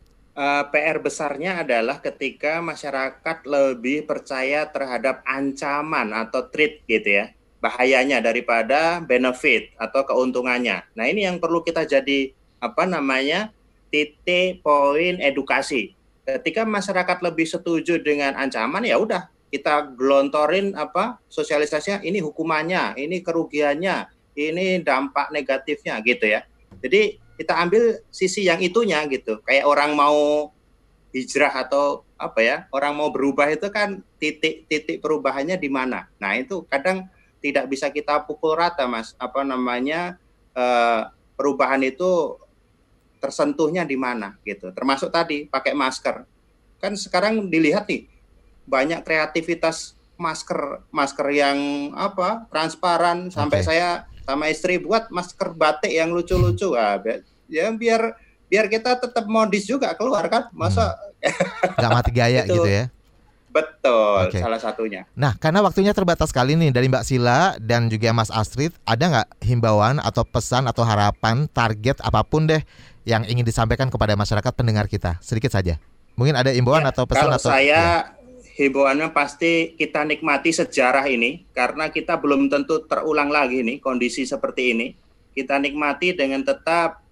Uh, 0.41 0.65
PR 0.73 1.03
besarnya 1.03 1.61
adalah 1.61 2.01
ketika 2.01 2.65
masyarakat 2.65 3.45
lebih 3.45 4.09
percaya 4.09 4.65
terhadap 4.71 5.21
ancaman 5.27 6.17
atau 6.17 6.49
threat 6.49 6.81
gitu 6.89 7.21
ya 7.21 7.35
bahayanya 7.61 8.25
daripada 8.25 9.05
benefit 9.05 9.77
atau 9.77 10.03
keuntungannya. 10.09 10.81
Nah 10.97 11.05
ini 11.07 11.29
yang 11.29 11.37
perlu 11.39 11.61
kita 11.61 11.85
jadi 11.85 12.33
apa 12.57 12.89
namanya 12.89 13.53
titik 13.91 14.63
poin 14.63 15.19
edukasi 15.19 15.99
ketika 16.25 16.63
masyarakat 16.63 17.19
lebih 17.27 17.47
setuju 17.47 17.99
dengan 17.99 18.39
ancaman 18.39 18.87
ya 18.87 18.97
udah 18.97 19.27
kita 19.51 19.99
gelontorin 19.99 20.79
apa 20.79 21.19
sosialisasinya 21.27 22.07
ini 22.07 22.23
hukumannya, 22.23 22.95
ini 22.97 23.19
kerugiannya, 23.19 24.07
ini 24.39 24.79
dampak 24.81 25.35
negatifnya 25.35 25.99
gitu 26.07 26.31
ya. 26.31 26.47
Jadi 26.79 27.19
kita 27.35 27.59
ambil 27.59 27.99
sisi 28.15 28.47
yang 28.47 28.63
itunya 28.63 29.03
gitu. 29.11 29.43
Kayak 29.43 29.67
orang 29.67 29.99
mau 29.99 30.49
hijrah 31.11 31.67
atau 31.67 32.07
apa 32.15 32.41
ya, 32.41 32.57
orang 32.71 32.95
mau 32.95 33.11
berubah 33.11 33.51
itu 33.51 33.67
kan 33.75 34.07
titik-titik 34.23 35.03
perubahannya 35.03 35.59
di 35.59 35.67
mana. 35.67 36.07
Nah, 36.23 36.39
itu 36.39 36.63
kadang 36.71 37.11
tidak 37.43 37.67
bisa 37.67 37.91
kita 37.91 38.23
pukul 38.23 38.55
rata, 38.55 38.87
Mas. 38.87 39.19
Apa 39.19 39.43
namanya? 39.43 40.15
Eh, 40.55 41.03
perubahan 41.35 41.83
itu 41.83 42.39
tersentuhnya 43.21 43.85
di 43.85 43.95
mana 43.95 44.35
gitu. 44.43 44.73
Termasuk 44.73 45.13
tadi 45.13 45.47
pakai 45.47 45.77
masker. 45.77 46.25
Kan 46.81 46.97
sekarang 46.97 47.53
dilihat 47.53 47.87
nih 47.87 48.09
banyak 48.65 49.05
kreativitas 49.05 50.01
masker 50.21 50.85
masker 50.93 51.27
yang 51.33 51.91
apa 51.97 52.45
transparan 52.53 53.29
okay. 53.29 53.35
sampai 53.35 53.61
saya 53.65 53.89
sama 54.29 54.53
istri 54.53 54.77
buat 54.77 55.09
masker 55.09 55.57
batik 55.57 55.91
yang 55.91 56.13
lucu-lucu 56.13 56.77
ah 56.77 57.01
ya 57.49 57.73
biar 57.73 58.15
biar 58.47 58.69
kita 58.69 59.01
tetap 59.01 59.25
modis 59.25 59.65
juga 59.65 59.97
keluar 59.97 60.29
kan 60.29 60.53
masa 60.53 60.93
hmm. 61.25 61.81
nggak 61.81 61.91
mati 61.91 62.11
gaya 62.13 62.45
gitu 62.49 62.69
ya 62.69 62.93
Betul, 63.51 64.31
okay. 64.31 64.39
salah 64.39 64.63
satunya. 64.63 65.11
Nah, 65.19 65.35
karena 65.35 65.59
waktunya 65.59 65.91
terbatas 65.91 66.31
sekali 66.31 66.55
nih 66.55 66.71
dari 66.71 66.87
Mbak 66.87 67.03
Sila 67.03 67.59
dan 67.59 67.91
juga 67.91 68.15
Mas 68.15 68.31
Astrid, 68.31 68.71
ada 68.87 69.03
nggak 69.11 69.43
himbauan 69.43 69.99
atau 69.99 70.23
pesan 70.23 70.71
atau 70.71 70.87
harapan, 70.87 71.51
target 71.51 71.99
apa 71.99 72.23
pun 72.23 72.47
deh 72.47 72.63
yang 73.11 73.27
ingin 73.27 73.43
disampaikan 73.43 73.91
kepada 73.91 74.15
masyarakat 74.15 74.53
pendengar 74.55 74.87
kita? 74.87 75.19
Sedikit 75.19 75.51
saja. 75.51 75.83
Mungkin 76.15 76.39
ada 76.39 76.55
himbauan 76.55 76.87
ya, 76.87 76.95
atau 76.95 77.11
pesan 77.11 77.27
kalau 77.27 77.35
atau 77.43 77.51
saya 77.51 77.67
ya. 77.67 78.15
himbauannya 78.55 79.11
pasti 79.11 79.75
kita 79.75 80.07
nikmati 80.07 80.55
sejarah 80.55 81.11
ini 81.11 81.43
karena 81.51 81.91
kita 81.91 82.15
belum 82.15 82.47
tentu 82.47 82.87
terulang 82.87 83.35
lagi 83.35 83.67
nih 83.67 83.83
kondisi 83.83 84.23
seperti 84.23 84.63
ini. 84.79 84.87
Kita 85.35 85.59
nikmati 85.59 86.15
dengan 86.15 86.47
tetap 86.47 87.03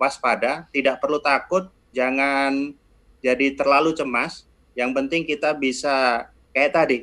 waspada, 0.00 0.68
tidak 0.72 1.00
perlu 1.00 1.20
takut, 1.20 1.68
jangan 1.92 2.72
jadi 3.20 3.52
terlalu 3.52 3.92
cemas. 3.92 4.48
Yang 4.72 4.90
penting 4.96 5.22
kita 5.28 5.52
bisa 5.56 6.28
kayak 6.56 6.72
tadi, 6.72 6.98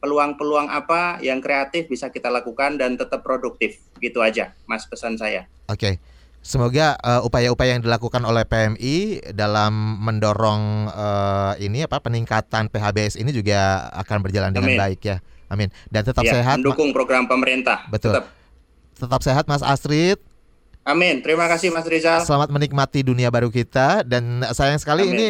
peluang-peluang 0.00 0.68
apa 0.68 1.20
yang 1.24 1.40
kreatif 1.40 1.88
bisa 1.88 2.12
kita 2.12 2.28
lakukan 2.28 2.76
dan 2.76 2.96
tetap 3.00 3.24
produktif. 3.24 3.80
Gitu 4.00 4.20
aja, 4.20 4.52
Mas 4.68 4.84
pesan 4.84 5.16
saya. 5.16 5.48
Oke. 5.68 5.96
Okay. 6.00 6.13
Semoga 6.44 7.00
uh, 7.00 7.24
upaya-upaya 7.24 7.72
yang 7.72 7.80
dilakukan 7.80 8.20
oleh 8.28 8.44
PMI 8.44 9.32
dalam 9.32 9.96
mendorong 10.04 10.92
uh, 10.92 11.56
ini 11.56 11.88
apa 11.88 12.04
peningkatan 12.04 12.68
PHBS 12.68 13.16
ini 13.16 13.32
juga 13.32 13.88
akan 13.96 14.20
berjalan 14.20 14.52
Amin. 14.52 14.56
dengan 14.60 14.72
baik 14.76 15.00
ya. 15.08 15.24
Amin. 15.48 15.72
Dan 15.88 16.04
tetap 16.04 16.20
ya, 16.20 16.36
sehat. 16.36 16.60
Mendukung 16.60 16.92
program 16.92 17.24
pemerintah. 17.24 17.88
Betul. 17.88 18.12
Tetap. 18.12 18.28
tetap 18.94 19.20
sehat 19.24 19.44
Mas 19.48 19.64
Astrid. 19.64 20.20
Amin. 20.84 21.24
Terima 21.24 21.48
kasih 21.48 21.72
Mas 21.72 21.88
Rizal. 21.88 22.20
Selamat 22.28 22.52
menikmati 22.52 23.00
dunia 23.00 23.32
baru 23.32 23.48
kita 23.48 24.04
dan 24.04 24.44
sayang 24.52 24.76
sekali 24.76 25.08
Amin. 25.08 25.16
ini 25.16 25.28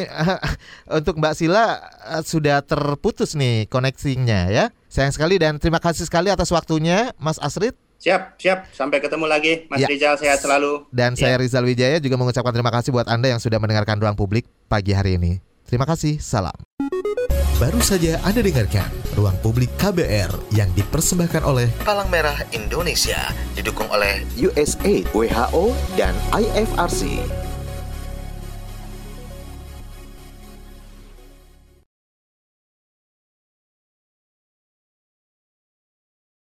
untuk 0.98 1.14
Mbak 1.14 1.34
Sila 1.38 1.78
eh, 2.10 2.22
sudah 2.26 2.58
terputus 2.66 3.38
nih 3.38 3.70
koneksinya 3.70 4.50
ya. 4.50 4.74
Sayang 4.90 5.14
sekali 5.14 5.38
dan 5.38 5.62
terima 5.62 5.78
kasih 5.78 6.10
sekali 6.10 6.26
atas 6.34 6.50
waktunya 6.50 7.14
Mas 7.22 7.38
Astrid. 7.38 7.78
Siap, 8.04 8.36
siap. 8.36 8.68
Sampai 8.76 9.00
ketemu 9.00 9.24
lagi, 9.24 9.64
Mas 9.72 9.80
ya. 9.80 9.88
Rizal. 9.88 10.20
Sehat 10.20 10.36
selalu. 10.44 10.84
Dan 10.92 11.16
ya. 11.16 11.24
saya 11.24 11.40
Rizal 11.40 11.64
Wijaya 11.64 11.96
juga 12.04 12.20
mengucapkan 12.20 12.52
terima 12.52 12.68
kasih 12.68 12.92
buat 12.92 13.08
Anda 13.08 13.32
yang 13.32 13.40
sudah 13.40 13.56
mendengarkan 13.56 13.96
Ruang 13.96 14.12
Publik 14.12 14.44
pagi 14.68 14.92
hari 14.92 15.16
ini. 15.16 15.40
Terima 15.64 15.88
kasih. 15.88 16.20
Salam. 16.20 16.52
Baru 17.56 17.80
saja 17.80 18.20
Anda 18.28 18.44
dengarkan 18.44 18.92
Ruang 19.16 19.40
Publik 19.40 19.72
KBR 19.80 20.52
yang 20.52 20.68
dipersembahkan 20.76 21.48
oleh 21.48 21.72
Palang 21.80 22.12
Merah 22.12 22.36
Indonesia, 22.52 23.32
didukung 23.56 23.88
oleh 23.88 24.20
USAID, 24.36 25.08
WHO, 25.16 25.72
dan 25.96 26.12
IFRC. 26.36 27.24